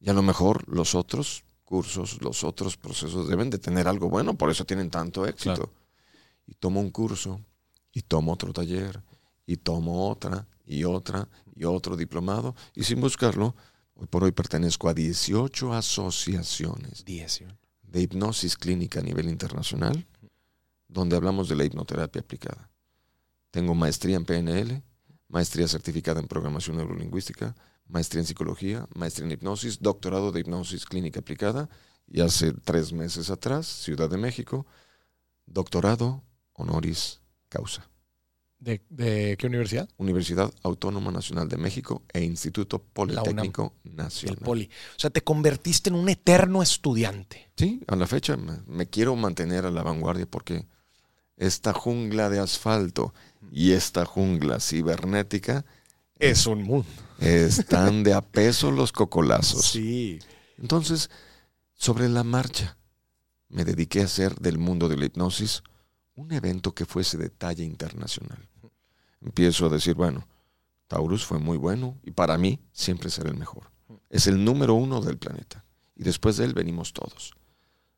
[0.00, 4.36] Y a lo mejor los otros cursos, los otros procesos deben de tener algo bueno,
[4.36, 5.54] por eso tienen tanto éxito.
[5.54, 5.72] Claro.
[6.44, 7.40] Y tomo un curso,
[7.92, 9.00] y tomo otro taller,
[9.46, 13.54] y tomo otra, y otra, y otro diplomado, y sin buscarlo,
[13.94, 20.04] hoy por hoy pertenezco a 18 asociaciones de hipnosis clínica a nivel internacional,
[20.88, 22.70] donde hablamos de la hipnoterapia aplicada.
[23.52, 24.82] Tengo maestría en PNL,
[25.28, 27.54] maestría certificada en programación neurolingüística,
[27.88, 31.68] maestría en psicología, maestría en hipnosis, doctorado de hipnosis clínica aplicada
[32.06, 34.66] y hace tres meses atrás, Ciudad de México,
[35.46, 36.22] doctorado
[36.52, 37.88] honoris causa.
[38.58, 39.88] ¿De, de qué universidad?
[39.98, 44.38] Universidad Autónoma Nacional de México e Instituto Politécnico Nacional.
[44.38, 44.70] El Poli.
[44.96, 47.50] O sea, te convertiste en un eterno estudiante.
[47.56, 50.66] Sí, a la fecha me, me quiero mantener a la vanguardia porque
[51.36, 53.12] esta jungla de asfalto
[53.50, 55.64] y esta jungla cibernética
[56.18, 56.88] Es un mundo.
[57.20, 59.66] están de a peso los cocolazos.
[59.66, 60.18] Sí.
[60.58, 61.10] Entonces,
[61.74, 62.76] sobre la marcha,
[63.48, 65.62] me dediqué a hacer del mundo de la hipnosis
[66.14, 68.48] un evento que fuese de talla internacional.
[69.20, 70.26] Empiezo a decir, bueno,
[70.88, 73.70] Taurus fue muy bueno y para mí siempre será el mejor.
[74.08, 75.64] Es el número uno del planeta.
[75.94, 77.32] Y después de él venimos todos.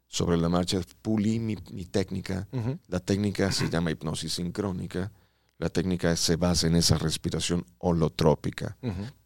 [0.06, 2.48] Sobre la marcha pulí mi, mi técnica.
[2.88, 5.12] La técnica se llama hipnosis sincrónica.
[5.58, 8.76] La técnica se basa en esa respiración holotrópica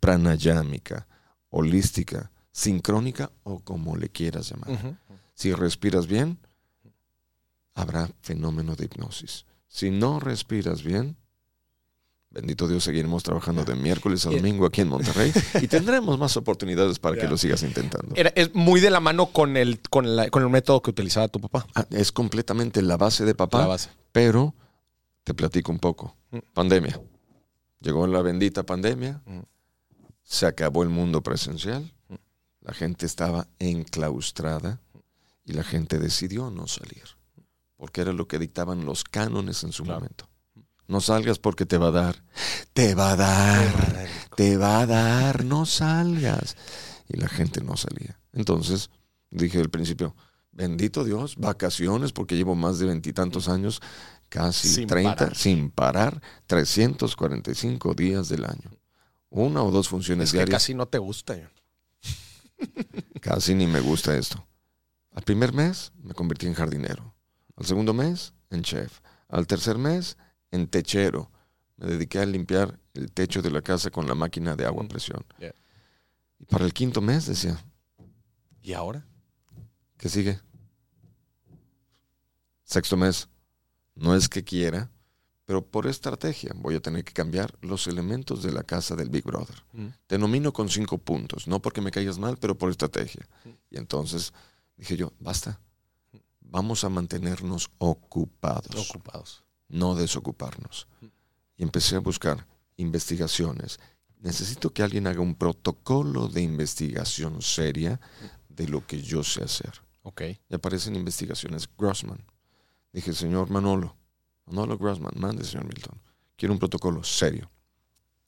[0.01, 1.07] pranayámica,
[1.51, 4.97] holística, sincrónica o como le quieras llamar.
[5.35, 6.39] Si respiras bien,
[7.75, 9.47] habrá fenómeno de hipnosis.
[9.69, 11.17] Si no respiras bien,
[12.31, 16.99] bendito Dios, seguiremos trabajando de miércoles a domingo aquí en Monterrey y tendremos más oportunidades
[16.99, 18.15] para que lo sigas intentando.
[18.17, 21.29] Era, es muy de la mano con el, con, la- con el método que utilizaba
[21.29, 21.67] tu papá.
[21.75, 23.91] Ah, es completamente la base de papá, La base.
[24.13, 24.55] pero
[25.25, 26.17] te platico un poco.
[26.55, 27.01] Pandemia.
[27.81, 29.23] Llegó la bendita pandemia,
[30.23, 31.93] se acabó el mundo presencial,
[32.61, 34.81] la gente estaba enclaustrada
[35.45, 37.03] y la gente decidió no salir,
[37.77, 40.01] porque era lo que dictaban los cánones en su Claro.
[40.01, 40.29] momento.
[40.87, 42.23] No salgas porque te va a dar,
[42.73, 44.07] te va a dar,
[44.37, 46.57] te va a dar, no salgas.
[47.09, 48.19] Y la gente no salía.
[48.33, 48.91] Entonces
[49.31, 50.15] dije al principio,
[50.53, 53.81] bendito Dios, vacaciones, porque llevo más de veintitantos años,
[54.33, 55.37] casi Sin 30, parar.
[55.37, 58.71] sin parar, 345 días del año.
[59.29, 60.63] Una o dos funciones Es que diarias.
[60.63, 61.37] casi no te gusta.
[63.21, 64.45] Casi ni me gusta esto.
[65.13, 67.15] Al primer mes me convertí en jardinero.
[67.57, 69.01] Al segundo mes, en chef.
[69.29, 70.17] Al tercer mes,
[70.51, 71.31] en techero.
[71.77, 74.85] Me dediqué a limpiar el techo de la casa con la máquina de agua a
[74.85, 75.25] Mm, presión.
[75.39, 75.55] yeah.
[76.39, 77.63] Y para el quinto mes decía,
[78.63, 79.07] ¿Y ahora?
[79.99, 80.41] ¿qué sigue?
[82.65, 83.29] Sexto mes,
[83.95, 84.91] no es que quiera,
[85.45, 89.25] pero por estrategia voy a tener que cambiar los elementos de la casa del Big
[89.25, 89.63] Brother.
[89.73, 89.87] Mm.
[90.07, 93.29] Te nomino con cinco puntos, no porque me caigas mal, pero por estrategia.
[93.71, 94.33] Y entonces
[94.77, 95.61] dije yo, basta,
[96.41, 99.45] vamos a mantenernos ocupados, Ocupados.
[99.69, 100.87] no desocuparnos.
[101.57, 102.47] Y empecé a buscar
[102.77, 103.79] investigaciones.
[104.21, 108.01] Necesito que alguien haga un protocolo de investigación seria
[108.49, 109.73] de lo que yo sé hacer.
[110.03, 110.23] Ok.
[110.49, 112.25] Y aparecen investigaciones Grossman.
[112.93, 113.97] Dije, señor Manolo,
[114.47, 116.01] Manolo Grossman, mande, señor Milton.
[116.37, 117.51] Quiero un protocolo serio.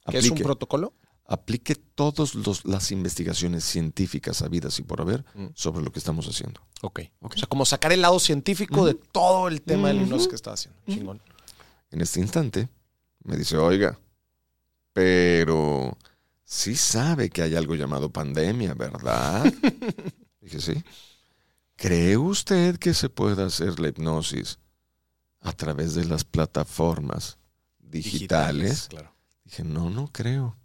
[0.09, 0.95] ¿Qué es un Aplique- protocolo?
[1.27, 2.35] aplique todas
[2.67, 5.47] las investigaciones científicas habidas y por haber Mm.
[5.55, 6.61] sobre lo que estamos haciendo.
[6.83, 7.01] Ok.
[7.21, 7.33] Ok.
[7.35, 10.31] O sea, como sacar el lado científico de todo el tema del hipnosis Ujú.
[10.31, 10.79] que está haciendo.
[10.87, 11.23] Chingón.
[11.91, 12.69] En este instante
[13.23, 13.99] me dice, oiga,
[14.93, 15.97] pero
[16.45, 19.45] sí sabe que hay algo llamado pandemia, ¿verdad?
[20.41, 20.75] Dije, sí.
[21.77, 24.59] ¿Cree usted que se puede hacer la hipnosis
[25.41, 27.39] a través de las plataformas
[27.79, 28.87] digitales?
[28.89, 29.13] Claro.
[29.45, 30.57] Dije, no, no creo.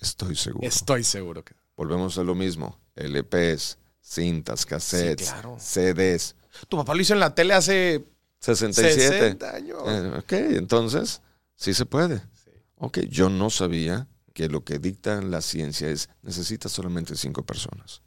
[0.00, 0.66] Estoy seguro.
[0.66, 1.54] Estoy seguro que.
[1.76, 2.78] Volvemos a lo mismo.
[2.94, 5.56] LPs, cintas, cassettes, Sí, claro.
[5.58, 6.36] CDs.
[6.68, 8.04] Tu papá lo hizo en la tele hace
[8.40, 9.18] 67.
[9.18, 9.78] 60 años.
[9.86, 11.20] Eh, ok, entonces,
[11.56, 12.22] sí se puede.
[12.76, 18.02] Ok, yo no sabía que lo que dicta la ciencia es necesitas solamente cinco personas.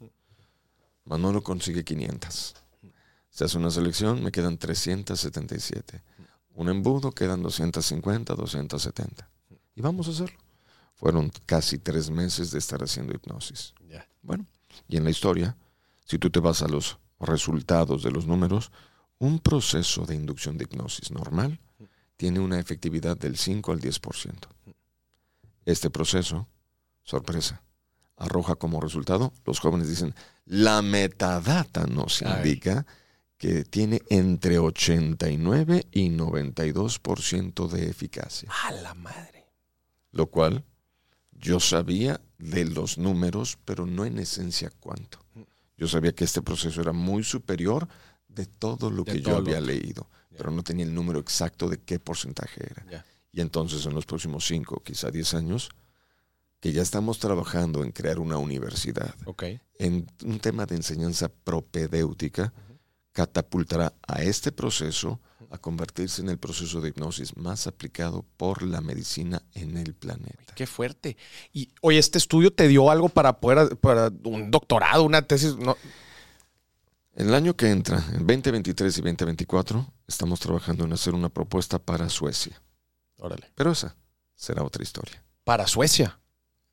[1.08, 2.54] Manolo consigue 500.
[3.30, 6.02] Se hace una selección, me quedan 377.
[6.54, 9.30] Un embudo, quedan 250, 270.
[9.74, 10.38] Y vamos a hacerlo.
[10.94, 13.74] Fueron casi tres meses de estar haciendo hipnosis.
[14.22, 14.44] Bueno,
[14.88, 15.56] y en la historia,
[16.04, 18.70] si tú te vas a los resultados de los números,
[19.18, 21.58] un proceso de inducción de hipnosis normal
[22.16, 24.34] tiene una efectividad del 5 al 10%.
[25.64, 26.48] Este proceso,
[27.04, 27.62] sorpresa,
[28.16, 30.14] arroja como resultado, los jóvenes dicen,
[30.48, 32.86] la metadata nos indica
[33.36, 38.50] que tiene entre 89 y 92% de eficacia.
[38.64, 39.46] A la madre.
[40.10, 40.64] Lo cual
[41.32, 45.18] yo sabía de los números, pero no en esencia cuánto.
[45.76, 47.86] Yo sabía que este proceso era muy superior
[48.26, 52.00] de todo lo que yo había leído, pero no tenía el número exacto de qué
[52.00, 53.04] porcentaje era.
[53.32, 55.68] Y entonces en los próximos 5, quizá 10 años,
[56.60, 59.14] que ya estamos trabajando en crear una universidad,
[59.78, 62.52] en un tema de enseñanza propedéutica,
[63.12, 65.20] catapultará a este proceso
[65.50, 70.54] a convertirse en el proceso de hipnosis más aplicado por la medicina en el planeta.
[70.54, 71.16] Qué fuerte.
[71.52, 75.56] Y oye, ¿este estudio te dio algo para poder, para un doctorado, una tesis?
[75.56, 75.76] No.
[77.14, 82.08] El año que entra, en 2023 y 2024, estamos trabajando en hacer una propuesta para
[82.08, 82.60] Suecia.
[83.16, 83.50] Órale.
[83.54, 83.96] Pero esa
[84.36, 85.24] será otra historia.
[85.44, 86.20] Para Suecia.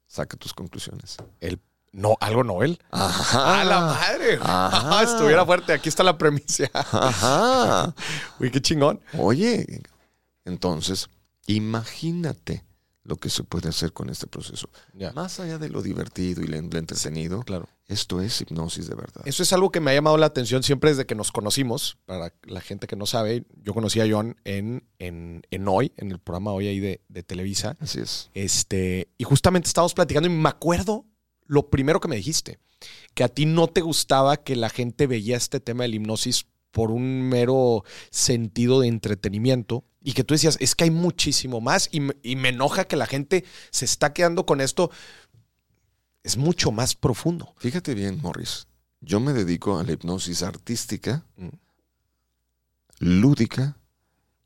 [0.07, 1.17] Saca tus conclusiones.
[1.39, 1.59] El
[1.95, 2.77] no, algo Noel.
[2.91, 3.61] Ajá.
[3.61, 4.37] ¡A la madre!
[4.41, 5.03] Ajá.
[5.03, 5.71] Estuviera fuerte.
[5.71, 6.69] Aquí está la premisa.
[6.73, 7.93] Ajá.
[8.39, 8.99] Uy, qué chingón.
[9.17, 9.81] Oye,
[10.43, 11.09] entonces,
[11.47, 12.64] imagínate
[13.05, 14.67] lo que se puede hacer con este proceso.
[15.13, 17.69] Más allá de lo divertido y lo entretenido, Claro.
[17.87, 19.21] esto es hipnosis de verdad.
[19.25, 21.97] Eso es algo que me ha llamado la atención siempre desde que nos conocimos.
[22.07, 26.11] Para la gente que no sabe, yo conocí a John en, en, en Hoy, en
[26.11, 27.77] el programa Hoy ahí de, de Televisa.
[27.79, 28.31] Así es.
[28.33, 31.05] Este, y justamente estábamos platicando y me acuerdo
[31.45, 32.57] lo primero que me dijiste,
[33.13, 36.47] que a ti no te gustaba que la gente veía este tema de la hipnosis
[36.71, 41.89] por un mero sentido de entretenimiento y que tú decías, es que hay muchísimo más
[41.91, 44.91] y me, y me enoja que la gente se está quedando con esto.
[46.23, 47.53] Es mucho más profundo.
[47.57, 48.67] Fíjate bien, Morris.
[49.01, 51.49] Yo me dedico a la hipnosis artística, Mm.
[52.99, 53.77] lúdica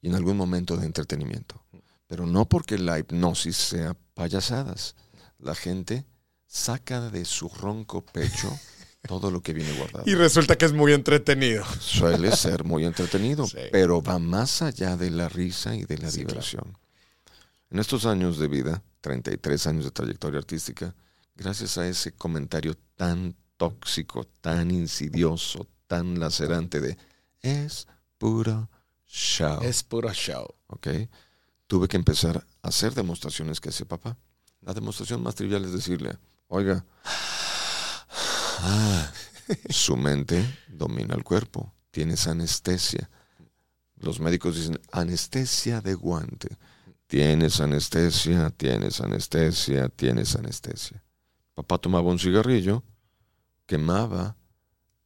[0.02, 1.64] y en algún momento de entretenimiento.
[2.08, 4.96] Pero no porque la hipnosis sea payasadas.
[5.38, 6.06] La gente
[6.48, 8.50] saca de su ronco pecho
[9.08, 10.04] todo lo que viene guardado.
[10.06, 11.64] Y resulta que es muy entretenido.
[11.80, 13.58] Suele ser muy entretenido, Sí.
[13.72, 16.78] pero va más allá de la risa y de la Sí, diversión.
[17.72, 20.94] En estos años de vida, 33 años de trayectoria artística,
[21.36, 26.98] gracias a ese comentario tan tóxico, tan insidioso, tan lacerante de
[27.42, 28.70] es puro
[29.08, 30.46] show, Es puro show.
[30.68, 30.88] ¿ok?
[31.68, 34.18] Tuve que empezar a hacer demostraciones que hace papá.
[34.62, 36.18] La demostración más trivial es decirle,
[36.48, 36.84] oiga,
[38.62, 39.12] ah,
[39.70, 43.10] su mente domina el cuerpo, tienes anestesia.
[43.98, 46.56] Los médicos dicen anestesia de guante.
[47.08, 51.04] Tienes anestesia, tienes anestesia, tienes anestesia.
[51.56, 52.84] Papá tomaba un cigarrillo,
[53.66, 54.38] quemaba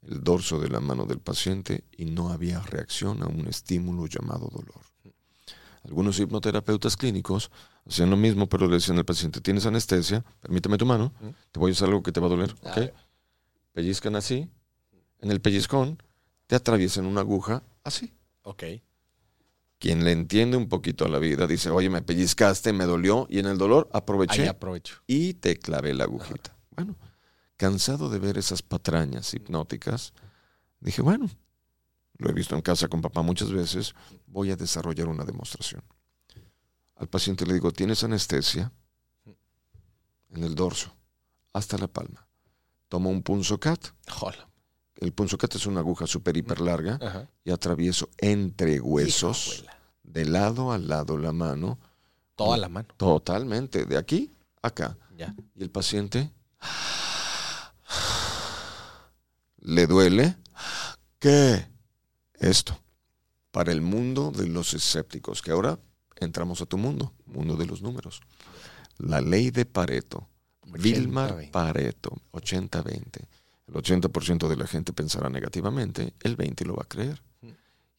[0.01, 4.49] el dorso de la mano del paciente y no había reacción a un estímulo llamado
[4.51, 4.81] dolor.
[5.85, 7.51] Algunos hipnoterapeutas clínicos
[7.87, 11.13] hacían lo mismo, pero le decían al paciente, tienes anestesia, permíteme tu mano,
[11.51, 12.53] te voy a hacer algo que te va a doler.
[12.63, 12.93] ¿ok?
[13.73, 14.49] Pellizcan así,
[15.19, 16.01] en el pellizcón
[16.47, 18.13] te atraviesan una aguja así.
[18.43, 18.63] Ok.
[19.79, 23.39] Quien le entiende un poquito a la vida dice, oye, me pellizcaste, me dolió, y
[23.39, 25.01] en el dolor aproveché Ahí aprovecho.
[25.07, 26.55] y te clavé la agujita.
[26.71, 26.95] Bueno,
[27.57, 30.13] cansado de ver esas patrañas hipnóticas,
[30.79, 31.29] dije, bueno,
[32.17, 33.93] lo he visto en casa con papá muchas veces,
[34.27, 35.83] voy a desarrollar una demostración.
[36.95, 38.71] Al paciente le digo, tienes anestesia
[40.29, 40.95] en el dorso,
[41.51, 42.22] hasta la palma.
[42.93, 43.87] Tomo un punzocat.
[44.21, 44.47] Hola.
[44.97, 47.27] El punzocat es una aguja súper hiper larga Ajá.
[47.43, 49.65] y atravieso entre huesos,
[50.03, 51.79] de lado a lado la mano,
[52.35, 52.89] Toda la mano.
[52.95, 54.95] totalmente, de aquí a acá.
[55.17, 55.33] Ya.
[55.55, 56.31] Y el paciente
[59.57, 60.37] le duele.
[61.17, 61.67] ¿Qué?
[62.35, 62.77] Esto.
[63.49, 65.79] Para el mundo de los escépticos, que ahora
[66.17, 68.21] entramos a tu mundo, mundo de los números.
[68.99, 70.29] La ley de Pareto.
[70.65, 71.51] Vilmar 80-20.
[71.51, 73.27] Pareto, 80-20.
[73.67, 77.21] El 80% de la gente pensará negativamente, el 20% lo va a creer.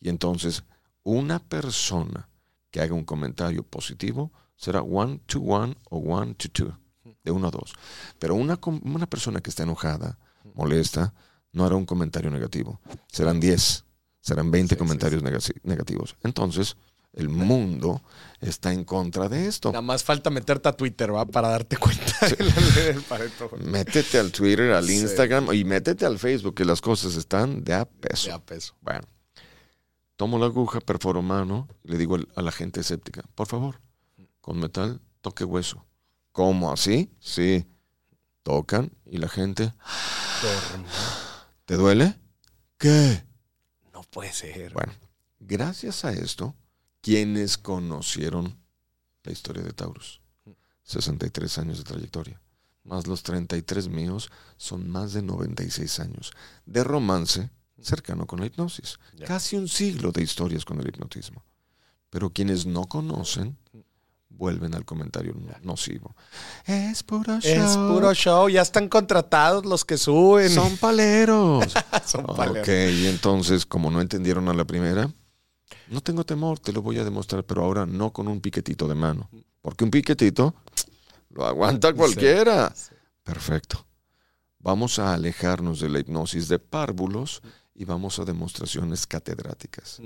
[0.01, 0.65] Y entonces,
[1.03, 2.29] una persona
[2.71, 6.79] que haga un comentario positivo será one to one o one to two,
[7.23, 7.73] de uno a dos.
[8.19, 10.19] Pero una, una persona que está enojada,
[10.55, 11.15] molesta,
[11.53, 12.81] no hará un comentario negativo.
[13.07, 13.85] Serán 10,
[14.21, 15.23] serán 20 Sí, sí, comentarios
[15.63, 16.17] negativos.
[16.23, 16.77] Entonces,
[17.15, 18.03] El mundo
[18.41, 19.71] está en contra de esto.
[19.71, 21.25] Nada más falta meterte a Twitter, ¿va?
[21.25, 23.51] Para darte cuenta de la ley del Pareto.
[23.65, 24.99] Métete al Twitter, al Sí.
[24.99, 28.29] Instagram y métete al Facebook, que las cosas están de a peso.
[28.29, 28.75] Ya peso.
[28.81, 29.07] Bueno,
[30.17, 33.81] tomo la aguja, perforo mano y le digo a la gente escéptica, por favor,
[34.41, 35.87] con metal, toque hueso.
[36.33, 37.11] ¿Cómo así?
[37.21, 37.65] Sí.
[38.43, 39.73] Tocan y la gente,
[41.65, 42.19] ¿te duele?
[42.77, 43.25] ¿Qué?
[43.93, 44.73] No puede ser.
[44.73, 44.93] Bueno,
[45.41, 46.55] gracias a esto,
[47.05, 48.57] quienes conocieron
[49.25, 50.23] la historia de Taurus,
[50.85, 52.41] 63 años de trayectoria,
[52.83, 56.33] más los 33 míos, son más de 96 años
[56.65, 57.51] de romance
[57.81, 58.99] cercano con la hipnosis.
[59.27, 61.45] Casi un siglo de historias con el hipnotismo.
[62.09, 63.59] Pero quienes no conocen,
[64.31, 66.17] vuelven al comentario nocivo.
[66.65, 67.65] Es puro show.
[67.65, 68.49] Es puro show.
[68.49, 70.49] Ya están contratados los que suben.
[70.51, 71.75] Son paleros.
[72.07, 72.69] Son Ok, paleros.
[72.95, 75.13] y entonces, como no entendieron a la primera,
[75.89, 78.95] no tengo temor, te lo voy a demostrar, pero ahora no con un piquetito de
[78.95, 79.29] mano.
[79.61, 80.55] Porque un piquetito
[81.31, 82.73] lo aguanta cualquiera.
[82.75, 82.95] Sí.
[83.23, 83.87] Perfecto.
[84.59, 87.43] Vamos a alejarnos de la hipnosis de párvulos
[87.75, 90.01] y vamos a demostraciones catedráticas.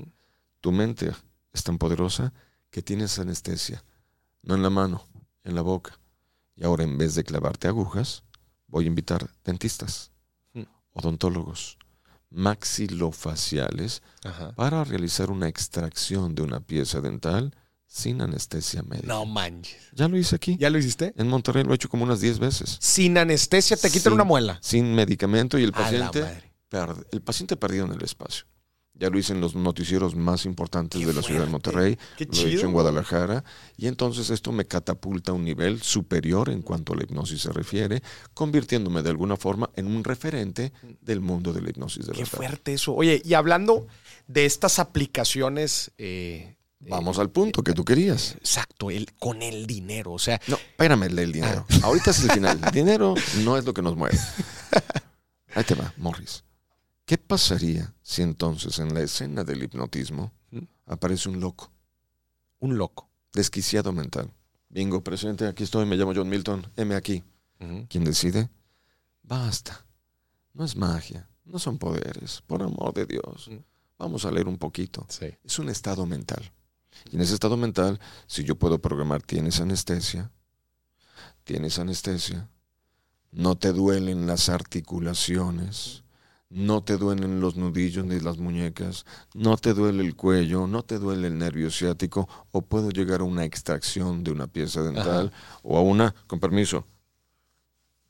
[0.60, 1.12] Tu mente
[1.52, 2.32] es tan poderosa
[2.70, 3.85] que tienes anestesia,
[4.43, 5.05] no en la mano,
[5.44, 5.98] en la boca.
[6.56, 8.24] Y ahora en vez de clavarte agujas,
[8.66, 10.10] voy a invitar dentistas,
[10.93, 11.78] odontólogos,
[12.30, 14.52] maxilofaciales Ajá.
[14.55, 17.55] para realizar una extracción de una pieza dental
[17.86, 19.09] sin anestesia médica.
[19.09, 19.80] No manches.
[19.94, 20.56] Ya lo hice aquí.
[20.59, 21.14] ¿Ya lo hiciste?
[21.16, 22.76] En Monterrey lo he hecho como unas 10 veces.
[22.80, 24.59] Sin anestesia te quitan Sin- una muela.
[24.62, 26.24] Sin medicamento y el paciente,
[27.12, 28.44] el paciente perdido en el espacio.
[28.99, 31.51] Ya lo hice en los noticieros más importantes Qué de la ciudad de.
[31.51, 31.97] Monterrey.
[32.16, 32.62] Qué Lo he hecho chido.
[32.65, 33.45] en Guadalajara.
[33.77, 37.53] Y entonces esto me catapulta a un nivel superior en cuanto a la hipnosis se
[37.53, 38.03] refiere,
[38.35, 42.37] convirtiéndome de alguna forma en un referente del mundo de la hipnosis de Qué verdad.
[42.37, 42.93] fuerte eso.
[42.95, 43.87] Oye, y hablando
[44.27, 45.93] de estas aplicaciones.
[45.99, 48.35] eh, Vamos al punto que tú querías.
[48.37, 50.12] exacto, el, con el dinero.
[50.12, 51.66] O sea, No, espérame, el del dinero.
[51.70, 51.79] Ah.
[51.83, 52.61] Ahorita es el final.
[52.65, 53.15] El dinero
[53.45, 54.19] no es lo que nos mueve.
[55.55, 56.45] Ahí te va, Morris.
[57.09, 60.30] ¿Qué pasaría si entonces en la escena del hipnotismo
[60.85, 61.72] aparece un loco,
[62.59, 63.09] un loco.
[63.32, 64.30] desquiciado mental?
[64.68, 67.24] Bingo, presente, aquí estoy, me llamo John Milton, M aquí.
[67.89, 68.51] ¿Quién decide?
[69.22, 69.86] Basta.
[70.52, 73.51] No es magia, no son poderes, por amor de Dios.
[73.97, 75.06] Vamos a leer un poquito.
[75.09, 75.35] Sí.
[75.43, 76.52] Es un estado mental.
[77.10, 80.30] Y en ese estado mental, si yo puedo programar, tienes anestesia,
[81.44, 82.51] tienes anestesia,
[83.32, 86.05] no te duelen las articulaciones,
[86.51, 89.05] no te duelen los nudillos ni las muñecas,
[89.35, 93.25] no te duele el cuello, no te duele el nervio ciático, o puedo llegar a
[93.25, 96.87] una extracción de una pieza dental o a una, con permiso,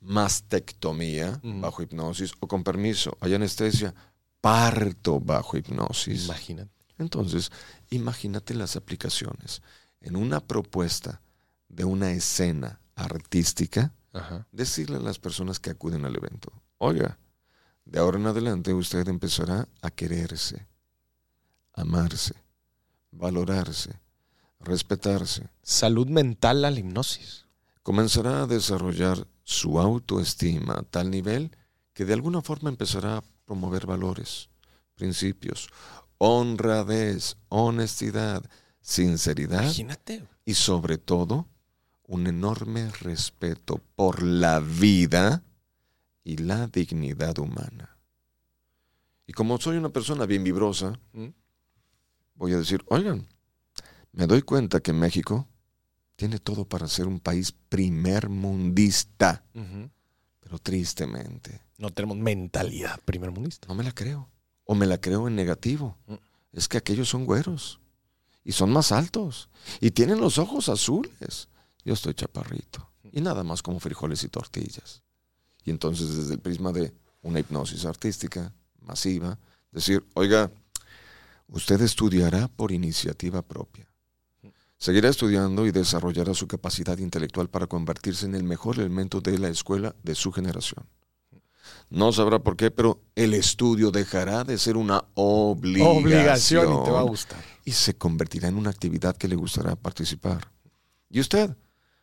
[0.01, 3.94] mastectomía bajo hipnosis, o con permiso, hay anestesia,
[4.40, 6.24] parto bajo hipnosis.
[6.27, 6.70] Imagínate.
[6.98, 7.51] Entonces,
[7.90, 9.62] imagínate las aplicaciones.
[10.01, 11.23] En una propuesta
[11.69, 14.47] de una escena artística, Ajá.
[14.52, 17.19] decirle a las personas que acuden al evento, oiga,
[17.89, 20.66] de ahora en adelante usted empezará a quererse,
[21.73, 22.35] amarse,
[23.10, 23.98] valorarse,
[24.60, 25.48] respetarse.
[25.62, 27.47] Salud mental a la hipnosis.
[27.82, 31.56] Comenzará a desarrollar su autoestima a tal nivel
[31.94, 34.51] que de alguna forma empezará a promover valores,
[34.94, 35.70] principios,
[36.19, 38.44] honradez, honestidad,
[38.82, 40.24] sinceridad Imagínate.
[40.44, 41.47] y sobre todo
[42.06, 45.43] un enorme respeto por la vida
[46.28, 47.96] y la dignidad humana.
[49.26, 51.28] Y como soy una persona bien vibrosa, ¿Mm?
[52.34, 53.26] voy a decir, oigan,
[54.12, 55.46] me doy cuenta que México
[56.16, 59.90] tiene todo para ser un país primer mundista, Ujú.
[60.40, 63.68] pero tristemente No tenemos mentalidad primermundista.
[63.68, 64.28] no me la creo.
[64.64, 65.96] O me la creo en negativo.
[66.06, 66.14] Mm.
[66.52, 67.80] Es que aquellos son güeros.
[68.44, 69.48] Y son más altos.
[69.80, 71.48] Y tienen los ojos azules.
[71.86, 72.90] Yo estoy chaparrito.
[73.12, 75.02] Y nada más como frijoles y tortillas.
[75.68, 79.38] Y entonces desde el prisma de una hipnosis artística masiva,
[79.70, 80.50] decir, oiga,
[81.48, 83.86] usted estudiará por iniciativa propia.
[84.78, 89.48] Seguirá estudiando y desarrollará su capacidad intelectual para convertirse en el mejor elemento de la
[89.50, 90.86] escuela de su generación.
[91.90, 96.90] No sabrá por qué, pero el estudio dejará de ser una obligación, Obligación y te
[96.90, 97.44] va a gustar.
[97.66, 100.50] y se convertirá en una actividad que le gustará participar.
[101.10, 101.54] ¿Y usted?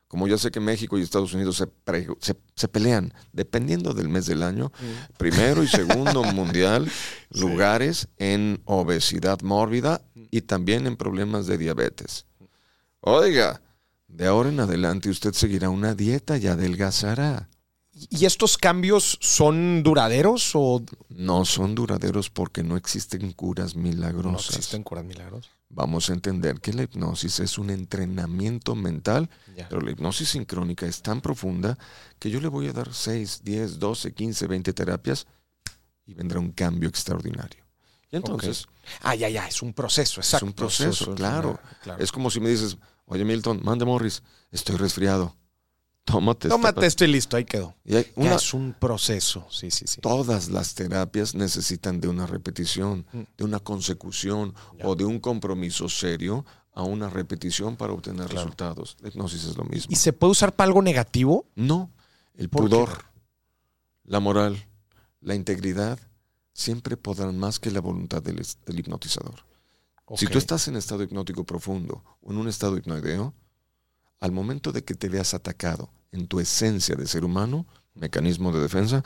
[0.08, 4.08] Como ya sé que México y Estados Unidos se, pre- se- se pelean, dependiendo del
[4.08, 4.72] mes del año,
[5.18, 6.90] primero y segundo mundial,
[7.32, 10.02] lugares en obesidad mórbida
[10.32, 12.26] y también en problemas de diabetes.
[13.02, 13.62] Oiga,
[14.08, 17.50] de ahora en adelante usted seguirá una dieta y adelgazará.
[18.10, 24.56] ¿Y estos cambios son duraderos o No son duraderos porque no existen curas no milagrosas.
[24.58, 25.50] existen curas milagrosas?
[25.76, 29.30] Vamos a entender que la hipnosis es un entrenamiento mental,
[29.70, 31.78] pero la hipnosis sincrónica es tan profunda
[32.18, 35.28] que yo le voy a dar 6, 10, 12, 15, 20 terapias
[36.06, 37.66] y vendrá un cambio extraordinario.
[38.10, 38.68] Y entonces,
[39.02, 40.46] Ah, ya, ya, es un proceso, exacto.
[40.46, 41.50] es un proceso, Eso es claro.
[41.62, 42.02] una- claro.
[42.04, 45.36] Es como si me dices, oye Milton, mande Morris, estoy resfriado.
[46.06, 46.48] Tómate.
[46.50, 46.86] Tómate pa-".
[46.86, 47.76] esto y listo, ahí quedó.
[47.84, 50.00] Y hay Ya una- es un proceso, sí, sí, sí.
[50.02, 53.22] Todas las terapias necesitan de una repetición, Mm.
[53.38, 54.88] de una consecución Ya.
[54.88, 58.36] o de un compromiso serio a una repetición para obtener Claro.
[58.44, 58.98] resultados.
[59.02, 59.92] La hipnosis es lo mismo.
[59.92, 61.46] ¿Y se puede usar para algo negativo?
[61.56, 61.90] No,
[62.36, 63.06] el ¿Por qué pudor,
[64.04, 64.68] la moral,
[65.22, 65.98] la integridad
[66.54, 69.46] siempre podrán más que la voluntad del, hipnotizador.
[70.18, 73.34] Si tú estás en estado hipnótico profundo o en un estado hipnoideo,
[74.20, 78.62] al momento de que te veas atacado en tu esencia de ser humano, mecanismo de
[78.62, 79.02] defensa,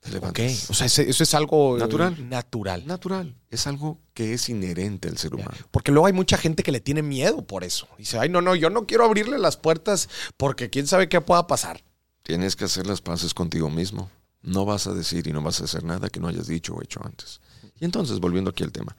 [0.00, 0.70] te Ok, levantas.
[0.70, 2.28] O sea, eso es algo eh, Natural.
[2.30, 2.86] natural.
[2.86, 5.52] Natural, es algo que es inherente al ser humano.
[5.70, 7.86] Porque luego hay mucha gente que le tiene miedo por eso.
[7.98, 11.46] Dice, ay, no, no, yo no quiero abrirle las puertas porque quién sabe qué pueda
[11.46, 11.82] pasar.
[12.22, 14.10] Tienes que hacer las paces contigo mismo.
[14.42, 16.82] No vas a decir y no vas a hacer nada que no hayas dicho o
[16.82, 17.40] hecho antes.
[17.78, 18.96] Y entonces, volviendo aquí al tema,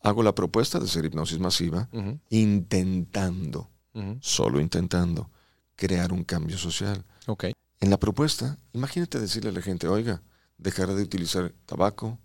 [0.00, 1.88] hago la propuesta de hacer hipnosis masiva
[2.30, 3.70] intentando,
[4.20, 5.30] solo intentando,
[5.76, 7.04] crear un cambio social.
[7.26, 7.44] Ok.
[7.80, 10.22] En la propuesta, imagínate decirle a la gente, oiga,
[10.58, 12.18] dejará de utilizar tabaco,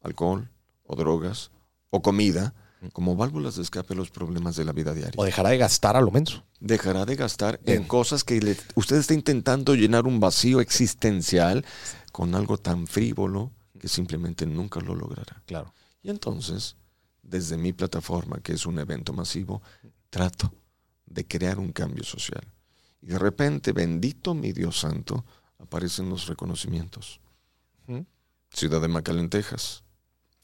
[0.00, 0.50] alcohol
[0.84, 1.50] o drogas
[1.90, 2.54] o comida
[2.92, 5.14] como válvulas de escape a los problemas de la vida diaria.
[5.16, 6.42] O dejará de gastar a lo menos.
[6.58, 11.64] Dejará de gastar en cosas que le- usted está intentando llenar un vacío existencial
[12.10, 15.42] con algo tan frívolo que simplemente nunca lo logrará.
[15.46, 15.72] Claro.
[16.02, 16.74] Y entonces,
[17.22, 19.62] desde mi plataforma, que es un evento masivo,
[20.10, 20.52] trato
[21.12, 22.42] de crear un cambio social.
[23.00, 25.24] Y de repente, bendito mi Dios santo,
[25.58, 27.20] aparecen los reconocimientos.
[27.86, 28.06] Ujú.
[28.52, 29.82] Ciudad de McAllen, Texas.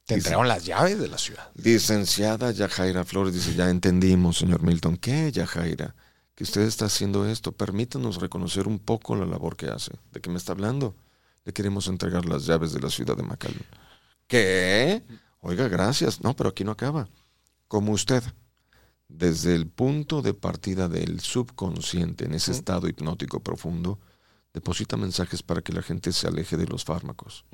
[0.05, 1.51] Te entregaron las llaves de la ciudad.
[1.55, 4.97] Licenciada Yajaira Flores dice, ya entendimos, señor Milton.
[4.97, 5.95] ¿Qué, Yajaira?
[6.35, 7.53] Que usted está haciendo esto.
[7.53, 9.93] Permítanos reconocer un poco la labor que hace.
[10.12, 10.97] ¿De qué me está hablando?
[11.45, 13.66] Le queremos entregar las llaves de la ciudad de McAllen.
[14.27, 15.03] ¿Qué?
[15.40, 16.23] Oiga, gracias.
[16.23, 17.09] No, pero aquí no acaba.
[17.66, 18.23] Como usted,
[19.09, 23.98] desde el punto de partida del subconsciente, en ese estado hipnótico profundo,
[24.52, 27.44] deposita mensajes para que la gente se aleje de los fármacos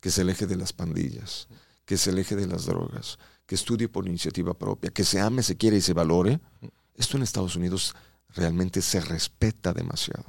[0.00, 1.48] que se aleje de las pandillas,
[1.84, 5.56] que se aleje de las drogas, que estudie por iniciativa propia, que se ame, se
[5.56, 6.40] quiere y se valore.
[6.94, 7.94] Esto en Estados Unidos
[8.28, 10.24] realmente se respeta demasiado.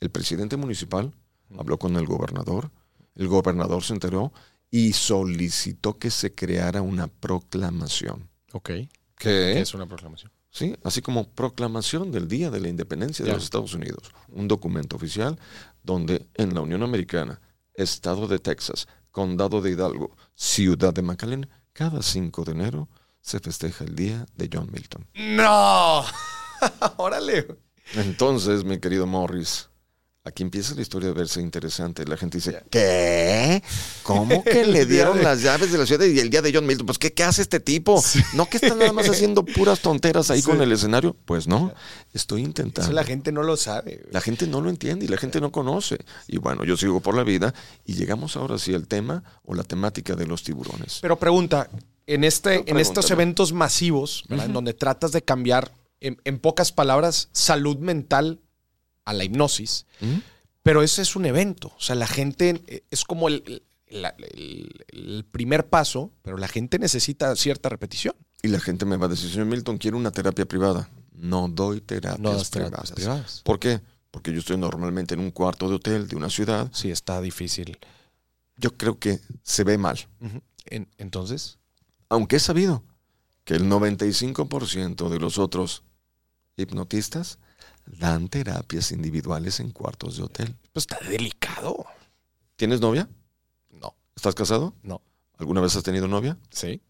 [0.00, 1.14] El presidente municipal
[1.56, 2.70] habló con el gobernador,
[3.14, 4.32] el gobernador se enteró
[4.70, 8.28] y solicitó que se creara una proclamación.
[8.52, 8.70] Ok.
[9.22, 9.60] ¿Qué?
[9.60, 10.32] Es una proclamación.
[10.50, 14.10] Sí, así como proclamación del Día de la Independencia de los Estados Unidos.
[14.28, 15.38] Un documento oficial
[15.84, 17.40] donde en la Unión Americana,
[17.72, 22.88] Estado de Texas, Condado de Hidalgo, Ciudad de McAllen, cada 5 de enero
[23.20, 25.06] se festeja el Día de John Milton.
[25.14, 26.04] ¡No!
[26.96, 27.46] Órale.
[27.94, 29.70] Entonces, mi querido Morris,
[30.24, 32.04] aquí empieza la historia de verse interesante.
[32.06, 32.62] La gente dice.
[32.70, 33.62] ¿qué?
[34.02, 36.66] ¿Cómo que le dieron de- las llaves de la ciudad y el Día de John
[36.66, 36.86] Milton?
[36.86, 38.02] Pues, ¿qué, qué hace este tipo?
[38.34, 40.46] ¿No que está nada más haciendo puras tonteras ahí Sí.
[40.48, 41.16] con el escenario?
[41.24, 41.72] Pues no,
[42.12, 42.82] estoy intentando.
[42.82, 43.96] Eso la gente no lo sabe.
[44.02, 44.12] güey.
[44.12, 45.98] La gente no lo entiende y la gente no conoce.
[46.28, 47.52] Y bueno, yo sigo por la vida
[47.84, 50.98] y llegamos ahora sí al tema o la temática de los tiburones.
[51.02, 51.68] Pero pregunta,
[52.06, 57.28] en, este, en estos eventos masivos, en donde tratas de cambiar, en, en pocas palabras,
[57.32, 58.40] salud mental
[59.04, 60.18] a la hipnosis, ¿Mm?
[60.62, 61.68] pero ese es un evento.
[61.76, 63.62] O sea, la gente eh, es como el, el-
[64.02, 68.14] la- el- el primer paso, pero la gente necesita cierta repetición.
[68.42, 70.88] Y la gente me va a decir, señor Milton, quiero una terapia privada.
[71.12, 72.50] No doy terapias, No privadas.
[72.50, 73.40] terapias privadas.
[73.44, 73.80] ¿Por qué?
[74.10, 76.68] Porque yo estoy normalmente en un cuarto de hotel de una ciudad.
[76.72, 77.78] Sí, está difícil.
[78.56, 79.98] Yo creo que se ve mal.
[80.66, 81.58] En- entonces,
[82.08, 82.82] Aunque es sabido
[83.44, 85.82] que el 95% de los otros
[86.56, 87.38] hipnotistas
[87.86, 90.56] dan terapias individuales en cuartos de hotel.
[90.72, 91.84] pues está delicado.
[92.56, 93.08] ¿Tienes novia?
[93.70, 94.74] No, ¿Estás casado?
[94.82, 95.00] no.
[95.38, 96.36] ¿Alguna vez has tenido novia?
[96.50, 96.80] Sí.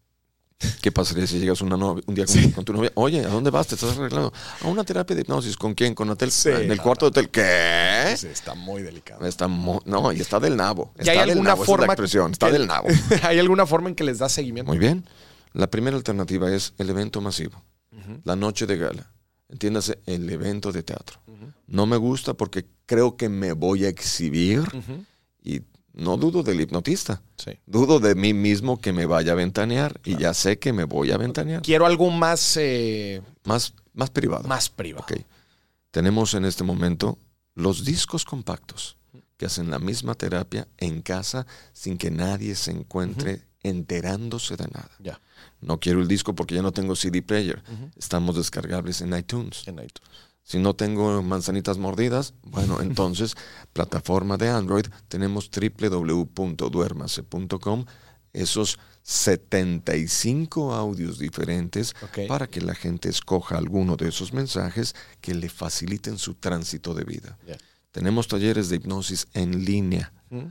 [0.81, 2.91] ¿Qué pasaría si llegas una novia, un día con, con tu novia?
[2.93, 3.65] Oye, ¿a dónde vas?
[3.67, 4.31] ¿Te estás arreglando?
[4.61, 5.57] A una terapia de hipnosis.
[5.57, 5.95] ¿Con quién?
[5.95, 6.29] ¿Con hotel?
[6.31, 7.29] Sí, en el cuarto de hotel.
[7.31, 8.15] ¿Qué?
[8.15, 9.25] Sí, está muy delicado.
[9.25, 10.93] Está mu- no, y está del nabo.
[10.97, 12.31] ¿Y Está hay del alguna nabo, esa es la forma expresión.
[12.31, 12.87] Está del nabo.
[13.23, 14.69] ¿Hay alguna forma en que les da seguimiento?
[14.69, 15.03] Muy bien.
[15.53, 17.61] La primera alternativa es el evento masivo.
[18.23, 19.11] La noche de gala.
[19.53, 21.19] Entiéndase, el evento de teatro.
[21.67, 24.61] No me gusta porque creo que me voy a exhibir
[25.43, 25.61] y
[25.93, 27.21] no dudo del hipnotista.
[27.37, 27.51] Sí.
[27.67, 31.11] Dudo de mí mismo que me vaya a ventanear y ya sé que me voy
[31.11, 31.61] a ventanear.
[31.61, 34.47] Quiero algo más, eh, Más, más privado.
[34.47, 35.05] más privado.
[35.91, 37.17] Tenemos en este momento
[37.53, 38.97] los discos compactos
[39.37, 44.89] que hacen la misma terapia en casa sin que nadie se encuentre enterándose de nada.
[44.99, 45.19] Ya.
[45.65, 47.63] No quiero el disco porque ya no tengo CD player.
[47.95, 49.67] Estamos descargables en iTunes.
[49.67, 50.09] En iTunes.
[50.43, 53.35] Si no tengo manzanitas mordidas, bueno, entonces,
[53.71, 57.85] plataforma de Android, tenemos www.duermase.com,
[58.33, 61.93] esos 75 audios diferentes
[62.27, 67.03] para que la gente escoja alguno de esos mensajes que le faciliten su tránsito de
[67.03, 67.37] vida.
[67.91, 70.13] Tenemos talleres de hipnosis en línea.
[70.29, 70.45] Mm.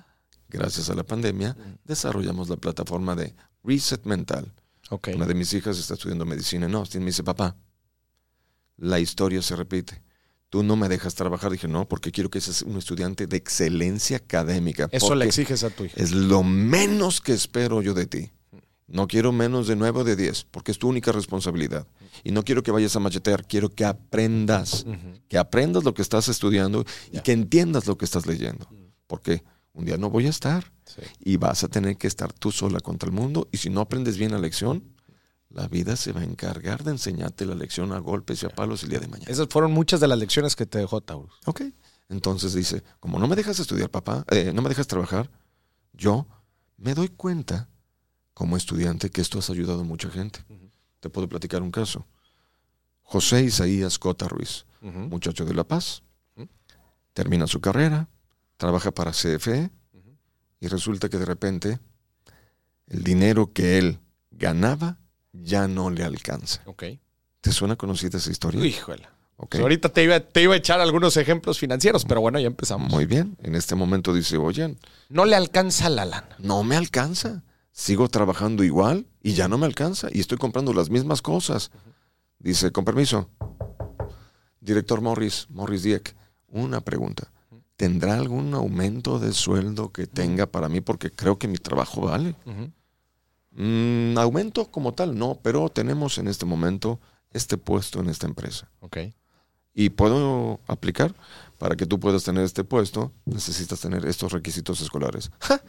[0.49, 3.35] Gracias a la pandemia, desarrollamos la plataforma de
[3.65, 4.53] Reset Mental.
[5.15, 7.01] Una de mis hijas está estudiando medicina en Austin.
[7.01, 7.57] Me dice, papá,
[8.77, 10.03] la historia se repite.
[10.51, 11.51] Tú no me dejas trabajar.
[11.51, 14.89] Dije, no, porque quiero que seas un estudiante de excelencia académica.
[14.93, 15.95] Eso le exiges a tu hija.
[15.97, 18.31] Es lo menos que espero yo de ti.
[18.87, 21.87] No quiero menos de 9 o de 10, porque es tu única responsabilidad.
[22.25, 24.85] Y no quiero que vayas a machetear, quiero que aprendas.
[25.29, 28.69] Que aprendas lo que estás estudiando y que entiendas lo que estás leyendo.
[29.07, 31.03] Porque un día no voy a estar Sí.
[31.25, 34.19] y vas a tener que estar tú sola contra el mundo y si no aprendes
[34.19, 34.85] bien la lección,
[35.49, 38.83] la vida se va a encargar de enseñarte la lección a golpes y a palos
[38.83, 39.31] el día de mañana.
[39.31, 41.33] Esas fueron muchas de las lecciones que te dejó Taurus.
[41.47, 41.63] Ok.
[42.09, 45.31] Entonces dice, como no me dejas estudiar, papá, eh, no me dejas trabajar,
[45.93, 46.27] yo
[46.77, 47.69] me doy cuenta
[48.35, 50.45] como estudiante que esto has ayudado a mucha gente.
[51.01, 52.07] Te puedo platicar un caso.
[53.03, 56.03] José Isaías Cota Ruiz, muchacho de La Paz,
[57.13, 58.09] termina su carrera,
[58.57, 59.71] trabaja para CFE
[60.63, 61.81] y resulta que de repente
[62.87, 63.99] el dinero que él
[64.31, 64.97] ganaba
[65.33, 66.63] ya no le alcanza.
[66.67, 66.85] Ok.
[67.41, 68.65] ¿Te suena conocida esa historia?
[68.65, 69.09] Híjole.
[69.39, 69.51] Ok.
[69.51, 72.93] Pues ahorita te iba, te iba a echar algunos ejemplos financieros, pero bueno, ya empezamos.
[72.93, 73.37] Muy bien.
[73.43, 74.77] En este momento dice, oye,
[75.09, 76.29] No le alcanza la lana.
[76.39, 77.43] no me alcanza.
[77.73, 81.73] Sigo trabajando igual y ya no me alcanza y estoy comprando las mismas cosas.
[82.39, 83.29] Dice, con permiso,
[84.61, 86.15] director Morris, Morris Dieck,
[86.49, 87.32] una pregunta.
[87.83, 90.81] ¿Tendrá algún aumento de sueldo que tenga para mí?
[90.81, 92.37] Porque creo que mi trabajo vale.
[93.51, 97.01] Mm, aumento como tal, no, pero tenemos en este momento
[97.33, 98.71] este puesto en esta empresa.
[98.83, 98.99] Ok.
[99.75, 101.13] Y puedo aplicar
[101.59, 105.33] para que tú puedas tener este puesto, necesitas tener estos requisitos escolares.
[105.41, 105.61] ¡Ja!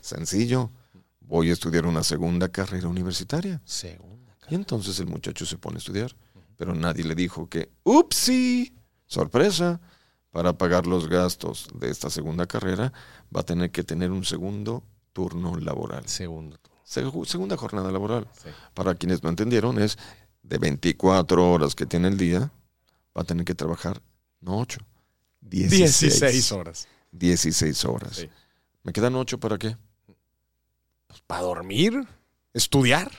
[0.00, 0.70] Sencillo.
[1.18, 3.60] Voy a estudiar una segunda carrera universitaria.
[3.64, 4.32] Segunda.
[4.48, 6.14] Y entonces el muchacho se pone a estudiar.
[6.56, 8.72] Pero nadie le dijo que, ¡upsi!
[9.08, 9.80] Sorpresa.
[10.30, 12.92] Para pagar los gastos de esta segunda carrera,
[13.34, 14.82] va a tener que tener un segundo
[15.12, 16.06] turno laboral.
[16.08, 16.58] Segundo.
[16.86, 18.28] Segu- segunda jornada laboral.
[18.42, 18.50] Sí.
[18.74, 19.98] Para quienes no entendieron, es
[20.42, 22.50] de 24 horas que tiene el día,
[23.16, 24.00] va a tener que trabajar,
[24.40, 24.80] no 8,
[25.40, 26.88] 16, 16 horas.
[27.12, 28.16] 16 horas.
[28.16, 28.28] Sí.
[28.82, 29.76] ¿Me quedan 8 para qué?
[31.26, 32.06] Para dormir,
[32.54, 33.10] estudiar.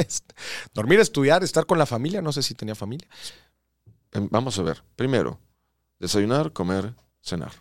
[0.74, 2.20] dormir, estudiar, estar con la familia.
[2.22, 3.08] No sé si tenía familia.
[4.12, 4.82] Em, Vamos a ver.
[4.96, 5.38] Primero,
[5.98, 7.52] desayunar, comer, cenar.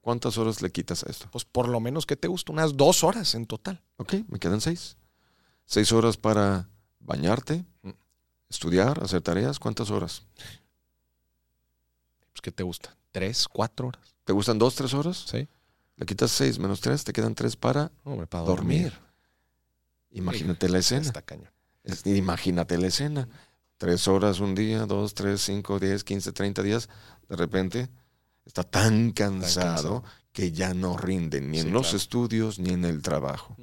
[0.00, 1.28] ¿Cuántas horas le quitas a esto?
[1.32, 3.82] Pues por lo menos que te gusta, unas dos horas en total.
[3.96, 4.96] Ok, me quedan 6.
[5.66, 6.68] 6 horas para
[7.00, 7.90] bañarte, Mm.
[8.48, 9.58] estudiar, hacer tareas.
[9.58, 10.22] ¿Cuántas horas?
[12.32, 12.96] Pues ¿qué te gusta?
[13.12, 14.14] ¿Tres, cuatro horas?
[14.24, 15.24] ¿Te gustan 2, 3 horas?
[15.28, 15.48] Sí.
[15.96, 18.92] Le quitas 6 menos 3, te quedan 3 para Hombre, para dormir.
[18.92, 19.06] dormir.
[20.10, 21.02] Imagínate la escena.
[21.06, 21.50] Está cañón.
[21.82, 23.28] Es- imagínate la escena.
[23.78, 26.88] Tres horas un día, dos, tres, cinco, diez, quince, treinta días.
[27.28, 27.88] De repente
[28.44, 30.04] está tan cansado, cansado.
[30.32, 31.96] que ya no rinde ni en los claro.
[31.96, 33.56] estudios ni en el trabajo.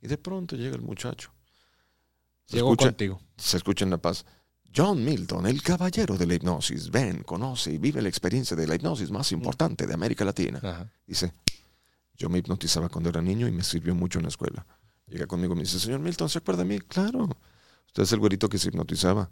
[0.00, 1.32] Y de pronto llega el muchacho.
[2.46, 3.20] Se Llegó escucha, contigo.
[3.36, 4.24] se escucha en La Paz.
[4.74, 6.90] John Milton, el caballero de la hipnosis.
[6.90, 10.58] Ven, conoce y vive la experiencia de la hipnosis más importante de América Latina.
[10.62, 10.90] Ajá.
[11.06, 11.32] Dice,
[12.16, 14.66] yo me hipnotizaba cuando era niño y me sirvió mucho en la escuela.
[15.06, 16.80] Llega conmigo y me dice, señor Milton, ¿se acuerda de mí?
[16.80, 17.28] Claro.
[17.86, 19.30] Usted es el güerito que se hipnotizaba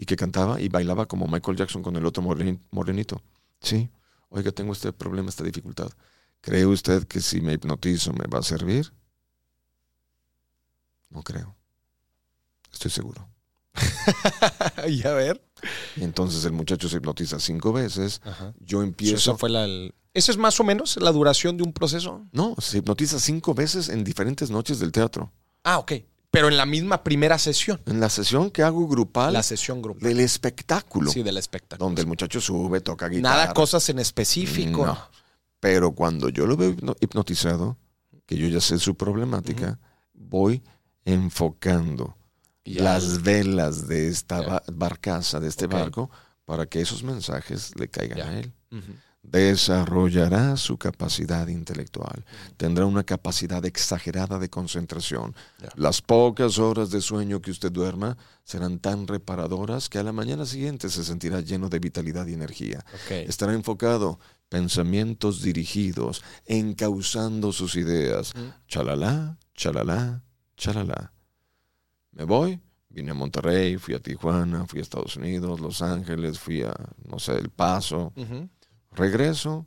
[0.00, 3.20] y que cantaba y bailaba como Michael Jackson con el otro moren- morenito.
[3.60, 3.90] Sí.
[4.30, 5.90] Oiga, tengo este problema, esta dificultad.
[6.40, 8.92] ¿Cree usted que si me hipnotizo me va a servir?
[11.10, 11.56] No creo.
[12.72, 13.28] Estoy seguro.
[14.88, 15.42] y a ver.
[15.96, 18.20] Y entonces el muchacho se hipnotiza cinco veces.
[18.24, 18.54] Ajá.
[18.60, 19.36] Yo Eso empiezo...
[19.38, 19.64] fue la.
[19.64, 22.24] el- Eso es más o menos la duración de un proceso.
[22.32, 25.32] No, se hipnotiza cinco veces en diferentes noches del teatro.
[25.64, 25.92] Ah, ok.
[26.30, 27.80] Pero en la misma primera sesión.
[27.86, 30.02] En la sesión que hago grupal La sesión grupal.
[30.08, 31.86] del espectáculo, Sí, del espectáculo.
[31.86, 33.36] donde el muchacho sube, toca guitarra.
[33.36, 34.84] Nada cosas en específico.
[34.86, 34.98] No.
[35.60, 37.76] Pero cuando yo lo veo hipno- hipnotizado,
[38.26, 39.78] que yo ya sé su problemática,
[40.12, 40.62] voy
[41.04, 42.16] enfocando
[42.64, 46.10] las velas de esta barcaza, de este barco,
[46.44, 48.52] para que esos mensajes le caigan a él.
[48.70, 48.92] Ujú.
[49.22, 52.24] Desarrollará su capacidad intelectual.
[52.56, 55.34] Tendrá una capacidad exagerada de concentración.
[55.74, 60.46] Las pocas horas de sueño que usted duerma serán tan reparadoras que a la mañana
[60.46, 62.84] siguiente se sentirá lleno de vitalidad y energía.
[63.10, 64.18] Estará enfocado.
[64.48, 68.32] pensamientos dirigidos, encauzando sus ideas.
[68.66, 70.22] Chalala, chalala,
[70.56, 71.12] chalala.
[72.12, 72.58] Me voy,
[72.88, 76.74] vine a Monterrey, fui a Tijuana, fui a Estados Unidos, Los Ángeles, fui a,
[77.04, 78.12] no sé, El Paso.
[78.92, 79.66] Regreso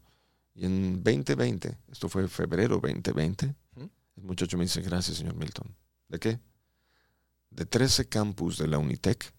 [0.53, 3.89] y en 2020, esto fue febrero 2020, Ujú.
[4.18, 5.76] el muchacho me dice, gracias, señor Milton.
[6.10, 6.39] ¿De qué?
[7.49, 9.34] De 13 campus de la Unitec,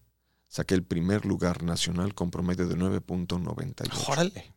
[0.47, 4.07] saqué el primer lugar nacional con promedio de 9.98.
[4.11, 4.53] Órale.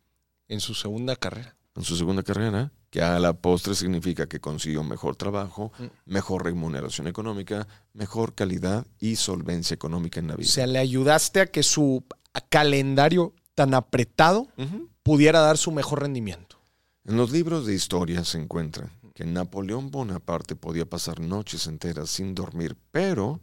[0.47, 1.55] En su segunda carrera.
[1.75, 5.83] En su segunda carrera, que a la postre significa que consiguió mejor trabajo, Mm.
[6.05, 10.49] mejor remuneración económica, mejor calidad y solvencia económica en la O vida.
[10.49, 12.03] sea, le ayudaste a que su
[12.49, 14.47] calendario tan apretado
[15.01, 16.59] pudiera dar su mejor rendimiento.
[17.05, 22.35] En los libros de historia se encuentra que Napoleón Bonaparte podía pasar noches enteras sin
[22.35, 23.39] dormir, pero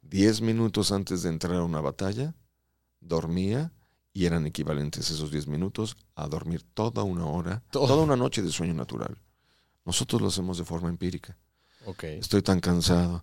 [0.00, 2.34] 10 minutos antes de entrar a una batalla,
[3.00, 3.70] dormía
[4.14, 7.86] y eran equivalentes esos 10 minutos a dormir toda una hora, Todo.
[7.88, 9.18] toda una noche de sueño natural.
[9.84, 11.36] Nosotros lo hacemos de forma empírica.
[11.84, 12.04] Ok.
[12.04, 13.22] Estoy tan cansado,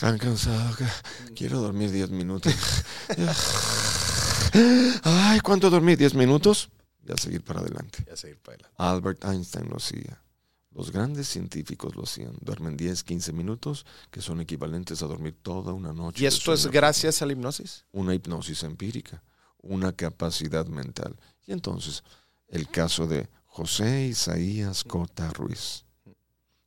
[0.00, 0.86] tan cansado que
[1.34, 2.54] quiero dormir 10 minutos.
[5.02, 5.94] Ay, ¿cuánto dormí?
[5.94, 6.70] ¿10 minutos?
[7.06, 8.04] Y a seguir para adelante.
[8.06, 8.74] Ya seguir para adelante.
[8.78, 10.22] Albert Einstein lo hacía.
[10.70, 12.34] Los grandes científicos lo hacían.
[12.40, 16.24] Duermen 10, 15 minutos, que son equivalentes a dormir toda una noche.
[16.24, 17.84] ¿Y esto es gracias a la hipnosis?
[17.92, 19.22] Una hipnosis empírica,
[19.58, 21.16] una capacidad mental.
[21.46, 22.02] Y entonces,
[22.48, 25.84] el caso de José Isaías Cota Ruiz.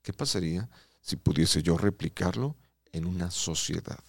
[0.02, 0.70] ¿Qué pasaría
[1.02, 2.56] si pudiese yo replicarlo
[2.94, 4.00] en una sociedad?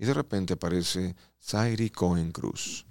[0.00, 1.14] Y de repente aparece
[1.44, 2.86] Zairi Cohen Cruz.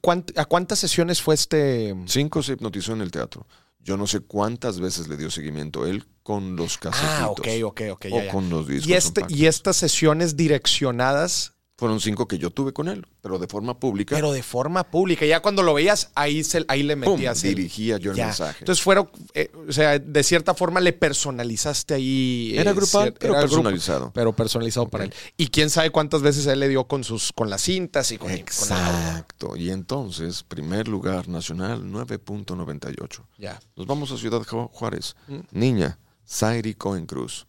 [0.00, 1.94] ¿Cuánt- ¿A cuántas sesiones fue este?
[2.06, 3.46] Cinco se hipnotizó en el teatro.
[3.80, 7.18] Yo no sé cuántas veces le dio seguimiento él con los casetitos.
[7.20, 8.04] Ah, ok, ok, ok.
[8.12, 8.32] o ya, ya.
[8.32, 8.88] con los discos.
[8.88, 13.48] Y, este, y estas sesiones direccionadas, Fueron cinco que yo tuve con él, pero de
[13.48, 14.14] forma pública.
[14.14, 15.26] pero de forma pública.
[15.26, 17.14] Ya cuando lo veías, ahí, se, ahí le ¡pum!
[17.14, 18.26] metías el- dirigía yo el Ya.
[18.26, 18.58] mensaje.
[18.60, 22.52] Entonces fueron, eh, o sea, de cierta forma le personalizaste ahí.
[22.56, 24.12] eh, era grupal, cier- pero era grupo, personalizado.
[24.14, 25.14] pero personalizado para él.
[25.36, 28.28] Y quién sabe cuántas veces él le dio con sus, con las cintas y con,
[28.28, 29.56] con Exacto.
[29.56, 33.26] Y entonces, primer lugar nacional, 9.98.
[33.36, 33.60] Ya.
[33.74, 35.16] Nos vamos a Ciudad Ju- Juárez.
[35.26, 35.38] Mm.
[35.50, 37.48] Niña, Zairi Cohen Cruz.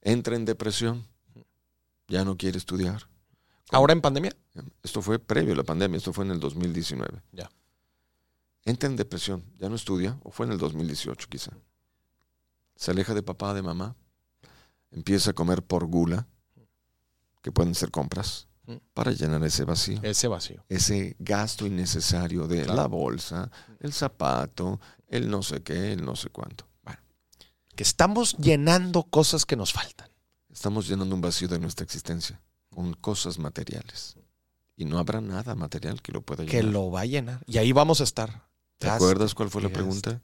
[0.00, 1.06] Entra en depresión.
[2.08, 3.08] Ya no quiere estudiar.
[3.72, 4.34] Ahora en pandemia.
[4.82, 7.22] Esto fue previo a la pandemia, esto fue en el 2019.
[7.32, 7.50] Ya.
[8.64, 11.50] Entra en depresión, ya no estudia, o fue en el 2018 quizá.
[12.76, 13.96] Se aleja de papá, de mamá,
[14.90, 16.26] empieza a comer por gula,
[17.42, 18.76] que pueden ser compras, Mm.
[18.94, 20.64] para llenar ese vacío, Ese vacío.
[20.68, 22.74] ese gasto innecesario de Claro.
[22.76, 23.50] la bolsa,
[23.80, 24.78] el zapato,
[25.08, 26.68] el no sé qué, el no sé cuánto.
[26.84, 27.00] Bueno,
[27.74, 30.08] Que estamos llenando cosas que nos faltan.
[30.48, 32.40] estamos llenando un vacío de nuestra existencia
[32.72, 34.16] con cosas materiales.
[34.76, 36.60] Y no habrá nada material que lo pueda llenar.
[36.60, 37.44] Que lo va a llenar.
[37.46, 38.48] Y ahí vamos a estar.
[38.78, 40.20] ¿Te Gaste acuerdas cuál fue la gaste pregunta?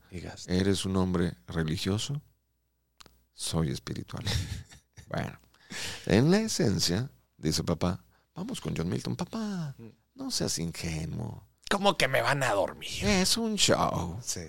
[0.47, 2.21] ¿Eres un hombre religioso?
[3.35, 4.25] Soy espiritual.
[5.09, 5.39] bueno,
[6.07, 8.03] en la esencia, dice papá,
[8.35, 9.15] vamos con John Milton.
[9.15, 9.77] Papá,
[10.15, 11.47] no seas ingenuo.
[11.71, 13.05] ¿Cómo que me van a dormir?
[13.05, 14.19] Es un show.
[14.23, 14.41] Sí.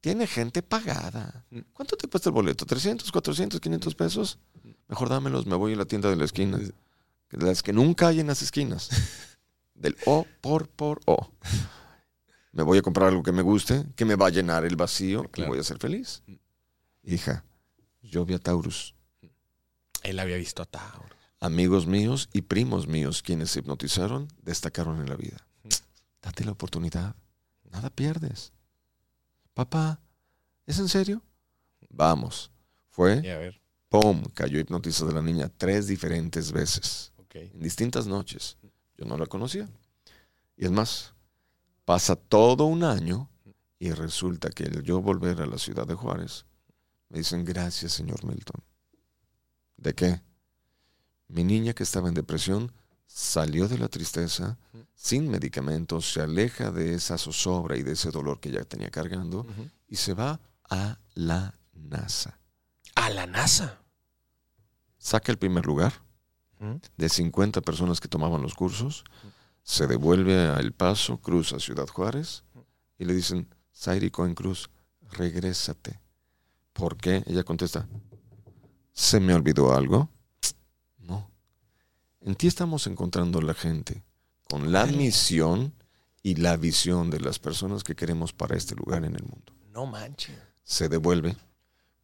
[0.00, 1.44] Tiene gente pagada.
[1.74, 2.64] ¿Cuánto te cuesta el boleto?
[2.64, 4.38] ¿300, 400, 500 pesos?
[4.88, 6.58] Mejor dámelos, me voy a la tienda de la esquina.
[7.30, 8.88] De las que nunca hay en las esquinas.
[9.74, 11.30] Del O por por O.
[12.52, 15.24] Me voy a comprar algo que me guste, que me va a llenar el vacío
[15.24, 15.50] y Claro.
[15.50, 16.22] voy a ser feliz.
[17.02, 17.44] Hija,
[18.02, 18.94] yo vi a Taurus,
[20.02, 21.08] Él había visto a Tauro.
[21.40, 25.46] amigos míos y primos míos quienes se hipnotizaron, destacaron en la vida.
[26.20, 27.14] Date la oportunidad,
[27.70, 28.52] nada pierdes.
[29.54, 30.00] Papá,
[30.66, 31.22] ¿es en serio?
[31.88, 32.50] Vamos.
[32.90, 33.60] Fue, a ver.
[33.88, 34.24] ¡pum!
[34.34, 38.56] Cayó hipnotizada la niña tres diferentes veces, En distintas noches.
[38.96, 39.68] Yo no la conocía.
[40.56, 41.14] Y es más,
[41.84, 43.30] pasa todo un año
[43.78, 46.44] y resulta que el yo volver a la ciudad de Juárez,
[47.08, 48.62] me dicen, gracias, señor Milton.
[49.76, 50.20] ¿De qué?
[51.28, 52.72] Mi niña que estaba en depresión
[53.06, 54.58] salió de la tristeza,
[54.94, 59.46] sin medicamentos, se aleja de esa zozobra y de ese dolor que ya tenía cargando
[59.88, 62.38] y se va a la NASA.
[62.94, 63.80] A la NASA.
[64.98, 66.09] Saca el primer lugar
[66.96, 69.04] de 50 personas que tomaban los cursos,
[69.62, 72.44] se devuelve a El Paso, cruza Ciudad Juárez
[72.98, 74.70] y le dicen, Zairi Cohen Cruz,
[75.12, 76.00] regrésate.
[76.72, 77.22] ¿Por qué?
[77.26, 77.88] Ella contesta,
[78.92, 80.10] ¿se me olvidó algo?
[80.98, 81.30] No.
[82.20, 84.04] En ti estamos encontrando la gente
[84.44, 85.72] con la misión
[86.22, 89.54] y la visión de las personas que queremos para este lugar en el mundo.
[89.72, 90.36] No manches.
[90.62, 91.36] Se devuelve,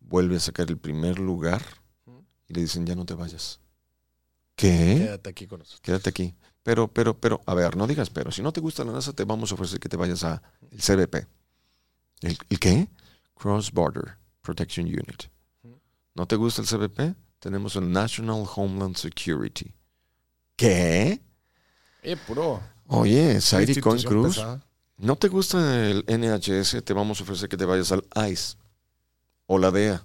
[0.00, 1.62] vuelve a sacar el primer lugar
[2.48, 3.60] y le dicen, ya no te vayas.
[4.56, 4.96] ¿Qué?
[4.98, 5.80] Quédate aquí con nosotros.
[5.82, 6.34] Quédate aquí.
[6.62, 8.32] Pero, pero, pero, a ver, no digas pero.
[8.32, 10.80] Si no te gusta la NASA, te vamos a ofrecer que te vayas a el
[10.80, 11.14] CBP.
[12.22, 12.88] ¿El, el qué?
[13.34, 15.24] Cross Border Protection Unit.
[16.14, 17.14] ¿No te gusta el CBP?
[17.38, 19.72] Tenemos el National Homeland Security.
[20.56, 21.20] ¿Qué?
[22.02, 22.62] Eh, puro.
[22.86, 24.36] Oye, Sairi Coin Cruz.
[24.36, 24.64] pesada.
[24.96, 26.82] ¿No te gusta el NHS?
[26.82, 28.56] Te vamos a ofrecer que te vayas al ICE.
[29.46, 30.02] O la DEA.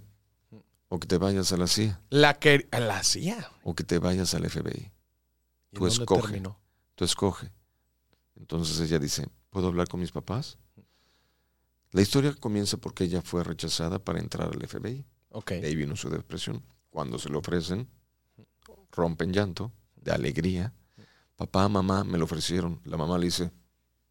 [0.93, 2.01] O que te vayas a la CIA.
[2.09, 3.49] La que la hacía.
[3.63, 4.91] O que te vayas al FBI.
[5.71, 6.23] ¿Y Tú escoge.
[6.23, 6.59] terminó?
[6.95, 7.49] Tú escoge.
[8.35, 10.57] Entonces ella dice, ¿puedo hablar con mis papás?
[11.91, 15.05] La historia comienza porque ella fue rechazada para entrar al FBI.
[15.29, 15.51] Ok.
[15.51, 16.61] De ahí vino su depresión.
[16.89, 17.87] Cuando se lo ofrecen,
[18.91, 20.73] rompen llanto, de alegría.
[21.37, 22.81] Papá, mamá, me lo ofrecieron.
[22.83, 23.49] La mamá le dice,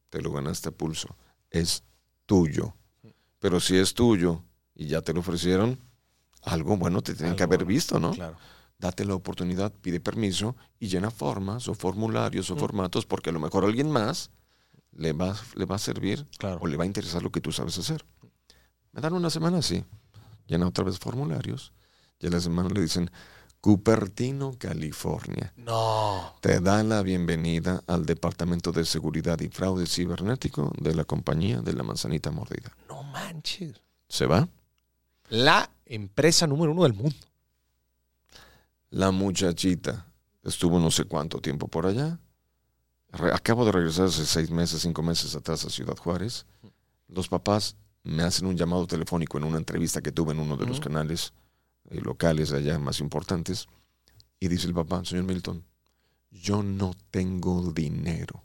[0.08, 1.14] te lo ganaste a pulso.
[1.50, 1.84] Es
[2.24, 2.74] tuyo.
[3.38, 4.42] Pero si es tuyo
[4.74, 5.78] y ya te lo ofrecieron,
[6.42, 8.12] algo bueno te tienen que haber visto, ¿no?
[8.12, 8.36] Claro.
[8.78, 13.38] date la oportunidad, pide permiso y llena formas o formularios o formatos porque a lo
[13.40, 14.30] mejor a alguien más
[14.92, 16.58] le va, le va a servir Claro.
[16.62, 18.04] o le va a interesar lo que tú sabes hacer.
[18.92, 19.84] Me dan una semana así,
[20.46, 21.72] llena otra vez formularios
[22.18, 23.10] y a la semana le dicen
[23.60, 25.52] Cupertino, California.
[25.56, 26.34] No.
[26.40, 31.74] Te da la bienvenida al Departamento de Seguridad y Fraude Cibernético de la compañía de
[31.74, 32.72] la manzanita mordida.
[32.88, 33.82] No manches.
[34.08, 34.48] ¿Se va?
[35.30, 37.16] La empresa número uno del mundo.
[38.90, 40.06] La muchachita
[40.42, 42.18] estuvo no sé cuánto tiempo por allá.
[43.12, 46.46] Re- acabo de regresar hace seis meses, cinco meses atrás a Ciudad Juárez.
[47.08, 50.66] Los papás me hacen un llamado telefónico en una entrevista que tuve en uno de
[50.66, 51.32] los canales
[51.90, 53.68] eh, locales allá más importantes.
[54.40, 55.64] Y dice el papá, señor Milton,
[56.30, 58.42] yo no tengo dinero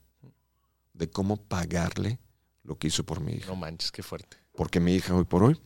[0.94, 2.20] de cómo pagarle
[2.64, 3.48] lo que hizo por mi hija.
[3.48, 4.38] No manches, qué fuerte.
[4.56, 5.60] Porque mi hija hoy por hoy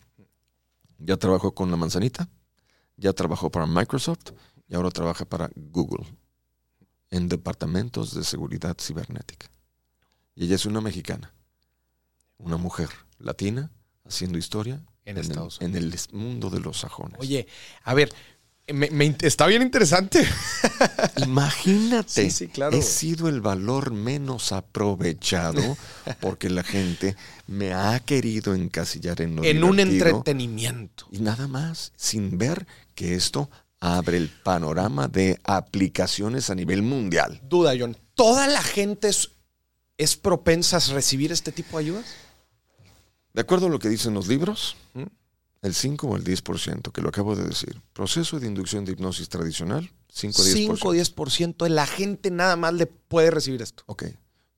[1.00, 2.30] ya trabajó con la manzanita,
[2.98, 4.32] ya trabajó para Microsoft
[4.68, 6.06] y ahora trabaja para Google
[7.12, 9.50] en departamentos de seguridad cibernética.
[10.36, 11.34] Y ella es una mexicana,
[12.38, 13.72] una mujer latina
[14.06, 17.20] haciendo historia En el- Estados en el mundo de los sajones.
[17.20, 17.48] Oye,
[17.84, 18.14] a ver,
[18.74, 20.26] me- está bien interesante.
[21.18, 22.76] Imagínate, Sí, sí, claro.
[22.78, 25.78] he sido el valor menos aprovechado
[26.22, 27.16] porque la gente
[27.48, 31.08] me ha querido encasillar en lo en un entretenimiento.
[31.12, 37.40] Y nada más, sin ver que esto abre el panorama de aplicaciones a nivel mundial.
[37.48, 37.96] Duda, John.
[38.14, 39.32] ¿Toda la gente es,
[39.98, 42.06] es propensa a recibir este tipo de ayudas?
[43.34, 45.04] De acuerdo a lo que dicen los libros, ¿Mm?
[45.62, 47.82] El 5 o el 10%, que lo acabo de decir.
[47.94, 50.54] Proceso de inducción de hipnosis tradicional, 5 o 10%.
[50.54, 53.84] 5 o 10% de la gente nada más le puede recibir esto.
[53.88, 54.06] Ok.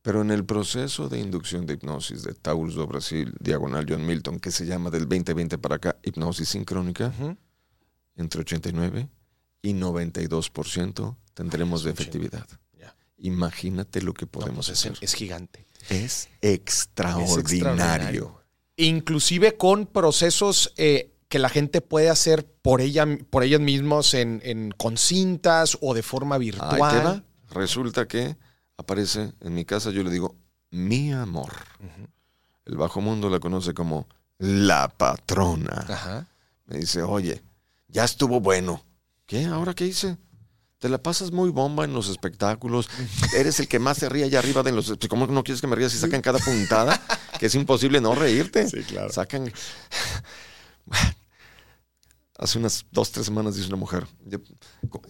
[0.04, 4.40] Pero en el proceso de inducción de hipnosis de Taurus do Brasil, diagonal John Milton,
[4.40, 7.14] que se llama del 2020 para acá, hipnosis sincrónica,
[8.16, 9.10] entre 89
[9.62, 12.48] y 92% tendremos de efectividad.
[13.24, 14.98] Imagínate lo que No, podemos pues es, hacer.
[15.04, 15.68] es gigante.
[15.90, 16.56] Es Es
[17.38, 18.41] extraordinario.
[18.86, 24.42] Inclusive con procesos eh, que la gente puede hacer por, ella, por ellas mismas en,
[24.44, 27.24] en- con cintas o de forma virtual.
[27.52, 28.36] Resulta que
[28.78, 30.36] aparece en mi casa, yo le digo,
[30.72, 31.52] mi amor.
[32.66, 35.86] El bajo mundo la conoce como la patrona.
[35.88, 36.28] Ajá.
[36.66, 37.42] Me dice, oye,
[37.88, 38.84] ya estuvo bueno.
[39.26, 39.46] ¿Qué?
[39.46, 40.18] ¿Ahora qué hice?
[40.82, 42.90] Te la pasas muy bomba en los espectáculos.
[43.38, 44.92] Eres el que más se ríe allá arriba de los...
[45.08, 47.00] ¿Cómo no quieres que me ría si sacan cada puntada?
[47.40, 48.68] Que es imposible no reírte.
[48.68, 49.12] Sí, claro.
[49.12, 49.52] Sacan...
[52.38, 54.08] Hace unas dos, tres semanas dice una mujer,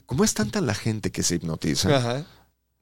[0.06, 1.95] ¿cómo es tanta la gente que se hipnotiza?
[1.95, 2.26] Ajá.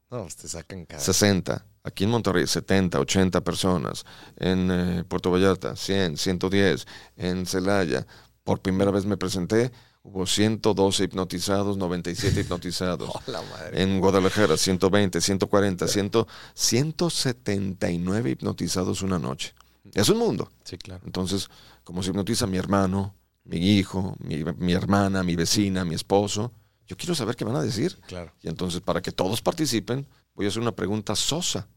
[0.10, 0.99] No, pues te sacan cada...
[0.99, 1.66] 60.
[1.84, 4.06] Aquí en Monterrey, 70, 80 personas.
[4.38, 6.88] En eh, Puerto Vallarta, 100, 110.
[7.18, 8.07] En Celaya,
[8.44, 9.72] por primera vez me presenté,
[10.03, 13.09] hubo 112 hipnotizados, 97 hipnotizados.
[13.13, 13.81] Oh, la madre.
[13.81, 16.11] En Guadalajara, 120, 140, 100,
[16.53, 19.53] 179 hipnotizados una noche.
[19.93, 20.51] Es un mundo.
[20.63, 21.01] Sí, claro.
[21.05, 21.49] Entonces,
[21.84, 26.53] como se hipnotiza mi hermano, mi hijo, mi, mi hermana, mi vecina, mi esposo,
[26.89, 27.99] yo quiero saber qué van a decir.
[28.07, 28.34] Claro.
[28.41, 31.67] Y entonces, para que todos participen, voy a hacer una pregunta sosa,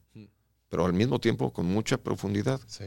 [0.69, 2.61] pero al mismo tiempo con mucha profundidad.
[2.67, 2.85] Sí.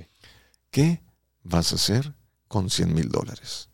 [0.71, 1.03] ¿Qué
[1.43, 2.15] vas a hacer
[2.47, 3.69] con 100 mil dólares?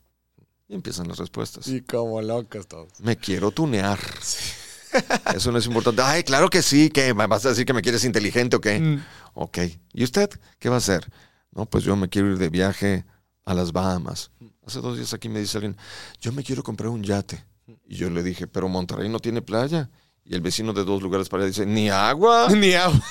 [0.71, 1.67] Y empiezan las respuestas.
[1.67, 2.97] Y como locos todos.
[3.01, 3.99] Me quiero tunear.
[5.35, 6.01] Eso no es importante.
[6.01, 6.89] Ay, claro que sí.
[6.89, 7.13] ¿Qué?
[7.13, 8.79] ¿Me ¿Vas a decir que me quieres inteligente o qué?
[8.79, 9.03] Mm.
[9.33, 9.57] Ok.
[9.91, 10.29] ¿Y usted
[10.59, 11.11] qué va a hacer?
[11.51, 13.03] No, pues yo me quiero ir de viaje
[13.43, 14.31] a las Bahamas.
[14.65, 15.75] Hace dos días aquí me dice alguien,
[16.21, 17.43] yo me quiero comprar un yate.
[17.85, 19.89] Y yo le dije, pero Monterrey no tiene playa.
[20.23, 22.47] Y el vecino de dos lugares para allá dice, ni agua.
[22.55, 23.03] Ni agua.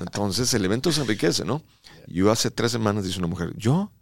[0.00, 1.62] Entonces el evento se enriquece, ¿no?
[2.08, 3.92] Yo hace tres semanas dice una mujer, yo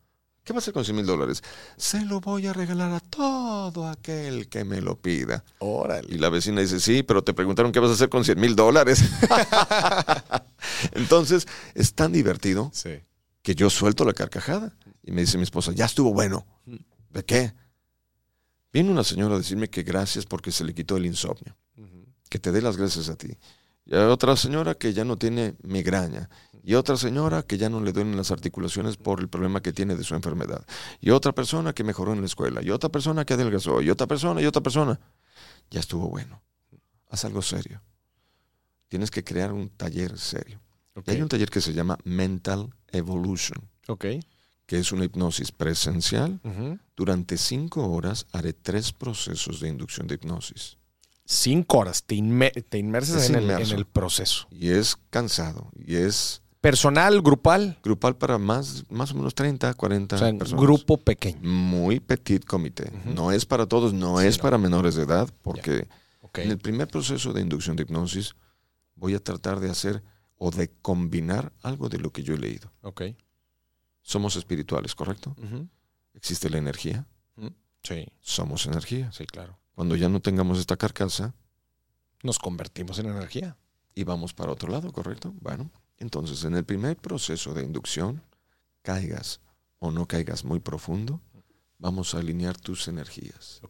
[0.45, 1.41] ¿Qué va a hacer con 100 mil dólares?
[1.77, 5.45] Se lo voy a regalar a todo aquel que me lo pida.
[5.61, 6.13] Órale.
[6.13, 8.57] Y la vecina dice, sí, pero te preguntaron qué vas a hacer con 100 mil
[8.57, 9.03] dólares.
[10.93, 13.01] Entonces, es tan divertido Sí.
[13.43, 14.75] que yo suelto la carcajada.
[15.03, 16.47] Y me dice mi esposa, ya estuvo bueno.
[17.11, 17.53] ¿De qué?
[18.73, 21.57] Viene una señora a decirme que gracias porque se le quitó el insomnio.
[22.29, 23.37] Que te dé las gracias a ti.
[23.85, 26.31] Y hay otra señora que ya no tiene migraña.
[26.65, 29.97] Y otra señora que ya no le duelen las articulaciones por el problema que tiene
[29.97, 30.65] de su enfermedad.
[31.01, 32.63] Y otra persona que mejoró en la escuela.
[32.63, 33.81] Y otra persona que adelgazó.
[33.83, 35.01] Y otra persona y otra persona.
[35.71, 36.41] Ya estuvo bueno.
[37.09, 37.83] Haz algo serio.
[38.89, 40.61] Tienes que crear un taller serio.
[41.07, 44.05] Y hay un taller que se llama Mental Evolution, Ok.
[44.67, 46.41] que es una hipnosis presencial.
[46.95, 50.77] Durante cinco horas haré tres procesos de inducción de hipnosis.
[51.25, 52.05] Cinco horas.
[52.05, 54.47] Te, inme- te inmersas Es en el, en el proceso.
[54.51, 55.71] Y es cansado.
[55.75, 57.77] Y es Personal, grupal.
[57.83, 60.63] grupal para más, más o menos 30, 40 O sea, personas.
[60.63, 61.41] grupo pequeño.
[61.43, 62.91] Muy petit comité.
[63.05, 64.43] No es para todos, no Sí, es no.
[64.43, 65.89] para menores de edad, porque
[66.35, 68.35] en el primer proceso de inducción de hipnosis
[68.95, 70.03] voy a tratar de hacer
[70.39, 72.73] o de combinar algo de lo que yo he leído.
[72.83, 73.03] Ok.
[74.01, 75.35] Somos espirituales, ¿correcto?
[76.15, 77.07] Existe la energía.
[77.83, 79.11] Sí, Somos energía.
[79.11, 79.59] sí, claro.
[79.75, 81.35] Cuando ya no tengamos esta carcasa
[82.23, 83.57] Nos convertimos en energía.
[83.97, 85.35] y vamos para otro lado, ¿correcto?
[85.41, 85.69] Bueno,
[85.99, 88.23] entonces en el primer proceso de inducción,
[88.83, 89.41] caigas
[89.79, 91.21] o no caigas muy profundo,
[91.79, 93.61] vamos a alinear tus energías.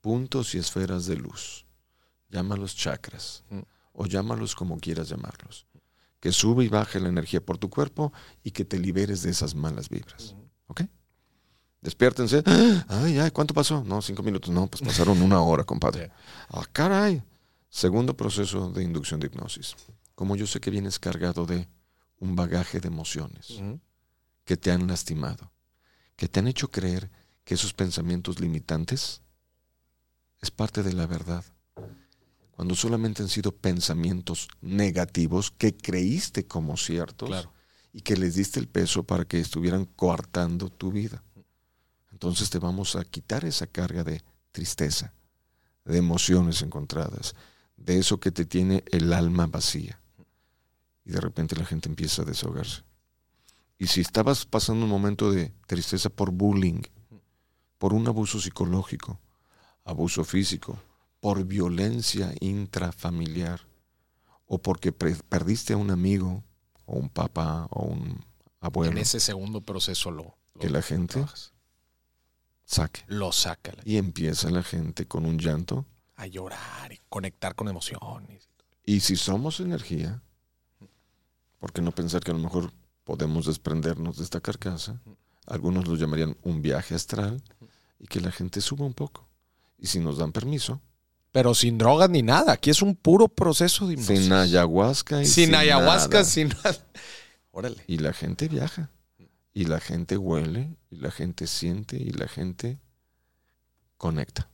[0.00, 1.64] Puntos y esferas de luz.
[2.28, 3.60] Llámalos chakras Mm.
[3.92, 5.66] o llámalos como quieras llamarlos.
[6.20, 8.12] Que sube y baje la energía por tu cuerpo
[8.42, 10.34] y que te liberes de esas malas vibras.
[10.66, 10.82] ¿Ok?
[11.82, 12.42] Despiértense.
[12.88, 13.84] Ay, ay, ¿cuánto pasó?
[13.84, 14.50] No, cinco minutos.
[14.50, 16.10] No, pues pasaron una hora, compadre.
[16.48, 17.22] Ah, caray.
[17.68, 19.74] Segundo proceso de inducción de hipnosis.
[20.14, 21.68] Como yo sé que vienes cargado de
[22.18, 23.60] un bagaje de emociones
[24.44, 25.50] que te han lastimado,
[26.16, 27.10] que te han hecho creer
[27.44, 29.22] que esos pensamientos limitantes
[30.40, 31.44] es parte de la verdad.
[32.52, 37.52] Cuando solamente han sido pensamientos negativos que creíste como ciertos Claro.
[37.92, 41.22] y que les diste el peso para que estuvieran coartando tu vida.
[42.12, 44.22] Entonces te vamos a quitar esa carga de
[44.52, 45.12] tristeza,
[45.84, 47.34] de emociones encontradas,
[47.76, 50.00] de eso que te tiene el alma vacía.
[51.04, 52.82] Y de repente la gente empieza a desahogarse.
[53.78, 56.82] Y si estabas pasando un momento de tristeza por bullying,
[57.78, 59.20] por un abuso psicológico,
[59.84, 60.78] abuso físico,
[61.20, 63.60] por violencia intrafamiliar,
[64.46, 66.42] o porque perdiste a un amigo,
[66.86, 68.24] o un papá, o un
[68.60, 71.52] abuelo, En ese segundo proceso lo, lo que la gente trabajas.
[72.64, 73.02] saque.
[73.08, 75.86] lo saca la- Y empieza la gente con un llanto.
[76.16, 78.48] a llorar y conectar con emociones.
[78.86, 80.22] Y si somos energía,
[81.64, 82.74] ¿por qué no pensar que a lo mejor
[83.04, 85.00] podemos desprendernos de esta carcasa?
[85.46, 87.42] Algunos lo llamarían un viaje astral
[87.98, 89.26] y que la gente suba un poco.
[89.78, 90.82] Y si nos dan permiso,
[91.32, 92.52] Pero sin drogas ni nada.
[92.52, 94.24] Aquí es un puro proceso de hipnosis.
[94.24, 96.24] sin ayahuasca y Sin ayahuasca, nada.
[96.26, 96.76] sin nada.
[97.50, 97.82] Órale.
[97.86, 98.90] Y la gente viaja.
[99.54, 102.78] Y la gente huele, y la gente siente, y la gente
[103.96, 104.50] conecta.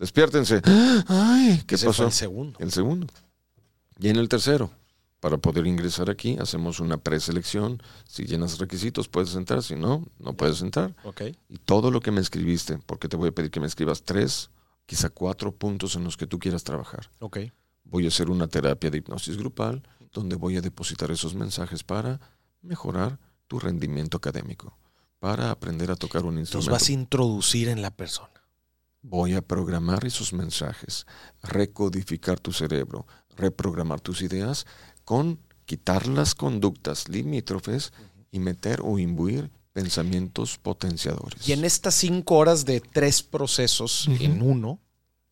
[0.00, 0.60] Despiértense.
[1.06, 2.06] Ay, ¿qué Ese fue pasó?
[2.06, 2.58] el segundo.
[2.58, 3.06] El segundo.
[4.00, 4.72] Y en el tercero,
[5.24, 7.82] para poder ingresar aquí, hacemos una preselección.
[8.06, 9.62] Si llenas requisitos, puedes entrar.
[9.62, 10.94] Si no, no puedes entrar.
[11.48, 14.50] Y todo lo que me escribiste, porque te voy a pedir que me escribas tres,
[14.84, 17.10] quizá cuatro puntos en los que tú quieras trabajar.
[17.84, 19.82] Voy a hacer una terapia de hipnosis grupal
[20.12, 22.20] donde voy a depositar esos mensajes para
[22.60, 24.76] mejorar tu rendimiento académico,
[25.20, 26.70] para aprender a tocar un Los instrumento.
[26.70, 28.28] vas a introducir en la persona.
[29.00, 31.06] Voy a programar esos mensajes,
[31.42, 33.06] recodificar tu cerebro,
[33.36, 34.66] reprogramar tus ideas
[35.04, 37.92] con quitar las conductas limítrofes
[38.30, 41.46] y meter o imbuir pensamientos potenciadores.
[41.48, 44.78] Y en estas cinco horas de tres procesos en uno,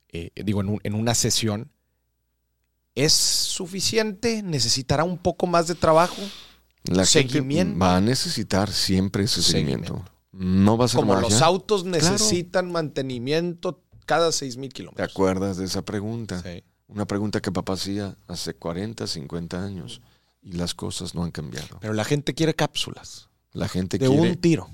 [0.08, 1.70] eh, digo, en, un- en una sesión,
[2.94, 4.42] ¿es suficiente?
[4.42, 6.20] ¿Necesitará un poco más de trabajo?
[6.84, 7.78] La seguimiento.
[7.78, 9.94] va a necesitar siempre ese seguimiento.
[9.94, 10.12] Seguimiento.
[10.32, 11.28] No va a ser Como magia.
[11.28, 15.10] los autos necesitan mantenimiento cada seis mil ¿Te kilómetros.
[15.10, 16.42] acuerdas de esa pregunta?
[16.42, 16.64] Sí.
[16.94, 20.00] Una pregunta que papá hacía hace 40, 50 años
[20.42, 21.78] y las cosas no han cambiado.
[21.80, 24.68] Pero la gente quiere cápsulas La gente de quiere, un tiro.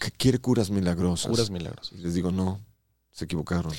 [0.00, 1.30] que quiere curas milagrosas.
[1.30, 1.98] Curas milagrosas.
[1.98, 2.60] Y les digo, no,
[3.10, 3.72] se equivocaron.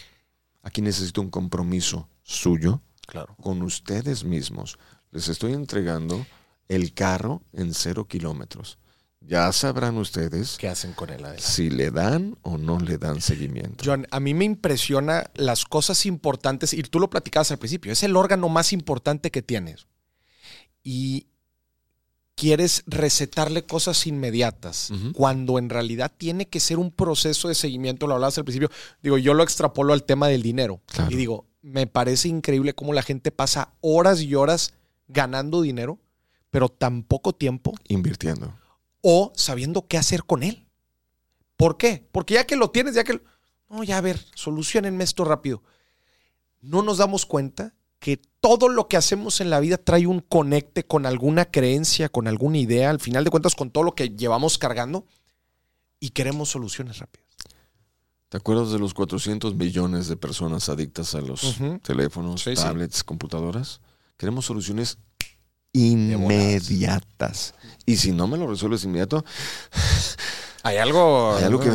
[0.61, 3.35] Aquí necesito un compromiso suyo Claro.
[3.41, 4.77] con ustedes mismos.
[5.11, 6.25] Les estoy entregando
[6.67, 8.77] el carro en cero kilómetros.
[9.21, 11.43] Ya sabrán ustedes ¿Qué hacen con él adelante?
[11.43, 13.83] si le dan o no le dan seguimiento.
[13.85, 18.01] John, a mí me impresiona las cosas importantes, y tú lo platicabas al principio, es
[18.03, 19.87] el órgano más importante que tienes.
[20.83, 21.27] Y
[22.35, 28.13] quieres recetarle cosas inmediatas, cuando en realidad tiene que ser un proceso de seguimiento, lo
[28.13, 28.71] hablabas al principio,
[29.03, 31.11] digo, yo lo extrapolo al tema del dinero Claro.
[31.11, 34.73] y digo, me parece increíble cómo la gente pasa horas y horas
[35.09, 35.99] ganando dinero,
[36.49, 38.53] pero tan poco tiempo Invirtiendo.
[39.01, 40.67] O sabiendo qué hacer con él.
[41.57, 42.07] ¿Por qué?
[42.11, 43.13] Porque ya que lo tienes, ya que...
[43.13, 43.21] lo-
[43.69, 45.61] No, ya a ver, solucionenme esto rápido.
[46.61, 50.85] No nos damos cuenta que todo lo que hacemos en la vida trae un conecte
[50.85, 54.57] con alguna creencia, con alguna idea, al final de cuentas con todo lo que llevamos
[54.57, 55.05] cargando
[55.99, 57.27] y queremos soluciones rápidas.
[58.29, 62.61] ¿Te acuerdas de los 400 millones de personas adictas a los teléfonos, Sí, sí.
[62.63, 63.81] tablets, computadoras?
[64.17, 64.97] Queremos soluciones.
[65.73, 67.53] Inmediatas.
[67.85, 69.23] Y si no me lo resuelves inmediato,
[70.63, 71.35] Hay algo...
[71.37, 71.69] hay algo que...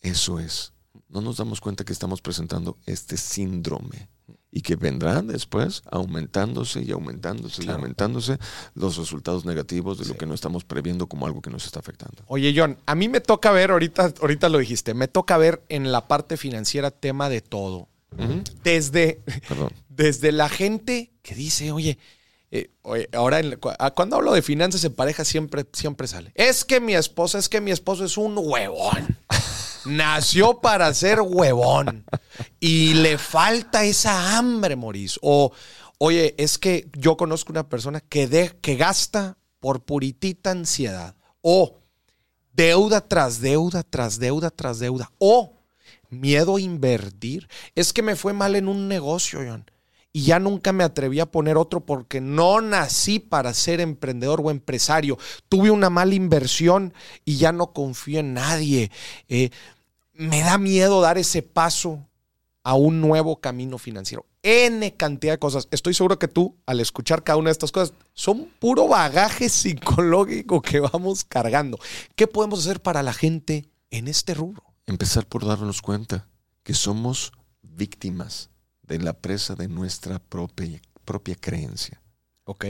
[0.00, 0.72] Eso es.
[1.08, 4.08] No nos damos cuenta que estamos presentando este síndrome
[4.50, 7.78] y que vendrán después aumentándose y aumentándose Claro.
[7.78, 8.38] y aumentándose
[8.74, 12.24] los resultados negativos de lo que no estamos previendo como algo que nos está afectando.
[12.26, 15.92] Oye, John, a mí me toca ver, ahorita, ahorita lo dijiste, me toca ver en
[15.92, 17.88] la parte financiera tema de todo.
[18.64, 19.72] Desde, Perdón.
[19.88, 21.98] desde la gente que dice, oye,
[22.50, 22.70] eh,
[23.12, 23.40] ahora
[23.78, 26.32] ah, cuando hablo de finanzas en pareja siempre, siempre sale.
[26.34, 29.18] Es que mi esposa, es que mi esposo es un huevón.
[29.84, 32.04] Nació para ser huevón.
[32.58, 35.18] Y le falta esa hambre, Moris.
[35.22, 35.52] O,
[35.98, 41.14] oye, es que yo conozco una persona que, de, que gasta por puritita ansiedad.
[41.40, 41.78] O
[42.52, 45.12] deuda tras deuda, tras deuda, tras deuda.
[45.18, 45.52] O
[46.10, 47.48] miedo a invertir.
[47.74, 49.70] Es que me fue mal en un negocio, John.
[50.16, 54.50] Y ya nunca me atreví a poner otro porque no nací para ser emprendedor o
[54.50, 55.18] empresario.
[55.50, 56.94] Tuve una mala inversión
[57.26, 58.90] y ya no confío en nadie.
[59.28, 59.50] Eh,
[60.14, 62.08] me da miedo dar ese paso
[62.62, 64.24] a un nuevo camino financiero.
[64.42, 65.68] N cantidad de cosas.
[65.70, 70.62] Estoy seguro que tú, al escuchar cada una de estas cosas, son puro bagaje psicológico
[70.62, 71.78] que vamos cargando.
[72.14, 74.62] ¿Qué podemos hacer para la gente en este rubro?
[74.86, 76.26] Empezar por darnos cuenta
[76.62, 78.48] que somos víctimas
[78.86, 82.00] de la presa de nuestra propia, propia creencia.
[82.44, 82.66] Ok.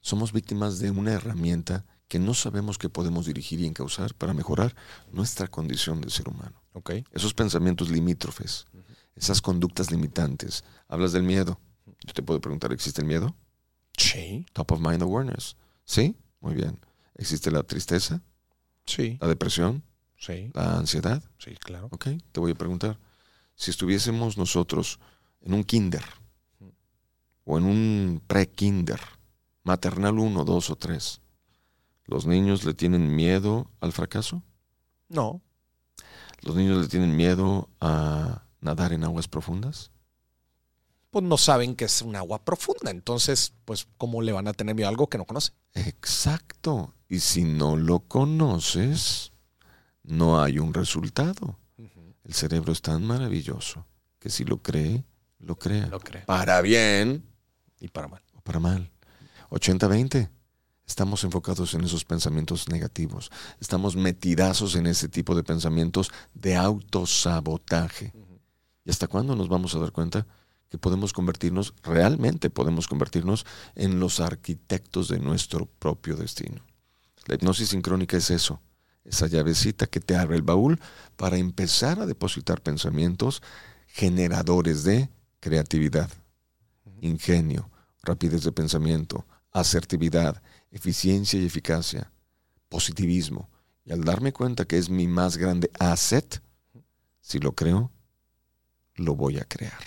[0.00, 4.74] Somos víctimas de una herramienta que no sabemos que podemos dirigir y encauzar para mejorar
[5.10, 6.62] nuestra condición de ser humano.
[6.72, 6.90] Ok.
[7.10, 8.66] Esos pensamientos limítrofes,
[9.16, 10.62] esas conductas limitantes.
[10.88, 11.58] Hablas del miedo.
[12.06, 13.34] Yo te puedo preguntar, ¿existe el miedo?
[13.96, 14.46] Sí.
[14.52, 15.56] Top of mind awareness.
[15.84, 16.16] ¿Sí?
[16.40, 16.78] Muy bien.
[17.14, 18.20] ¿Existe la tristeza,
[18.84, 19.18] Sí.
[19.20, 19.82] la depresión,
[20.18, 20.50] Sí.
[20.54, 21.22] la ansiedad?
[21.38, 21.88] Sí, claro.
[21.90, 22.98] Ok, te voy a preguntar.
[23.56, 25.00] Si estuviésemos nosotros
[25.40, 26.04] en un kinder
[27.44, 29.00] o en un pre-kinder,
[29.62, 31.20] maternal 1, 2 o 3,
[32.04, 34.42] ¿los niños le tienen miedo al fracaso?
[35.08, 35.40] No.
[36.42, 39.90] ¿Los niños le tienen miedo a nadar en aguas profundas?
[41.10, 42.90] Pues no saben que es un agua profunda.
[42.90, 45.54] Entonces, pues, ¿cómo le van a tener miedo a algo que no conocen?
[45.74, 46.92] Exacto.
[47.08, 49.32] Y si no lo conoces,
[50.02, 51.58] no hay un resultado.
[52.24, 53.86] El cerebro es tan maravilloso
[54.18, 55.04] que si lo cree,
[55.38, 55.86] lo crea.
[55.86, 56.00] Lo.
[56.26, 57.24] Para bien
[57.80, 58.22] Y para mal.
[58.34, 58.90] o para mal.
[59.50, 60.30] 80-20.
[60.86, 63.30] Estamos enfocados en esos pensamientos negativos.
[63.60, 68.12] Estamos metidazos en ese tipo de pensamientos de autosabotaje.
[68.84, 70.26] ¿Y hasta cuándo nos vamos a dar cuenta
[70.68, 73.44] que podemos convertirnos, realmente podemos convertirnos
[73.74, 76.64] en los arquitectos de nuestro propio destino?
[77.26, 78.60] La hipnosis sincrónica es eso,
[79.04, 80.80] esa llavecita que te abre el baúl
[81.16, 83.42] para empezar a depositar pensamientos
[83.88, 85.10] generadores de
[85.40, 86.10] creatividad,
[87.00, 87.70] ingenio,
[88.02, 92.10] rapidez de pensamiento, asertividad, eficiencia y eficacia,
[92.68, 93.48] positivismo.
[93.84, 96.42] Y al darme cuenta que es mi más grande asset,
[97.20, 97.92] si lo creo,
[98.94, 99.78] lo voy a crear.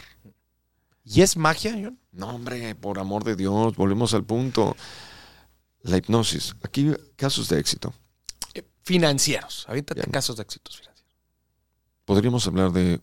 [1.04, 2.00] ¿Y es magia, John?
[2.12, 4.76] No, hombre, por amor de Dios, volvemos al punto.
[5.82, 6.56] La hipnosis.
[6.62, 7.94] Aquí casos de éxito.
[8.54, 9.66] Eh, financieros.
[9.72, 9.86] Bien.
[10.12, 11.06] casos de éxitos financieros.
[12.06, 13.02] Podríamos hablar de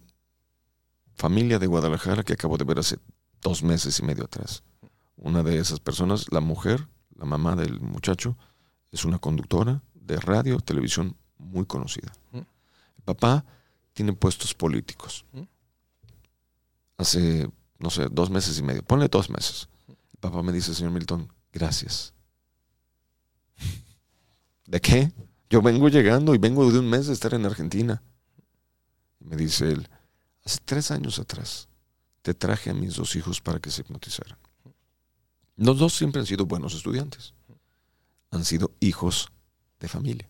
[1.16, 2.98] familia de Guadalajara que acabo de ver hace
[3.42, 4.62] dos meses y medio atrás.
[5.16, 8.36] Una de esas personas, la mujer, la mamá del muchacho,
[8.92, 12.12] es una conductora de radio, televisión muy conocida.
[12.32, 12.38] Mm.
[12.38, 13.44] El papá
[13.92, 15.24] tiene puestos políticos.
[15.32, 15.42] Mm.
[16.98, 18.82] Hace, no sé, dos meses y medio.
[18.82, 19.68] Ponle dos meses.
[19.88, 22.14] El papá me dice, señor Milton, gracias.
[24.66, 25.12] ¿De qué?
[25.48, 28.02] Yo vengo llegando y vengo de un mes de estar en Argentina.
[29.20, 29.88] Me dice él,
[30.46, 31.68] hace tres años atrás
[32.22, 34.38] te traje a mis dos hijos para que se hipnotizaran.
[35.56, 37.34] Los dos siempre han sido buenos estudiantes.
[38.30, 39.28] Han sido hijos
[39.80, 40.28] de familia.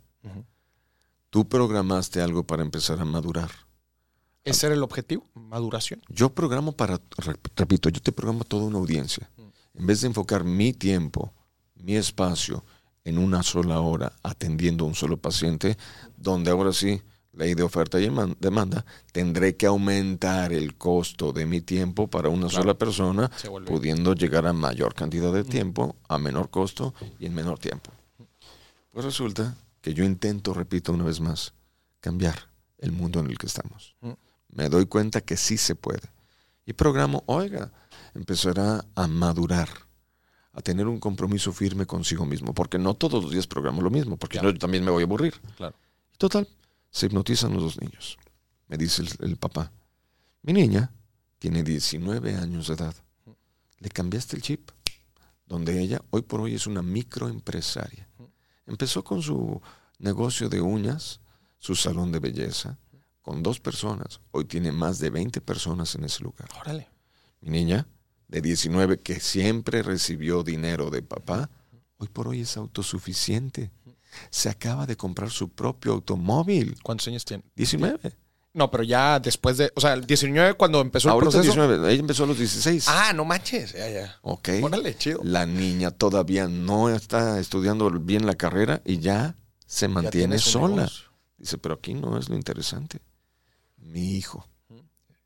[1.31, 3.51] Tú programaste algo para empezar a madurar.
[4.45, 5.29] ¿Ese era el objetivo?
[5.35, 6.01] Maduración.
[6.09, 9.29] Yo programo para, re- repito, yo te programo toda una audiencia.
[9.75, 11.33] En vez de enfocar mi tiempo
[11.75, 12.65] mi espacio
[13.05, 15.77] en una sola hora atendiendo a un solo paciente,
[16.17, 17.03] donde ahora sí,
[17.37, 22.29] ley de oferta y eman- demanda, tendré que aumentar el costo de mi tiempo para
[22.29, 22.63] una Claro.
[22.63, 23.31] sola persona,
[23.67, 27.91] pudiendo llegar a mayor cantidad de tiempo, a menor costo y en menor tiempo.
[28.91, 31.53] Pues resulta que yo intento, repito una vez más,
[32.01, 32.49] cambiar
[32.79, 33.95] el mundo en el que estamos.
[34.01, 34.13] Mm.
[34.49, 36.11] Me doy cuenta que sí se puede.
[36.65, 37.71] Y programo, oiga,
[38.15, 39.69] empezará a madurar,
[40.53, 44.17] a tener un compromiso firme consigo mismo, porque no todos los días programo lo mismo,
[44.17, 44.53] porque Claro.
[44.53, 45.35] yo también me voy a aburrir.
[45.57, 45.77] Claro.
[46.17, 46.49] Total,
[46.97, 48.17] se hipnotizan los dos niños.
[48.69, 49.71] Me dice el, el papá,
[50.41, 50.91] mi niña
[51.39, 52.95] tiene 19 años de edad.
[53.81, 54.71] Le cambiaste el chip,
[55.45, 58.09] donde ella hoy por hoy es una microempresaria.
[58.65, 59.61] Empezó con su
[59.99, 61.21] negocio de uñas,
[61.59, 62.79] su salón de belleza,
[63.21, 64.23] con dos personas.
[64.31, 66.49] Hoy tiene más de 20 personas en ese lugar.
[66.59, 66.89] Órale.
[67.43, 67.87] Mi niña,
[68.27, 71.51] de 19, que siempre recibió dinero de papá,
[71.99, 73.71] hoy por hoy es autosuficiente.
[74.31, 76.77] Se acaba de comprar su propio automóvil.
[76.83, 77.45] ¿Cuántos años tiene?
[77.55, 78.17] 19.
[78.57, 81.43] No, pero ya después de, o sea, el 19 cuando empezó el proceso.
[81.43, 81.93] 19.
[81.93, 82.87] Ella empezó a los 16.
[82.89, 83.75] Ah, no manches.
[83.75, 84.19] Ya, ya.
[84.23, 84.49] ok.
[84.63, 85.21] Órale, chido.
[85.23, 89.37] La niña todavía no está estudiando bien la carrera y ya
[89.67, 90.77] se mantiene sola.
[90.77, 91.11] negocio.
[91.37, 93.03] Dice, pero aquí no es lo interesante.
[93.77, 94.49] Mi hijo,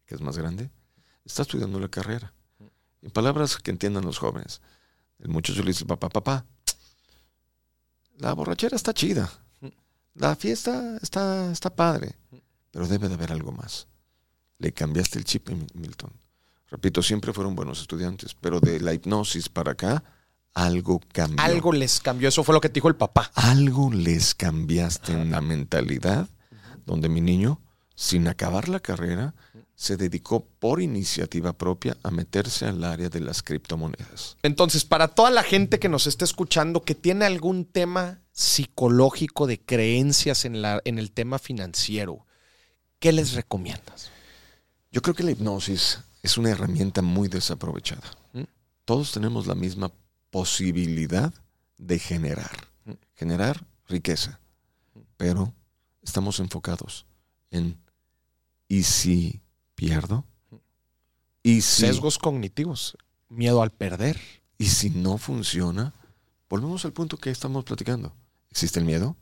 [0.07, 0.71] que es más grande,
[1.25, 2.35] está estudiando la carrera.
[3.01, 4.61] En palabras que entiendan los jóvenes,
[5.21, 6.47] el muchacho le dice, papá, papá,
[8.21, 9.31] la borrachera está chida.
[10.15, 12.15] La fiesta está, está padre,
[12.71, 13.87] pero debe de haber algo más.
[14.59, 16.11] Le cambiaste el chip, Mi- Milton.
[16.69, 20.05] Repito, siempre fueron buenos estudiantes, pero de la hipnosis para acá,
[20.53, 21.43] algo cambió.
[21.45, 22.29] Algo les cambió.
[22.29, 23.31] Eso fue lo que te dijo el papá.
[23.35, 26.29] Algo les cambiaste en la mentalidad,
[26.87, 27.61] donde mi niño,
[27.95, 29.35] sin acabar la carrera,
[29.81, 34.37] se dedicó por iniciativa propia a meterse al área de las criptomonedas.
[34.43, 39.59] Entonces, para toda la gente que nos está escuchando que tiene algún tema psicológico de
[39.59, 42.27] creencias en, la, en el tema financiero,
[42.99, 44.11] ¿qué les recomiendas?
[44.93, 48.05] Yo creo que la hipnosis es una herramienta muy desaprovechada.
[48.35, 48.43] ¿Mm?
[48.85, 49.91] Todos tenemos la misma
[50.29, 51.33] posibilidad
[51.79, 52.93] de generar, ¿Mm?
[53.15, 54.41] generar riqueza,
[55.17, 55.55] pero
[56.03, 57.07] estamos enfocados
[57.51, 57.79] en
[58.69, 59.41] ¿y si
[59.81, 60.27] pierdo?
[61.43, 62.99] ¿Y si, Sesgos cognitivos,
[63.31, 64.21] miedo al perder.
[64.59, 65.95] ¿Y si no funciona?
[66.51, 68.15] Volvemos al punto que estamos platicando.
[68.51, 69.17] ¿Existe el miedo?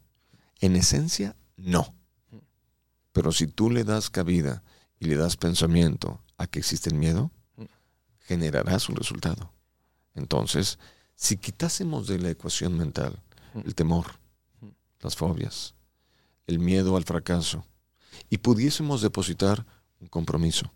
[0.60, 1.94] En esencia, no.
[3.12, 4.64] Pero si tú le das cabida
[4.98, 7.30] y le das pensamiento a que existe el miedo,
[8.22, 9.52] generarás un resultado.
[10.14, 10.80] Entonces,
[11.14, 13.22] si quitásemos de la ecuación mental
[13.55, 14.06] el temor,
[15.01, 15.74] las fobias,
[16.48, 17.64] el miedo al fracaso,
[18.28, 19.64] y pudiésemos depositar
[20.00, 20.72] un compromiso,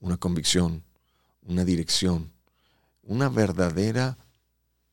[0.00, 0.84] una convicción,
[1.42, 2.32] una dirección,
[3.02, 4.18] una verdadera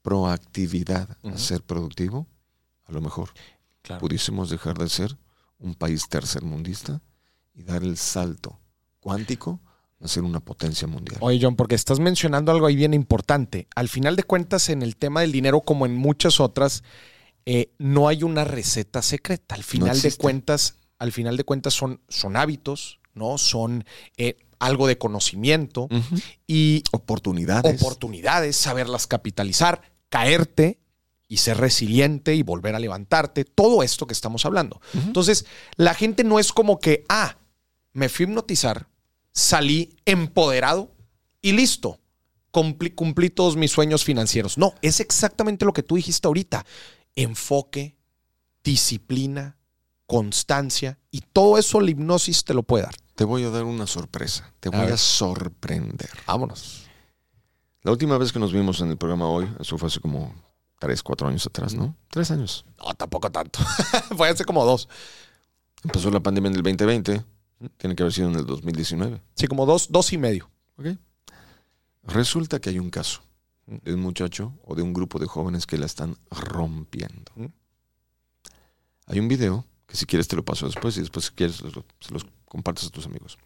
[0.02, 2.28] proactividad a ser productivo,
[2.86, 3.30] a lo mejor
[3.82, 4.02] Claro.
[4.02, 5.16] pudiésemos dejar de ser
[5.60, 7.02] un país tercermundista
[7.54, 8.60] y dar el salto
[9.00, 9.60] cuántico
[10.02, 11.18] a ser una potencia mundial.
[11.22, 13.68] Oye, John, porque estás mencionando algo ahí bien importante.
[13.76, 16.84] Al final de cuentas, en el tema del dinero, como en muchas otras,
[17.46, 19.56] eh, no hay una receta secreta.
[19.56, 23.38] Al final de cuentas, al final de cuentas son, son hábitos, ¿no?
[23.38, 23.84] Son
[24.18, 25.88] eh, algo de conocimiento
[26.48, 27.82] y Oportunidades.
[27.82, 30.80] oportunidades, saberlas capitalizar, caerte
[31.28, 33.46] y ser resiliente y volver a levantarte.
[33.46, 34.80] Todo esto que estamos hablando.
[34.94, 37.38] Entonces, la gente no es como que, ah,
[37.94, 38.88] me fui a hipnotizar,
[39.34, 40.92] salí empoderado
[41.42, 42.00] y listo.
[42.52, 44.58] Cumplí, cumplí todos mis sueños financieros.
[44.58, 46.66] No, es exactamente lo que tú dijiste ahorita.
[47.16, 47.96] Enfoque,
[48.64, 49.58] disciplina,
[50.06, 52.96] constancia y todo eso la hipnosis te lo puede dar.
[53.16, 54.54] Te voy a dar una sorpresa.
[54.60, 56.10] Te voy a, sorprender.
[56.28, 56.84] Vámonos.
[57.82, 60.34] La última vez que nos vimos en el programa hoy, eso fue hace como
[60.80, 61.96] tres, cuatro años atrás, ¿no?
[62.10, 62.66] Tres años.
[62.78, 63.60] No, tampoco tanto.
[64.18, 64.90] Fue hace como dos.
[65.84, 67.24] Empezó la pandemia en el 2020.
[67.78, 69.22] Tiene que haber sido en el 2019.
[69.36, 70.50] Sí, como dos, dos y medio.
[70.78, 70.88] ¿ok?
[72.04, 73.22] Resulta que hay un caso
[73.66, 77.32] de un muchacho o de un grupo de jóvenes que la están rompiendo.
[77.36, 77.46] Mm.
[79.08, 82.14] Hay un video que si quieres te lo paso después y después si quieres se
[82.14, 82.26] los
[82.56, 83.38] compartes a tus amigos.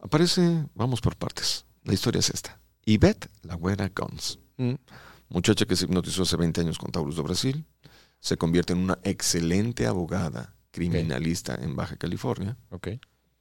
[0.00, 1.64] Aparece, vamos por partes.
[1.84, 2.60] La historia es esta.
[2.84, 4.74] Yvette La Güera Gons, Mm.
[5.30, 7.64] muchacha que se hipnotizó hace 20 años con Taurus do Brasil,
[8.20, 12.88] se convierte en una excelente abogada criminalista en Baja California Ok.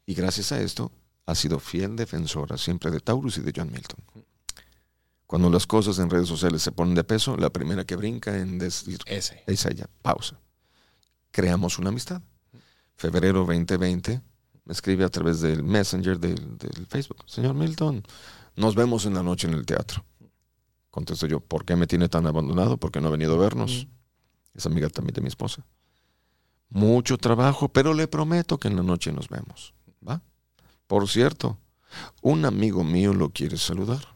[0.05, 0.91] y gracias a esto
[1.25, 3.99] ha sido fiel defensora siempre de Taurus y de John Milton.
[5.27, 8.57] Cuando las cosas en redes sociales se ponen de peso, la primera que brinca en
[8.59, 9.43] decir Ese.
[9.47, 10.39] es ella, pausa.
[11.31, 12.21] Creamos una amistad.
[12.95, 14.21] Febrero 2020
[14.65, 17.23] me escribe a través del Messenger del, del Facebook.
[17.27, 18.03] Señor Milton,
[18.55, 20.03] nos vemos en la noche en el teatro.
[20.89, 22.77] Contesto yo, ¿por qué me tiene tan abandonado?
[22.77, 23.87] ¿Por qué no ha venido a vernos?
[24.53, 25.65] Es amiga también de mi esposa.
[26.69, 29.73] Mucho trabajo, pero le prometo que en la noche nos vemos.
[30.07, 30.21] ¿Va?
[30.87, 31.57] Por cierto,
[32.21, 34.15] un amigo mío lo quiere saludar.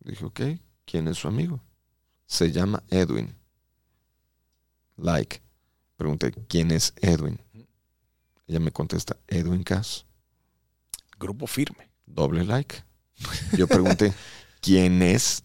[0.00, 0.40] Dije, ok,
[0.84, 1.60] ¿quién es su amigo?
[2.26, 3.34] Se llama Edwin.
[4.96, 5.42] Like.
[5.96, 7.40] Pregunté, ¿quién es Edwin?
[8.48, 10.06] Ella me contesta, Edwin Cass.
[11.18, 11.90] Grupo firme.
[12.06, 12.82] Doble like.
[13.52, 14.14] Yo pregunté,
[14.60, 15.44] ¿quién es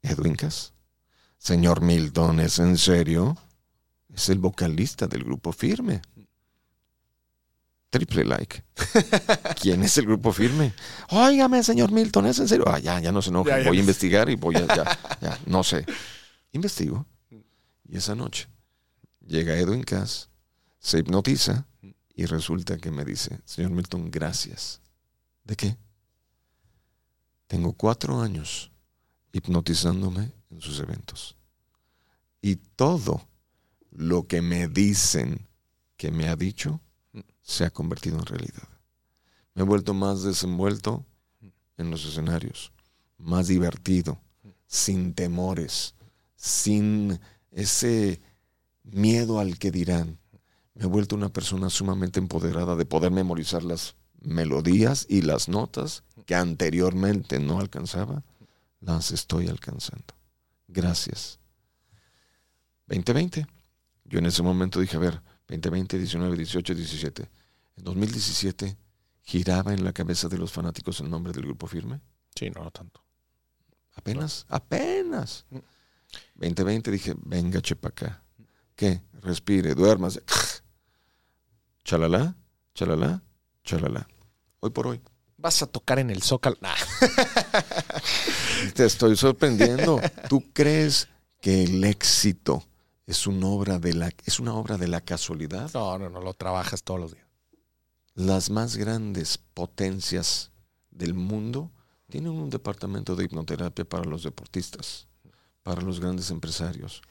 [0.00, 0.72] Edwin Cass?
[1.38, 3.36] Señor Milton, ¿es en serio?
[4.14, 6.02] Es el vocalista del grupo firme.
[7.90, 8.62] Triple like.
[9.60, 10.72] ¿Quién es el grupo firme?
[11.10, 12.64] Óigame, señor Milton, ¿es en serio?
[12.68, 13.64] Ah, ya, ya no se enoje.
[13.64, 14.66] Voy a investigar y voy a.
[14.66, 15.84] Ya, ya, no sé.
[16.52, 17.06] Investigo.
[17.88, 18.46] Y esa noche
[19.26, 20.28] llega Edwin Cass,
[20.78, 21.66] se hipnotiza
[22.20, 24.82] y resulta que me dice: Señor Milton, gracias.
[25.42, 25.78] ¿De qué?
[27.46, 28.70] Tengo cuatro años
[29.32, 31.34] hipnotizándome en sus eventos.
[32.42, 33.26] Y todo
[33.90, 35.48] lo que me dicen
[35.96, 36.82] que me ha dicho
[37.40, 38.68] se ha convertido en realidad.
[39.54, 41.06] Me he vuelto más desenvuelto
[41.78, 42.70] en los escenarios,
[43.16, 44.20] más divertido,
[44.66, 45.94] sin temores,
[46.36, 47.18] sin
[47.50, 48.20] ese
[48.82, 50.19] miedo al que dirán.
[50.74, 56.04] Me he vuelto una persona sumamente empoderada de poder memorizar las melodías y las notas
[56.26, 58.22] que anteriormente no alcanzaba,
[58.80, 60.14] las estoy alcanzando.
[60.68, 61.38] Gracias.
[62.86, 63.46] 2020.
[64.04, 67.28] Yo en ese momento dije, a ver, 2020, 19, 18, 17.
[67.76, 68.76] En 2017
[69.22, 72.00] giraba en la cabeza de los fanáticos el nombre del grupo firme.
[72.34, 73.02] Sí, no, no tanto.
[73.94, 75.46] Apenas, apenas.
[76.34, 78.22] 2020 dije, venga, chepa acá.
[78.74, 79.02] ¿Qué?
[79.20, 80.20] Respire, duermas.
[81.90, 82.36] Chalala,
[82.72, 83.20] chalala,
[83.64, 84.06] chalala.
[84.60, 85.00] Hoy por hoy.
[85.36, 86.56] Vas a tocar en el Zócalo.
[86.60, 86.76] Nah.
[88.76, 90.00] Te estoy sorprendiendo.
[90.28, 91.08] ¿Tú crees
[91.40, 92.62] que el éxito
[93.08, 95.68] es una obra de la, es una obra de la casualidad?
[95.74, 97.26] No, no, no, lo trabajas todos los días.
[98.14, 100.52] Las más grandes potencias
[100.92, 101.72] del mundo
[102.08, 105.08] tienen un departamento de hipnoterapia para los deportistas,
[105.64, 107.02] para los grandes empresarios.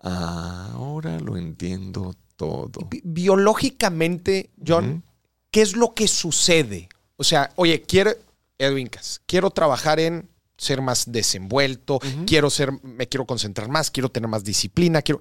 [0.00, 2.16] Ahora lo entiendo
[2.46, 2.88] todo.
[3.02, 5.02] Biológicamente, John.
[5.52, 6.88] ¿qué es lo que sucede?
[7.16, 8.10] O sea, oye, quiero,
[8.58, 14.08] Edwin Cass, quiero trabajar en ser más desenvuelto, quiero ser, me quiero concentrar más, quiero
[14.08, 15.20] tener más disciplina, quiero.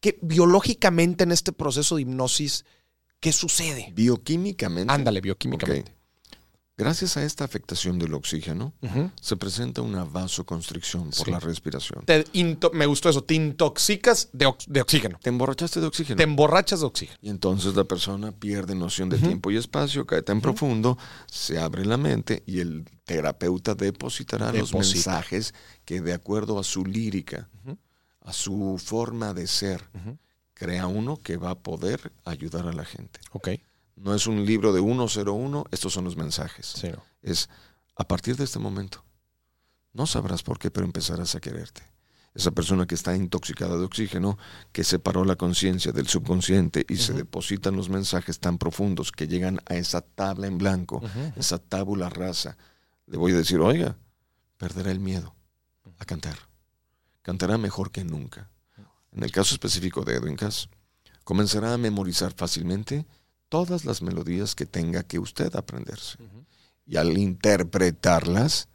[0.00, 2.64] que biológicamente en este proceso de hipnosis,
[3.20, 3.92] ¿qué sucede?
[3.94, 4.92] Bioquímicamente.
[4.92, 5.94] Ándale, bioquímicamente.
[6.84, 8.72] Gracias a esta afectación del oxígeno,
[9.20, 11.30] se presenta una vasoconstricción por Sí.
[11.30, 12.04] la respiración.
[12.04, 12.24] Te
[12.72, 16.16] me gustó eso, te intoxicas de, ox- de oxígeno, Te emborrachaste de oxígeno.
[16.16, 17.18] te emborrachas de oxígeno.
[17.22, 21.84] Y entonces la persona pierde noción de tiempo y espacio, cae tan profundo, se abre
[21.84, 25.54] la mente y el terapeuta depositará los mensajes
[25.84, 27.48] que de acuerdo a su lírica,
[28.20, 29.82] a su forma de ser,
[30.54, 33.18] crea uno que va a poder ayudar a la gente.
[33.32, 33.48] Ok.
[33.96, 36.66] No es un libro de 101, estos son los mensajes.
[36.66, 37.02] Sí, no.
[37.22, 37.48] Es
[37.96, 39.04] a partir de este momento.
[39.92, 41.82] No sabrás por qué, pero empezarás a quererte.
[42.34, 44.38] Esa persona que está intoxicada de oxígeno,
[44.72, 49.60] que separó la conciencia del subconsciente y se depositan los mensajes tan profundos que llegan
[49.66, 51.02] a esa tabla en blanco,
[51.36, 52.56] esa tábula rasa,
[53.06, 53.98] le voy a decir, oiga,
[54.56, 55.34] perderá el miedo
[55.98, 56.38] a cantar.
[57.20, 58.50] Cantará mejor que nunca.
[59.12, 60.70] En el caso específico de Edwin Cass,
[61.24, 63.04] comenzará a memorizar fácilmente
[63.52, 66.16] todas las melodías que tenga que usted aprenderse.
[66.86, 68.68] Y al interpretarlas,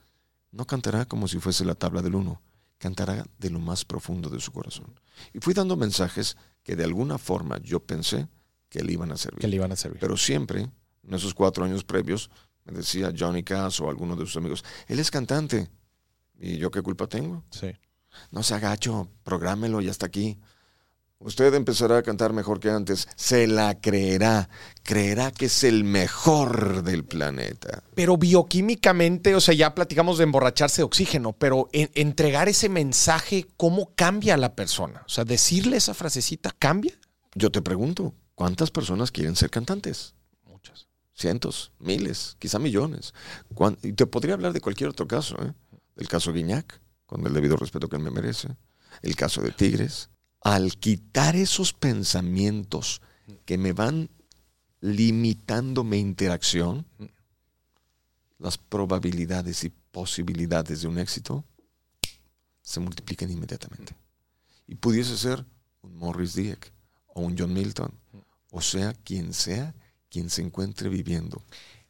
[0.52, 2.44] no cantará como si fuese la tabla del uno,
[2.78, 4.94] cantará de lo más profundo de su corazón.
[5.34, 8.28] Y fui dando mensajes que de alguna forma yo pensé
[8.70, 9.40] que le iban a servir.
[9.40, 9.99] Que le iban a servir.
[9.99, 10.70] Pero siempre,
[11.02, 12.30] en esos cuatro años previos,
[12.64, 15.72] me decía Johnny Cass o alguno de sus amigos, él es cantante.
[16.40, 17.44] ¿Y yo qué culpa tengo?
[17.49, 17.72] sí.
[18.32, 20.40] No se agacho, prográmelo y hasta aquí.
[21.19, 23.07] Usted empezará a cantar mejor que antes.
[23.15, 24.49] Se la creerá.
[24.84, 27.84] Creerá que es el mejor del planeta.
[27.95, 33.48] Pero bioquímicamente, o sea, ya platicamos de emborracharse de oxígeno, pero en- entregar ese mensaje,
[33.57, 35.03] ¿cómo cambia a la persona?
[35.07, 36.94] O sea, decirle esa frasecita, ¿cambia?
[37.34, 40.14] Yo te pregunto, ¿cuántas personas quieren ser cantantes?
[40.45, 40.88] Muchas.
[41.15, 43.14] Cientos, miles, quizá millones.
[43.81, 45.52] Y te podría hablar de cualquier otro caso, ¿eh?
[45.95, 48.49] El caso Guiñac, con el debido respeto que él me merece.
[49.02, 50.10] El caso de Tigres.
[50.41, 53.01] Al quitar esos pensamientos
[53.45, 54.09] que me van
[54.81, 56.85] limitando mi interacción,
[58.39, 61.43] las probabilidades y posibilidades de un éxito
[62.61, 63.95] se multiplican inmediatamente.
[64.68, 65.45] Y pudiese ser
[65.81, 66.72] un Morris Dieck
[67.07, 67.91] o un John Milton,
[68.51, 69.73] o sea, quien sea
[70.09, 71.43] quien se encuentre viviendo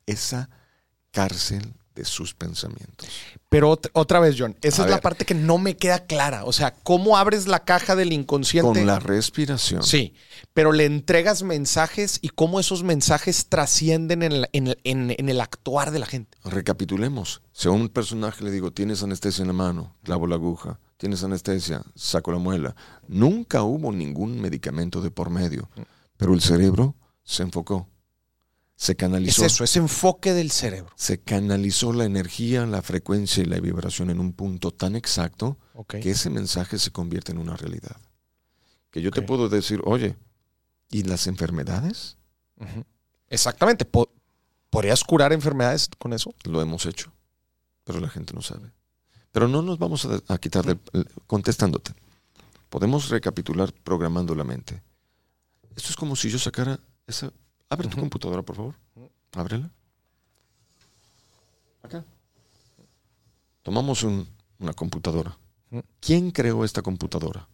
[0.05, 0.49] esa
[1.11, 3.09] cárcel de sus pensamientos.
[3.49, 6.45] Pero ot- otra vez, John, esa A es la parte que no me queda clara.
[6.45, 8.67] O sea, ¿cómo abres la caja del inconsciente?
[8.79, 9.81] Con la respiración.
[9.83, 10.13] Sí,
[10.53, 15.29] pero le entregas mensajes y cómo esos mensajes trascienden en, la- en el- en- en
[15.29, 16.37] el actuar de la gente.
[16.43, 17.41] Recapitulemos.
[17.51, 21.23] Si a un personaje le digo, tienes anestesia en la mano, clavo la aguja, tienes
[21.23, 22.75] anestesia, saco la muela.
[23.07, 25.69] Nunca hubo ningún medicamento de por medio,
[26.17, 27.87] pero el cerebro se enfocó,
[28.77, 29.43] se Es canalizó.
[29.45, 30.93] eso, ese enfoque del cerebro.
[30.95, 36.11] Se canalizó la energía, la frecuencia y la vibración en un punto tan exacto que
[36.11, 37.97] ese mensaje se convierte en una realidad.
[38.91, 40.15] Que yo te puedo decir, oye,
[40.91, 42.17] ¿y las enfermedades?
[43.29, 43.83] Exactamente.
[43.85, 44.11] Po-
[44.69, 46.33] ¿Podrías curar enfermedades con eso?
[46.43, 47.11] Lo hemos hecho,
[47.83, 48.71] pero la gente no sabe.
[49.31, 50.77] Pero no nos vamos a, a quitar de,
[51.25, 51.93] contestándote.
[52.69, 54.81] Podemos recapitular programando la mente.
[55.75, 57.31] Esto es como si yo sacara esa...
[57.69, 58.76] Abre tu computadora, por favor.
[59.34, 59.69] Ábrela.
[61.84, 62.03] Acá.
[63.64, 64.27] Tomamos un-
[64.60, 65.38] una computadora.
[65.99, 67.48] ¿Quién creó esta computadora?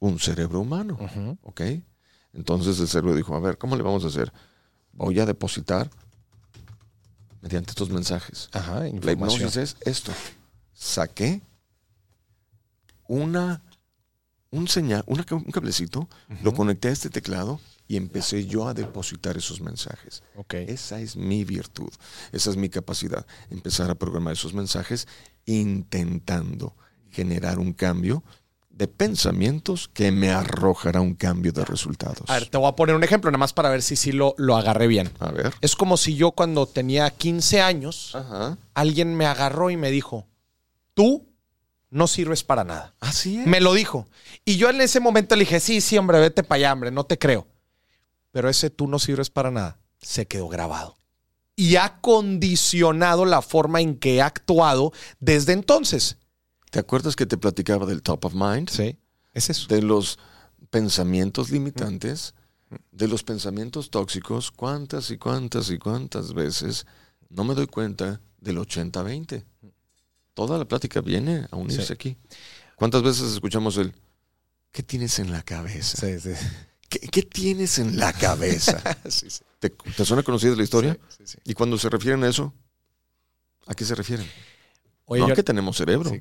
[0.00, 0.98] Un cerebro humano.
[1.42, 1.62] ¿Ok?
[2.34, 4.32] Entonces el cerebro dijo, a ver, ¿cómo le vamos a hacer?
[4.92, 5.88] Voy a depositar
[7.40, 8.48] mediante estos mensajes.
[8.52, 10.12] Ajá, La hipnosis es esto.
[10.74, 11.40] Saqué
[13.08, 13.62] una,
[14.50, 16.08] un señal, una un cablecito,
[16.42, 20.22] lo conecté a este teclado y empecé yo a depositar esos mensajes.
[20.36, 20.54] Ok.
[20.54, 21.90] Esa es mi virtud,
[22.32, 25.06] esa es mi capacidad, empezar a programar esos mensajes
[25.46, 26.74] intentando
[27.10, 28.22] generar un cambio
[28.70, 32.28] de pensamientos que me arrojará un cambio de resultados.
[32.28, 34.34] A ver, te voy a poner un ejemplo, nada más para ver si sí lo,
[34.36, 35.10] lo agarré bien.
[35.20, 35.54] A ver.
[35.60, 38.58] Es como si yo cuando tenía 15 años, Ajá.
[38.74, 40.26] alguien me agarró y me dijo,
[40.94, 41.28] tú
[41.90, 42.94] no sirves para nada.
[42.98, 43.46] Así es.
[43.46, 44.08] Me lo dijo.
[44.44, 47.04] Y yo en ese momento le dije, sí, sí, hombre, vete para allá, hombre, no
[47.04, 47.46] te creo.
[48.34, 50.96] Pero ese tú no sirves para nada se quedó grabado.
[51.54, 56.16] Y ha condicionado la forma en que he actuado desde entonces.
[56.72, 58.68] ¿Te acuerdas que te platicaba del top of mind?
[58.70, 58.98] Sí,
[59.34, 59.68] es eso.
[59.68, 60.18] de los
[60.70, 62.34] pensamientos limitantes,
[62.90, 66.86] de los pensamientos tóxicos, cuántas y cuántas y cuántas veces
[67.28, 69.44] no me doy cuenta del 80-20.
[70.34, 71.92] Toda la plática viene a unirse Sí.
[71.92, 72.16] aquí.
[72.74, 73.94] ¿Cuántas veces escuchamos el
[74.72, 75.96] ¿qué tienes en la cabeza?
[76.00, 76.34] Sí, sí.
[77.00, 78.80] ¿Qué, qué tienes en la cabeza?
[79.08, 79.42] Sí, sí.
[79.58, 80.98] ¿Te, te suena conocida la historia?
[81.24, 81.38] Sí.
[81.44, 82.52] Y cuando se refieren a eso,
[83.66, 84.26] ¿a qué se refieren?
[85.06, 86.12] Oye, no yo- a que tenemos cerebro.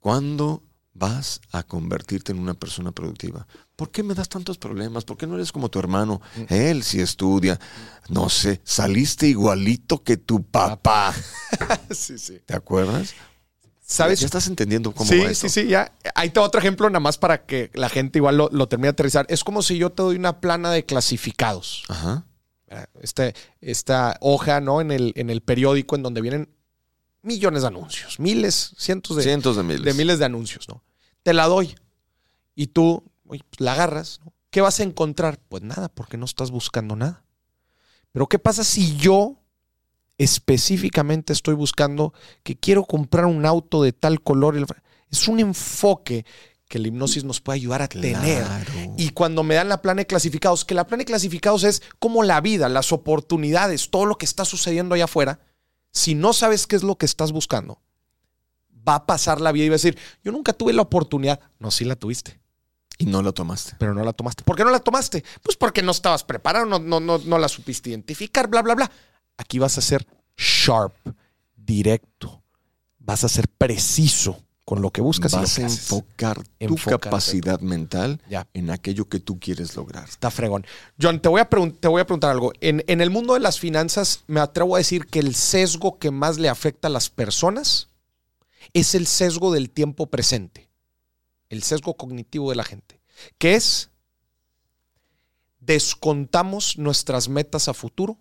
[0.00, 0.62] ¿Cuándo
[0.94, 3.46] vas a convertirte en una persona productiva?
[3.76, 5.04] ¿Por qué me das tantos problemas?
[5.04, 6.20] ¿Por qué no eres como tu hermano?
[6.36, 6.54] Mm.
[6.54, 7.58] Él sí estudia.
[8.08, 11.14] No sé, saliste igualito que tu papá.
[11.90, 12.40] sí, sí.
[12.44, 13.14] ¿Te acuerdas?
[13.92, 14.20] ¿Sabes?
[14.20, 15.48] Ya estás entendiendo cómo sí, va esto.
[15.48, 15.92] sí, sí, ya.
[16.14, 18.92] Ahí te otro ejemplo, nada más para que la gente igual lo, lo termine de
[18.92, 19.26] aterrizar.
[19.28, 21.84] Es como si yo te doy una plana de clasificados.
[21.88, 22.24] Ajá.
[23.00, 24.80] Este, esta hoja, ¿no?
[24.80, 26.48] En el, en el periódico en donde vienen
[27.22, 29.84] millones de anuncios, miles, cientos de, Cientos de miles.
[29.84, 30.82] de miles de anuncios, ¿no?
[31.22, 31.74] Te la doy
[32.54, 34.32] y tú oye, pues, la agarras, ¿no?
[34.50, 35.38] ¿Qué vas a encontrar?
[35.48, 37.24] Pues nada, porque no estás buscando nada.
[38.12, 39.41] Pero ¿qué pasa si yo
[40.22, 42.12] específicamente estoy buscando
[42.42, 44.66] que quiero comprar un auto de tal color?
[45.10, 46.24] Es un enfoque
[46.68, 48.46] que la hipnosis nos puede ayudar a tener.
[48.96, 52.22] Y cuando me dan la plana de clasificados, que la plana de clasificados es como
[52.22, 55.40] la vida, las oportunidades, todo lo que está sucediendo allá afuera.
[55.90, 57.82] Si no sabes qué es lo que estás buscando,
[58.88, 61.40] va a pasar la vida y va a decir, yo nunca tuve la oportunidad.
[61.58, 62.40] No, sí la tuviste,
[62.96, 63.74] Y no la tomaste.
[63.78, 64.42] pero no la tomaste.
[64.44, 65.22] ¿Por qué no la tomaste?
[65.42, 68.90] Pues porque no estabas preparado, no, no, no, no la supiste identificar, bla, bla, bla.
[69.36, 70.06] Aquí vas a ser
[70.36, 70.94] sharp,
[71.56, 72.42] directo.
[72.98, 75.80] Vas a ser preciso con lo que buscas y lo Vas que a haces.
[75.80, 77.00] enfocar tu Enfocarte.
[77.08, 78.46] capacidad mental Ya.
[78.54, 80.08] en aquello que tú quieres lograr.
[80.08, 80.64] Está fregón.
[81.00, 82.52] John, te voy a, te voy a preguntar algo.
[82.60, 86.10] En, en el mundo de las finanzas, me atrevo a decir que el sesgo que
[86.12, 87.88] más le afecta a las personas
[88.72, 90.68] es el sesgo del tiempo presente.
[91.48, 93.00] El sesgo cognitivo de la gente.
[93.38, 93.90] Que es
[95.60, 98.18] descontamos nuestras metas a futuro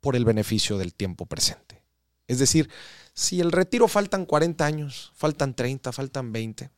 [0.00, 1.82] por el beneficio del tiempo presente.
[2.26, 2.70] Es decir,
[3.14, 6.70] si el retiro faltan 40 años, faltan 30, faltan 20,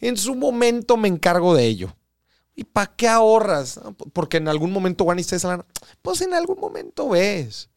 [0.00, 1.96] en su momento me encargo de ello.
[2.54, 3.78] ¿Y para qué ahorras?
[3.78, 5.46] Ah, Porque en algún momento van y ustedes
[6.02, 7.70] Pues en algún momento ves.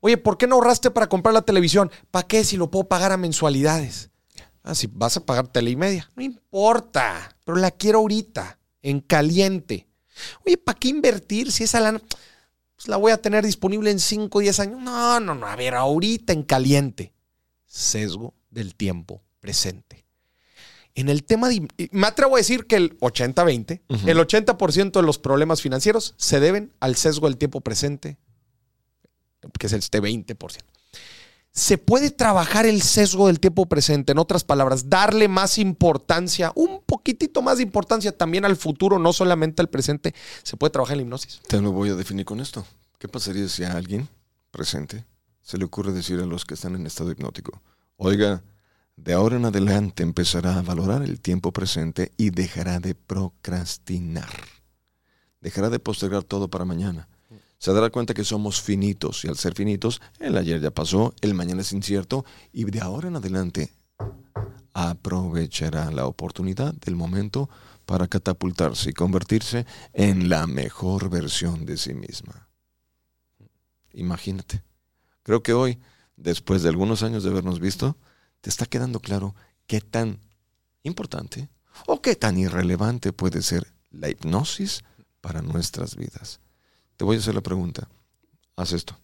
[0.00, 1.90] Oye, ¿por qué no ahorraste para comprar la televisión?
[2.10, 4.10] ¿Para qué si lo puedo pagar a mensualidades?
[4.64, 6.10] Ah, si vas a pagar tele y media.
[6.16, 9.86] No importa, pero la quiero ahorita, en caliente.
[10.46, 12.00] Oye, ¿para qué invertir si esa lana
[12.82, 14.80] pues la voy a tener disponible en 5 o 10 años?
[14.82, 17.12] No, no, no, a ver, ahorita en caliente.
[17.64, 20.04] Sesgo del tiempo presente.
[20.96, 21.68] En el tema de...
[21.92, 24.08] Me atrevo a decir que el 80-20, Ujú.
[24.08, 28.16] el 80% de los problemas financieros se deben al sesgo del tiempo presente,
[29.60, 30.58] que es este 20%.
[31.52, 36.80] Se puede trabajar el sesgo del tiempo presente, en otras palabras, darle más importancia, un
[36.84, 41.02] poquitito más de importancia también al futuro, no solamente al presente, se puede trabajar la
[41.02, 41.40] hipnosis.
[41.46, 42.64] Te lo voy a definir con esto.
[42.98, 44.08] ¿Qué pasaría si a alguien
[44.50, 45.04] presente
[45.42, 47.60] se le ocurre decir a los que están en estado hipnótico,
[47.96, 48.42] oiga,
[48.96, 54.30] de ahora en adelante empezará a valorar el tiempo presente y dejará de procrastinar.
[55.40, 57.08] Dejará de postergar todo para mañana
[57.62, 61.32] se dará cuenta que somos finitos y al ser finitos, el ayer ya pasó, el
[61.32, 63.72] mañana es incierto y de ahora en adelante
[64.72, 67.48] aprovechará la oportunidad del momento
[67.86, 72.48] para catapultarse y convertirse en la mejor versión de sí misma.
[73.92, 74.64] Imagínate.
[75.22, 75.78] Creo que hoy,
[76.16, 77.96] después de algunos años de habernos visto,
[78.40, 79.36] te está quedando claro
[79.68, 80.18] qué tan
[80.82, 81.48] importante
[81.86, 84.82] o qué tan irrelevante puede ser la hipnosis
[85.20, 86.40] para nuestras vidas.
[86.96, 87.88] Te voy a hacer la pregunta.
[88.56, 88.98] Haz esto.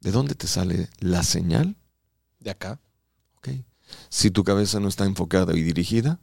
[0.00, 1.76] ¿De dónde te sale la señal?
[2.40, 2.80] De acá.
[3.36, 3.48] Ok.
[4.08, 6.20] Si tu cabeza no está enfocada y dirigida,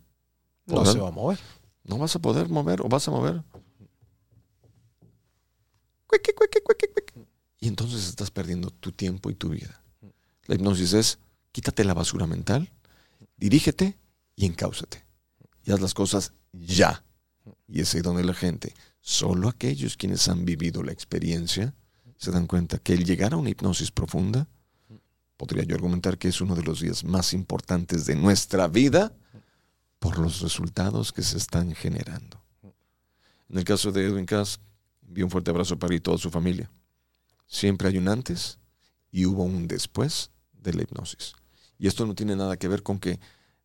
[0.66, 1.40] no se va a mover.
[1.84, 3.44] No vas a poder mover o vas a mover.
[7.60, 9.82] Y entonces estás perdiendo tu tiempo y tu vida.
[10.46, 11.20] La hipnosis es
[11.52, 12.72] quítate la basura mental,
[13.38, 13.98] dirígete
[14.36, 15.06] y encáusate.
[15.64, 17.04] Y haz las cosas ya.
[17.68, 18.74] Y es ahí donde la gente
[19.10, 21.74] Solo aquellos quienes han vivido la experiencia
[22.16, 24.48] se dan cuenta que el llegar a una hipnosis profunda,
[25.36, 29.12] podría yo argumentar que es uno de los días más importantes de nuestra vida
[29.98, 32.40] por los resultados que se están generando.
[33.50, 34.60] En el caso de Edwin Cass,
[35.08, 36.70] envío un fuerte abrazo para él y toda su familia.
[37.48, 38.60] Siempre hay un antes
[39.12, 41.34] y hubo un después de la hipnosis.
[41.80, 43.20] Y esto no tiene nada que ver con que,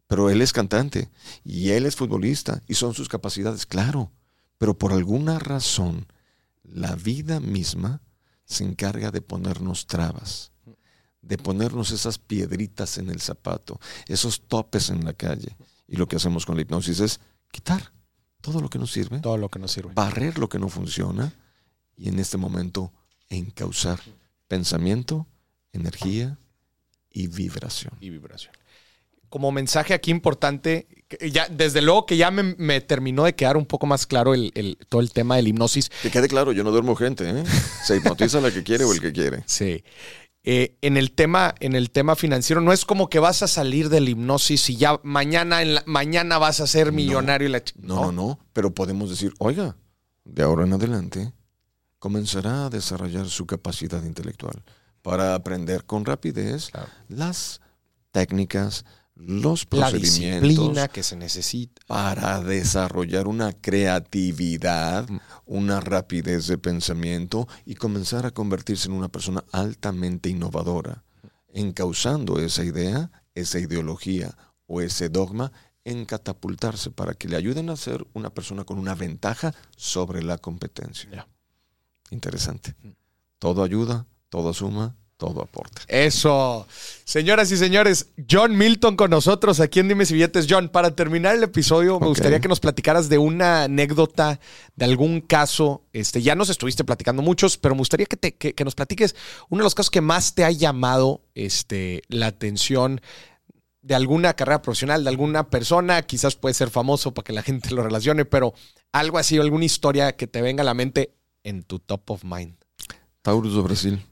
[0.07, 1.11] pero él es cantante
[1.45, 4.11] y él es futbolista y son sus capacidades, claro
[4.59, 6.07] pero por alguna razón
[6.63, 8.01] la vida misma
[8.45, 10.53] se encarga de ponernos trabas,
[11.23, 15.57] de ponernos esas piedritas en el zapato, esos topes en la calle.
[15.87, 17.21] Y lo que hacemos con la hipnosis es
[17.51, 17.93] quitar
[18.41, 21.33] todo lo que nos sirve, todo lo que nos sirve, barrer lo que no funciona
[21.97, 22.93] y en este momento
[23.29, 24.01] encauzar
[24.49, 25.27] pensamiento,
[25.73, 26.39] energía
[27.11, 27.95] y vibración.
[28.01, 28.53] Y vibración
[29.35, 30.87] como mensaje aquí importante,
[31.29, 35.01] ya, desde luego que ya me, terminó de quedar un poco más claro el, todo
[35.01, 35.91] el tema de la hipnosis.
[36.03, 37.43] Que quede claro, yo no duermo gente, ¿eh?
[37.85, 39.43] Se hipnotiza la que quiere o el que quiere.
[39.49, 39.83] Sí.
[40.45, 43.89] Eh, en, el tema, en el tema financiero, no es como que vas a salir
[43.89, 47.49] de la hipnosis y ya mañana, en mañana vas a ser millonario.
[47.49, 49.77] No, y la no, no, no, pero podemos decir, oiga,
[50.23, 51.33] de ahora en adelante
[51.99, 54.63] comenzará a desarrollar su capacidad intelectual
[55.03, 56.71] para aprender con rapidez
[57.09, 57.61] las
[58.13, 58.85] técnicas,
[59.17, 65.21] los procedimientos la que se necesita para desarrollar una creatividad, mm.
[65.47, 71.05] una rapidez de pensamiento y comenzar a convertirse en una persona altamente innovadora,
[71.53, 74.37] encauzando esa idea, esa ideología
[74.67, 75.53] o ese dogma
[75.85, 80.39] en catapultarse para que le ayuden a ser una persona con una ventaja sobre la
[80.39, 81.29] competencia.
[82.11, 82.75] Interesante.
[82.83, 82.91] Mm.
[83.39, 85.83] Todo ayuda, todo suma, todo aporta.
[85.89, 86.67] Eso.
[87.05, 90.47] Señoras y señores, John Milton con nosotros aquí en Dime si Billetes.
[90.49, 94.41] John, para terminar el episodio, me gustaría que nos platicaras de una anécdota,
[94.75, 95.85] de algún caso.
[95.93, 99.15] Este, ya nos estuviste platicando muchos, pero me gustaría que, te, que, nos platiques
[99.49, 103.01] uno de los casos que más te ha llamado este, la atención
[103.83, 107.71] de alguna carrera profesional, de alguna persona, quizás puede ser famoso para que la gente
[107.75, 108.55] lo relacione, pero
[108.93, 112.57] algo así, alguna historia que te venga a la mente en tu top of mind.
[113.21, 114.03] Taurus de Brasil.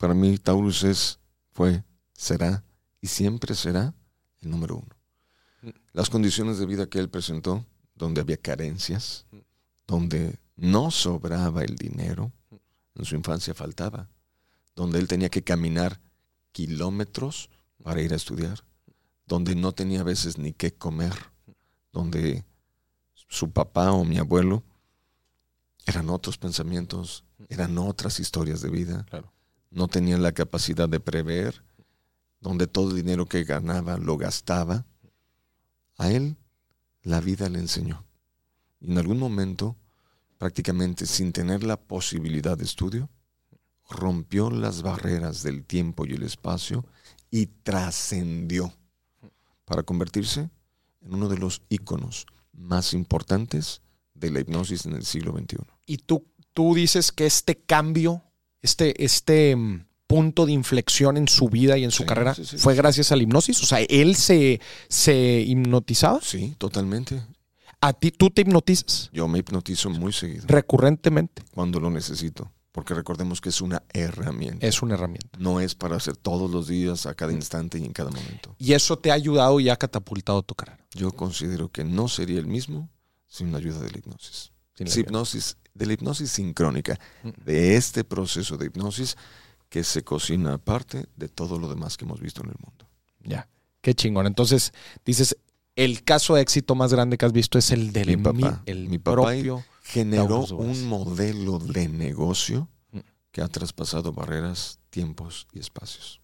[0.00, 1.18] Para mí Taurus es,
[1.52, 2.64] fue, será
[3.02, 3.92] y siempre será
[4.40, 4.96] el número uno.
[5.60, 5.68] Mm.
[5.92, 7.66] Las condiciones de vida que él presentó,
[7.96, 9.36] donde había carencias, mm.
[9.86, 12.56] donde no sobraba el dinero, mm.
[12.94, 14.08] en su infancia faltaba,
[14.74, 16.00] donde él tenía que caminar
[16.52, 17.50] kilómetros
[17.82, 18.64] para ir a estudiar,
[19.26, 21.12] donde no tenía a veces ni qué comer,
[21.92, 22.46] donde
[23.28, 24.62] su papá o mi abuelo
[25.84, 29.04] eran otros pensamientos, eran otras historias de vida.
[29.10, 29.30] Claro
[29.70, 31.62] no tenía la capacidad de prever,
[32.40, 34.84] donde todo el dinero que ganaba lo gastaba.
[35.96, 36.36] A él
[37.02, 38.04] la vida le enseñó.
[38.80, 39.76] Y en algún momento,
[40.38, 43.08] prácticamente sin tener la posibilidad de estudio,
[43.88, 46.84] rompió las barreras del tiempo y el espacio
[47.30, 48.72] y trascendió
[49.64, 50.50] para convertirse
[51.00, 53.82] en uno de los íconos más importantes
[54.14, 55.58] de la hipnosis en el siglo XXI.
[55.86, 58.22] Y tú, tú dices que este cambio
[58.62, 63.12] este, este mm, punto de inflexión en su vida y en su carrera fue gracias
[63.12, 63.62] a la hipnosis?
[63.62, 66.20] O sea, ¿él se, se hipnotizaba?
[66.22, 67.22] Sí, totalmente.
[67.80, 69.08] ¿A ti tú te hipnotizas?
[69.12, 70.44] Yo me hipnotizo muy seguido.
[70.46, 71.42] ¿Recurrentemente?
[71.52, 72.50] Cuando lo necesito.
[72.72, 74.66] Porque recordemos que es una herramienta.
[74.66, 75.38] Es una herramienta.
[75.38, 78.54] No es para hacer todos los días, a cada instante y en cada momento.
[78.58, 80.84] Y eso te ha ayudado y ha catapultado tu carrera.
[80.94, 82.88] Yo considero que no sería el mismo
[83.26, 84.52] sin la ayuda de la hipnosis.
[84.74, 87.28] Sin la hipnosis, de la hipnosis sincrónica, Mm.
[87.44, 89.16] de este proceso de hipnosis
[89.68, 92.88] que se cocina aparte de todo lo demás que hemos visto en el mundo.
[93.22, 93.48] Ya.
[93.80, 94.26] Qué chingón.
[94.26, 94.72] Entonces,
[95.04, 95.36] dices,
[95.76, 98.62] el caso de éxito más grande que has visto es el del Mi papá.
[98.66, 99.64] el Mi papá propio.
[99.82, 102.98] Generó un modelo de negocio Mm.
[103.32, 106.20] que ha traspasado barreras, tiempos y espacios.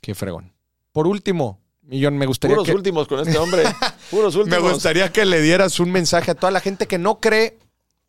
[0.00, 0.52] Qué fregón.
[0.92, 3.62] Por último, Millón, me gustaría que, últimos con este hombre.
[4.10, 7.58] Puros me gustaría que le dieras un mensaje a toda la gente que no cree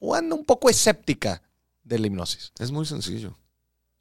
[0.05, 1.41] o anda un poco escéptica
[1.81, 2.51] de la hipnosis.
[2.59, 3.37] Es muy sencillo.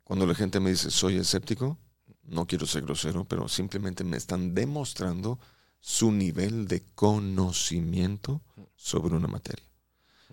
[0.02, 1.78] Cuando la gente me dice soy escéptico,
[2.24, 5.38] no quiero ser grosero, pero simplemente me están demostrando
[5.78, 8.42] su nivel de conocimiento
[8.74, 9.64] sobre una materia.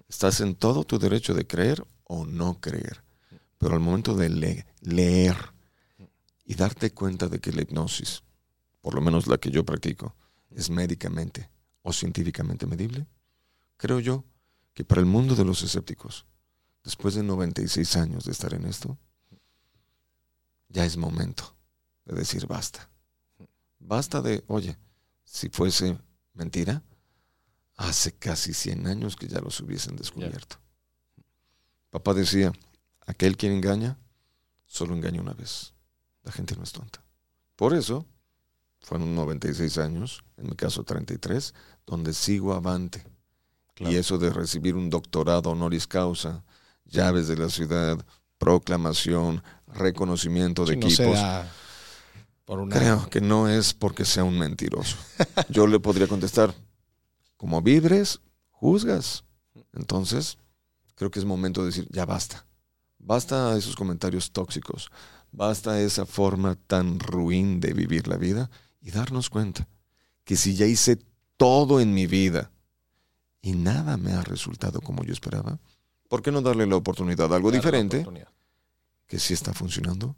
[0.08, 3.04] Estás en todo tu derecho de creer o no creer,
[3.60, 5.38] pero al momento de le- leer
[6.46, 8.24] y darte cuenta de que la hipnosis,
[8.82, 10.16] por lo menos la que yo practico,
[10.50, 11.48] es médicamente
[11.84, 13.06] o científicamente medible,
[13.78, 14.24] creo yo
[14.80, 16.26] que para el mundo de los escépticos,
[16.86, 18.98] después de 96 años de estar en esto,
[20.70, 21.54] ya es momento
[22.06, 22.90] de decir basta.
[23.78, 24.78] Basta de, oye,
[25.26, 26.00] si fuese
[26.34, 26.82] mentira,
[27.76, 30.56] hace casi 100 años que ya los hubiesen descubierto.
[31.90, 32.54] Papá decía,
[33.06, 33.98] aquel quien engaña,
[34.66, 35.74] solo engaña una vez.
[36.24, 37.04] La gente no es tonta.
[37.58, 38.06] Por eso,
[38.80, 41.54] fueron 96 años, en mi caso 33,
[41.86, 43.06] donde sigo avante.
[43.80, 43.94] Claro.
[43.94, 46.44] Y eso de recibir un doctorado honoris causa,
[46.84, 48.06] llaves de la ciudad,
[48.38, 51.18] proclamación, reconocimiento de no equipos.
[52.44, 52.76] por una...
[52.76, 54.98] Creo que no es porque sea un mentiroso.
[55.50, 56.54] Yo le podría contestar,
[57.38, 58.20] como vibres,
[58.50, 59.24] juzgas.
[59.74, 60.38] Entonces,
[60.96, 62.46] creo que es momento de decir, ya basta.
[62.98, 64.92] Basta esos comentarios tóxicos.
[65.32, 68.52] Basta esa forma tan ruin de vivir la vida
[68.82, 69.70] y darnos cuenta
[70.26, 71.00] que si ya hice
[71.38, 72.52] todo en mi vida
[73.42, 75.60] y nada me ha resultado como yo esperaba,
[76.08, 78.06] ¿por qué no darle la oportunidad a algo Darle diferente
[79.08, 80.16] que sí está funcionando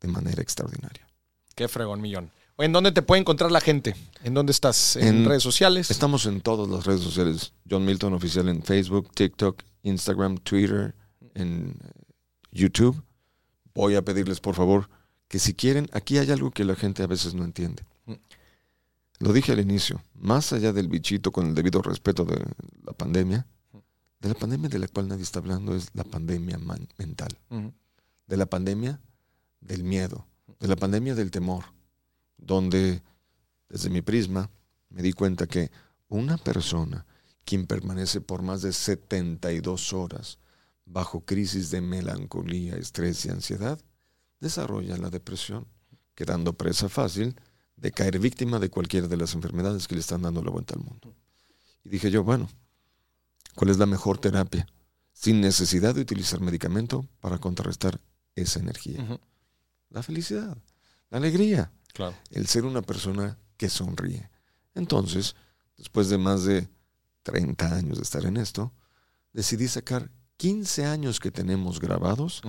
[0.00, 1.06] de manera extraordinaria?
[1.54, 2.30] Qué fregón, Millón.
[2.58, 3.94] ¿En dónde te puede encontrar la gente?
[4.24, 4.96] ¿En dónde estás?
[4.96, 5.90] ¿En, En- redes sociales?
[5.90, 7.52] Estamos en todas las redes sociales.
[7.68, 10.94] John Milton Oficial en Facebook, TikTok, Instagram, Twitter,
[11.34, 11.90] en eh,
[12.52, 13.02] YouTube.
[13.74, 14.88] Voy a pedirles, por favor,
[15.28, 17.84] que si quieren, aquí hay algo que la gente a veces no entiende.
[19.18, 22.36] Lo dije al inicio, más allá del bichito con el debido respeto de
[22.84, 23.46] la pandemia,
[24.20, 27.38] de la pandemia de la cual nadie está hablando es la pandemia man- mental,
[28.26, 29.00] de la pandemia
[29.60, 30.26] del miedo,
[30.60, 31.64] de la pandemia del temor,
[32.36, 33.02] donde
[33.68, 34.50] desde mi prisma
[34.90, 35.70] me di cuenta que
[36.08, 37.06] una persona
[37.44, 40.38] quien permanece por más de 72 horas
[40.84, 43.80] bajo crisis de melancolía, estrés y ansiedad,
[44.40, 45.66] desarrolla la depresión,
[46.14, 47.36] quedando presa fácil
[47.76, 50.80] de caer víctima de cualquiera de las enfermedades que le están dando la vuelta al
[50.82, 51.14] mundo.
[51.84, 52.48] Y dije yo, bueno,
[53.54, 54.66] ¿cuál es la mejor terapia?
[55.12, 58.00] Sin necesidad de utilizar medicamento para contrarrestar
[58.34, 59.18] esa energía.
[59.90, 60.56] La felicidad,
[61.10, 62.14] la alegría Claro.
[62.30, 64.28] el ser una persona que sonríe.
[64.74, 65.34] Entonces,
[65.78, 66.68] después de más de
[67.22, 68.72] 30 años de estar en esto,
[69.32, 72.42] decidí sacar 15 años que tenemos grabados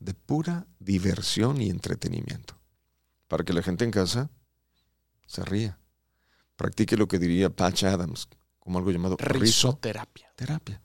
[0.00, 2.58] de pura diversión y entretenimiento.
[3.28, 4.30] Para que la gente en casa
[5.26, 5.78] se ría.
[6.56, 8.28] Practique lo que diría Patch Adams,
[8.58, 10.26] como algo llamado Risoterapia.
[10.28, 10.82] risoterapia.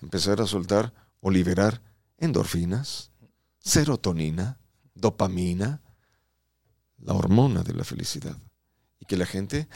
[0.00, 1.80] Empezar a soltar o liberar
[2.18, 3.10] endorfinas,
[3.60, 4.58] serotonina,
[4.94, 5.80] dopamina,
[6.98, 8.36] la hormona de la felicidad.
[9.00, 9.68] Y que la gente,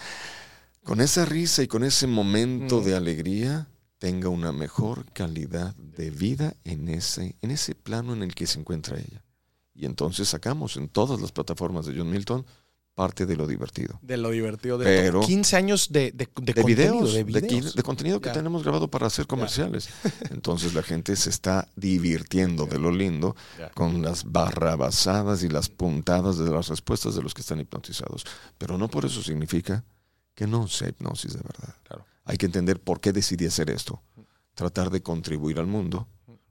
[0.84, 2.84] con esa risa y con ese momento Mm.
[2.84, 8.34] de alegría, tenga una mejor calidad de vida en ese, en ese plano en el
[8.34, 9.24] que se encuentra ella.
[9.74, 12.46] Y entonces sacamos en todas las plataformas de John Milton
[12.98, 14.00] parte de lo divertido.
[14.02, 15.28] De lo divertido de Pero- todo.
[15.28, 17.74] 15 años de, de, de De contenido, videos, de videos.
[17.84, 18.32] contenido que Ya.
[18.32, 19.88] tenemos grabado para hacer comerciales.
[20.30, 23.70] Entonces la gente se está divirtiendo de lo lindo Ya.
[23.70, 28.24] con las barrabasadas y las puntadas de las respuestas de los que están hipnotizados.
[28.58, 29.84] Pero no por eso significa
[30.34, 31.74] que no sea hipnosis de verdad.
[31.84, 32.04] Claro.
[32.24, 34.02] Hay que entender por qué decidí hacer esto.
[34.54, 36.08] Tratar de contribuir al mundo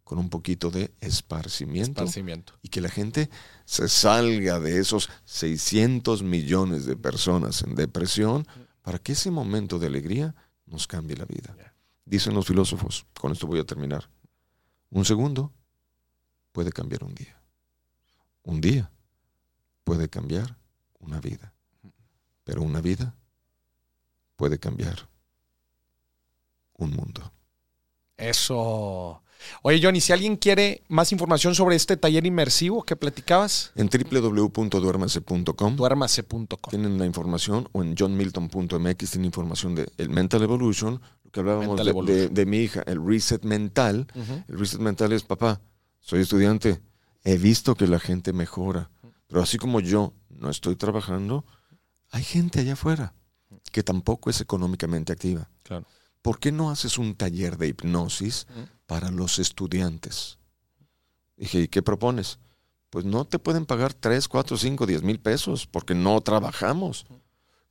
[0.08, 2.54] con un poquito de esparcimiento Esparcimiento.
[2.62, 3.30] y que la gente
[3.66, 8.48] se salga de esos 600 millones de personas en depresión
[8.84, 10.34] para que ese momento de alegría
[10.66, 11.54] nos cambie la vida.
[12.06, 14.10] Dicen los filósofos, con esto voy a terminar,
[14.92, 15.52] un segundo
[16.54, 17.42] puede cambiar un día.
[18.44, 18.90] Un día
[19.84, 20.58] puede cambiar
[21.00, 21.54] una vida.
[22.46, 23.14] Pero una vida
[24.38, 25.10] puede cambiar
[26.76, 27.30] un mundo.
[28.16, 29.22] Eso.
[29.62, 35.76] Oye, Johnny, si alguien quiere más información sobre este taller inmersivo que platicabas, En www.duermase.com
[35.76, 36.48] duérmase.com.
[36.70, 41.84] tienen la información o en johnmilton.mx tienen información de el Mental Evolution, lo que hablábamos
[41.84, 42.18] de, Evolution.
[42.18, 44.08] de- de mi hija, el reset mental.
[44.48, 45.62] El reset mental es, papá,
[46.00, 46.82] soy estudiante,
[47.24, 48.90] he visto que la gente mejora,
[49.28, 51.46] pero así como yo no estoy trabajando,
[52.12, 53.14] hay gente allá afuera
[53.72, 55.50] que tampoco es económicamente activa.
[55.64, 55.86] Claro.
[56.22, 58.48] ¿Por qué no haces un taller de hipnosis.
[58.88, 60.40] Para los estudiantes?
[61.36, 62.40] Dije, ¿y qué propones?
[62.90, 67.06] Pues no te pueden pagar 3, 4, 5, 10 mil pesos porque no trabajamos.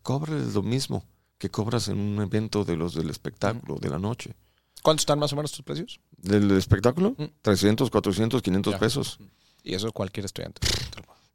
[0.03, 1.05] Cóbrales lo mismo
[1.39, 4.35] que cobras en un evento de los del espectáculo de la noche.
[4.83, 5.99] ¿Cuántos están más o menos tus precios?
[6.17, 7.15] ¿Del espectáculo?
[7.19, 7.25] Mm.
[7.43, 8.79] 300, 400, 500 Ya.
[8.79, 9.19] pesos.
[9.65, 10.61] Y eso cualquier estudiante.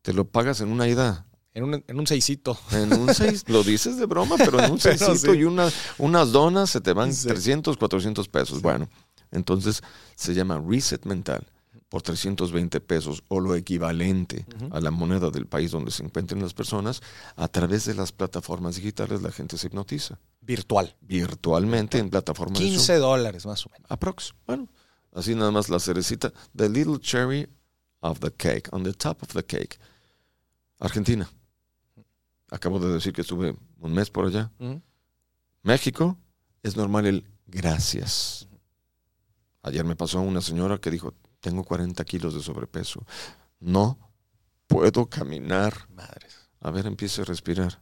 [0.02, 1.26] Te lo pagas en una ida.
[1.54, 2.58] En un, en un seisito.
[2.72, 5.40] En un seis, lo dices de broma, pero en un Pero seisito sí.
[5.40, 7.28] y una, unas donas se te van Sí.
[7.28, 8.62] 300, 400 pesos.
[8.62, 8.88] Bueno,
[9.32, 9.82] entonces
[10.16, 11.48] se llama reset mental
[11.90, 16.54] por 320 pesos o lo equivalente a la moneda del país donde se encuentren las
[16.54, 17.02] personas.
[17.36, 20.96] A través de las plataformas digitales la gente se hipnotiza Virtual.
[21.02, 22.78] virtualmente en plataformas de Zoom.
[22.78, 23.92] 15 dólares más o menos.
[23.92, 24.34] Aprox.
[24.48, 24.70] Bueno,
[25.14, 26.32] así nada más la cerecita.
[26.56, 27.50] The little cherry
[28.00, 29.78] of the cake, on the top of the cake.
[30.80, 31.30] Argentina.
[32.50, 34.52] Acabo de decir que estuve un mes por allá.
[35.64, 36.18] México
[36.64, 38.48] es normal el gracias.
[39.64, 43.06] Ayer me pasó una señora que dijo, tengo 40 kilos de sobrepeso.
[43.60, 43.98] No
[44.68, 45.88] puedo caminar.
[45.90, 46.50] Madres.
[46.62, 47.80] A ver, empiece a respirar.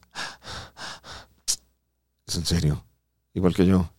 [2.26, 2.86] Es en serio.
[3.34, 3.90] Igual que yo.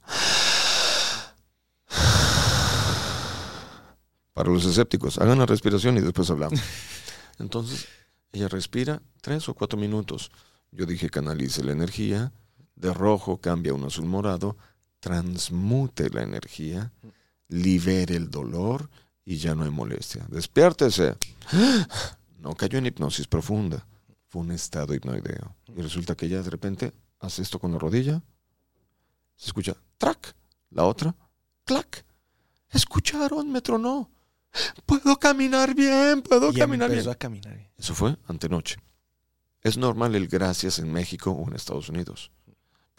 [4.33, 6.61] Para los escépticos, hagan la respiración y después hablamos.
[7.39, 7.87] Entonces,
[8.33, 10.31] ella respira tres o cuatro minutos.
[10.71, 12.33] Yo dije, canalice la energía.
[12.75, 14.57] De rojo cambia a un azul morado.
[15.01, 16.93] Transmute la energía.
[17.51, 18.89] Libere el dolor
[19.25, 20.27] y ya no hay molestia.
[20.29, 21.17] Despiértese.
[22.41, 23.87] No cayó en hipnosis profunda.
[24.29, 25.55] Fue un estado hipnoideo.
[25.77, 28.23] Y resulta que ella de repente hace esto con la rodilla.
[29.37, 30.35] Se escucha track.
[30.71, 31.15] La otra,
[31.67, 32.03] clac.
[32.71, 33.53] ¿Escucharon?
[33.53, 34.11] Me tronó.
[34.87, 37.15] Puedo caminar bien, puedo Y caminar empezó bien.
[37.15, 37.71] a caminar.
[37.77, 38.77] Eso fue antenoche.
[39.63, 42.31] Es normal el gracias en México o en Estados Unidos.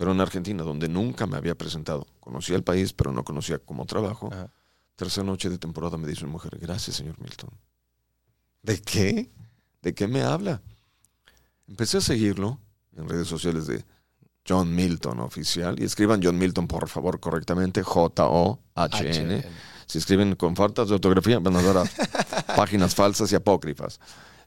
[0.01, 3.85] Pero en Argentina, donde nunca me había presentado, conocía el país, pero no conocía cómo
[3.85, 4.30] trabajo.
[4.33, 4.51] Ajá.
[4.95, 7.51] Tercera noche de temporada me dice una mujer, gracias, señor Milton.
[8.63, 9.30] ¿De qué?
[9.80, 10.63] ¿De qué me habla?
[11.67, 12.57] Empecé a seguirlo
[12.97, 13.85] en redes sociales de
[14.43, 19.45] John Milton oficial y escriban John Milton por favor correctamente, J-O-H-N.
[19.85, 23.99] Si escriben con faltas de ortografía van a dar a páginas falsas y apócrifas.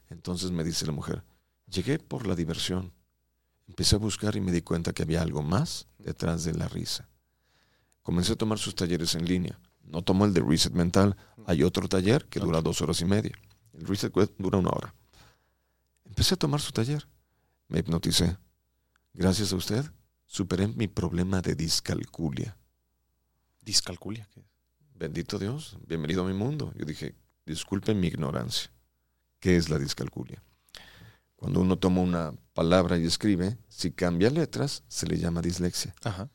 [0.09, 1.23] Entonces me dice la mujer,
[1.69, 2.91] llegué por la diversión.
[3.67, 7.09] Empecé a buscar y me di cuenta que había algo más detrás de la risa.
[8.03, 9.59] Comencé a tomar sus talleres en línea.
[9.83, 11.15] No tomo el de Reset Mental.
[11.47, 13.33] Hay otro taller que dura dos horas y media.
[13.73, 14.93] El Reset dura una hora.
[16.05, 17.07] Empecé a tomar su taller.
[17.67, 18.37] Me hipnoticé.
[19.13, 19.85] Gracias a usted,
[20.25, 22.57] superé mi problema de discalculia.
[23.61, 24.27] Discalculia.
[24.33, 24.45] ¿qué es?
[24.93, 26.73] Bendito Dios, bienvenido a mi mundo.
[26.75, 28.71] Yo dije, disculpen mi ignorancia.
[29.39, 30.43] ¿Qué es la discalculia?
[31.35, 35.93] Cuando uno toma una palabra y escribe, si cambia letras, se le llama dislexia.
[36.03, 36.29] Ajá.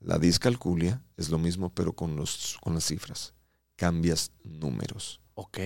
[0.00, 3.34] La discalculia es lo mismo, pero con, los, con las cifras.
[3.76, 5.20] Cambias números.
[5.34, 5.58] Ok.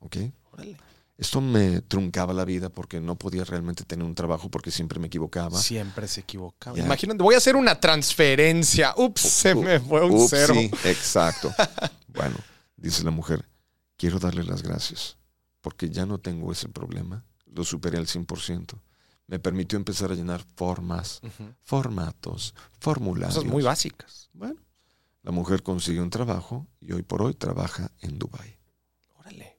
[0.00, 0.16] ¿Ok?
[0.52, 0.76] Órale.
[1.16, 5.06] Esto me truncaba la vida porque no podía realmente tener un trabajo porque siempre me
[5.06, 5.60] equivocaba.
[5.60, 6.76] Siempre se equivocaba.
[6.76, 6.84] Ya.
[6.84, 8.94] Imagínate, voy a hacer una transferencia.
[8.96, 10.54] Ups, se me fue un Ups, cero.
[10.54, 11.54] sí, exacto.
[12.08, 12.36] bueno,
[12.76, 13.48] dice la mujer,
[13.96, 15.16] quiero darle las gracias
[15.60, 17.24] porque ya no tengo ese problema.
[17.54, 18.78] Lo superé al 100%.
[19.26, 21.20] Me permitió empezar a llenar formas,
[21.62, 23.36] formatos, formularios.
[23.36, 24.28] Cosas muy básicas.
[24.34, 24.60] Bueno,
[25.22, 28.58] la mujer consiguió un trabajo y hoy por hoy trabaja en Dubai.
[29.18, 29.58] Órale.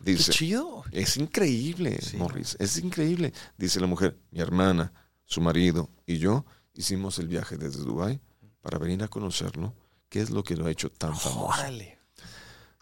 [0.00, 0.82] Dice, Qué chido.
[0.90, 2.16] Es increíble, Sí.
[2.16, 3.32] Morris, es increíble.
[3.56, 4.92] Dice la mujer, mi hermana,
[5.24, 8.20] su marido y yo hicimos el viaje desde Dubái
[8.60, 9.72] para venir a conocerlo.
[10.08, 11.46] ¿Qué es lo que lo ha hecho tan famoso?
[11.46, 11.98] Órale.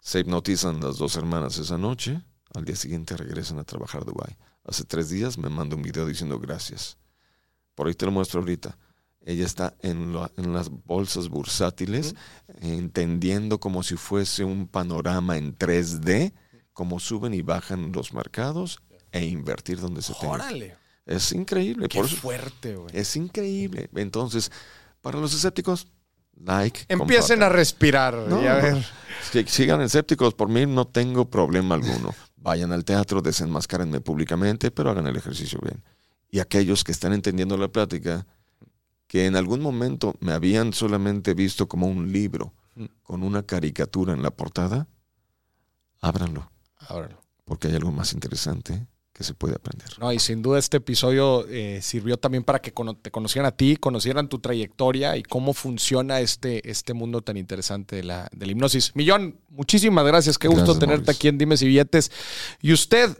[0.01, 2.21] Se hipnotizan las dos hermanas esa noche,
[2.53, 4.37] al día siguiente regresan a trabajar a Dubái.
[4.65, 6.97] Hace tres días me manda un video diciendo gracias.
[7.75, 8.77] Por ahí te lo muestro ahorita.
[9.25, 12.13] Ella está en, las bolsas bursátiles,
[12.61, 16.33] entendiendo como si fuese un panorama en 3D,
[16.73, 20.33] cómo suben y bajan los mercados e invertir donde se tenga.
[20.33, 20.75] Órale.
[21.05, 21.87] Es increíble.
[21.87, 22.89] Qué Por eso, fuerte, güey.
[22.93, 23.89] es increíble.
[23.95, 24.51] Entonces,
[25.01, 25.87] para los escépticos,
[26.35, 26.81] like.
[26.89, 27.43] Empiecen compartan.
[27.43, 28.85] a respirar No, y a ver.
[29.31, 32.13] Que sigan escépticos, por mí no tengo problema alguno.
[32.43, 35.81] Vayan al teatro, desenmascárenme públicamente, pero hagan el ejercicio bien.
[36.29, 38.27] Y aquellos que están entendiendo la plática,
[39.07, 42.85] que en algún momento me habían solamente visto como un libro Mm.
[43.03, 44.87] con una caricatura en la portada,
[46.01, 47.21] ábranlo, Ábralo.
[47.45, 49.87] porque hay algo más interesante que se puede aprender.
[49.99, 53.55] No, y sin duda este episodio eh, sirvió también para que cono- te conocieran a
[53.55, 58.45] ti, conocieran tu trayectoria y cómo funciona este, este mundo tan interesante de la, de
[58.47, 58.91] la hipnosis.
[58.95, 60.39] Millón, muchísimas gracias.
[60.39, 61.11] Qué gusto tenerte Mauricio.
[61.11, 62.11] aquí en Dimes y Billetes.
[62.59, 63.15] Y usted,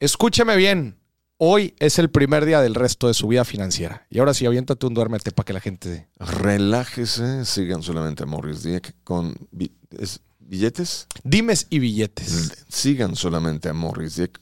[0.00, 0.96] escúcheme bien.
[1.38, 4.06] Hoy es el primer día del resto de su vida financiera.
[4.10, 6.08] Y ahora sí, aviéntate un duérmete para que la gente...
[6.18, 11.06] Relájese, sigan solamente a Morris Dieck con bi- es- billetes.
[11.22, 12.64] Dimes y billetes.
[12.68, 14.40] Sigan solamente a Morris Dieck.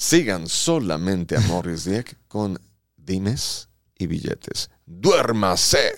[0.00, 2.56] Sigan solamente a Morris Dieck con
[2.96, 3.68] dimes
[3.98, 4.70] y billetes.
[4.86, 5.92] ¡Duérmase!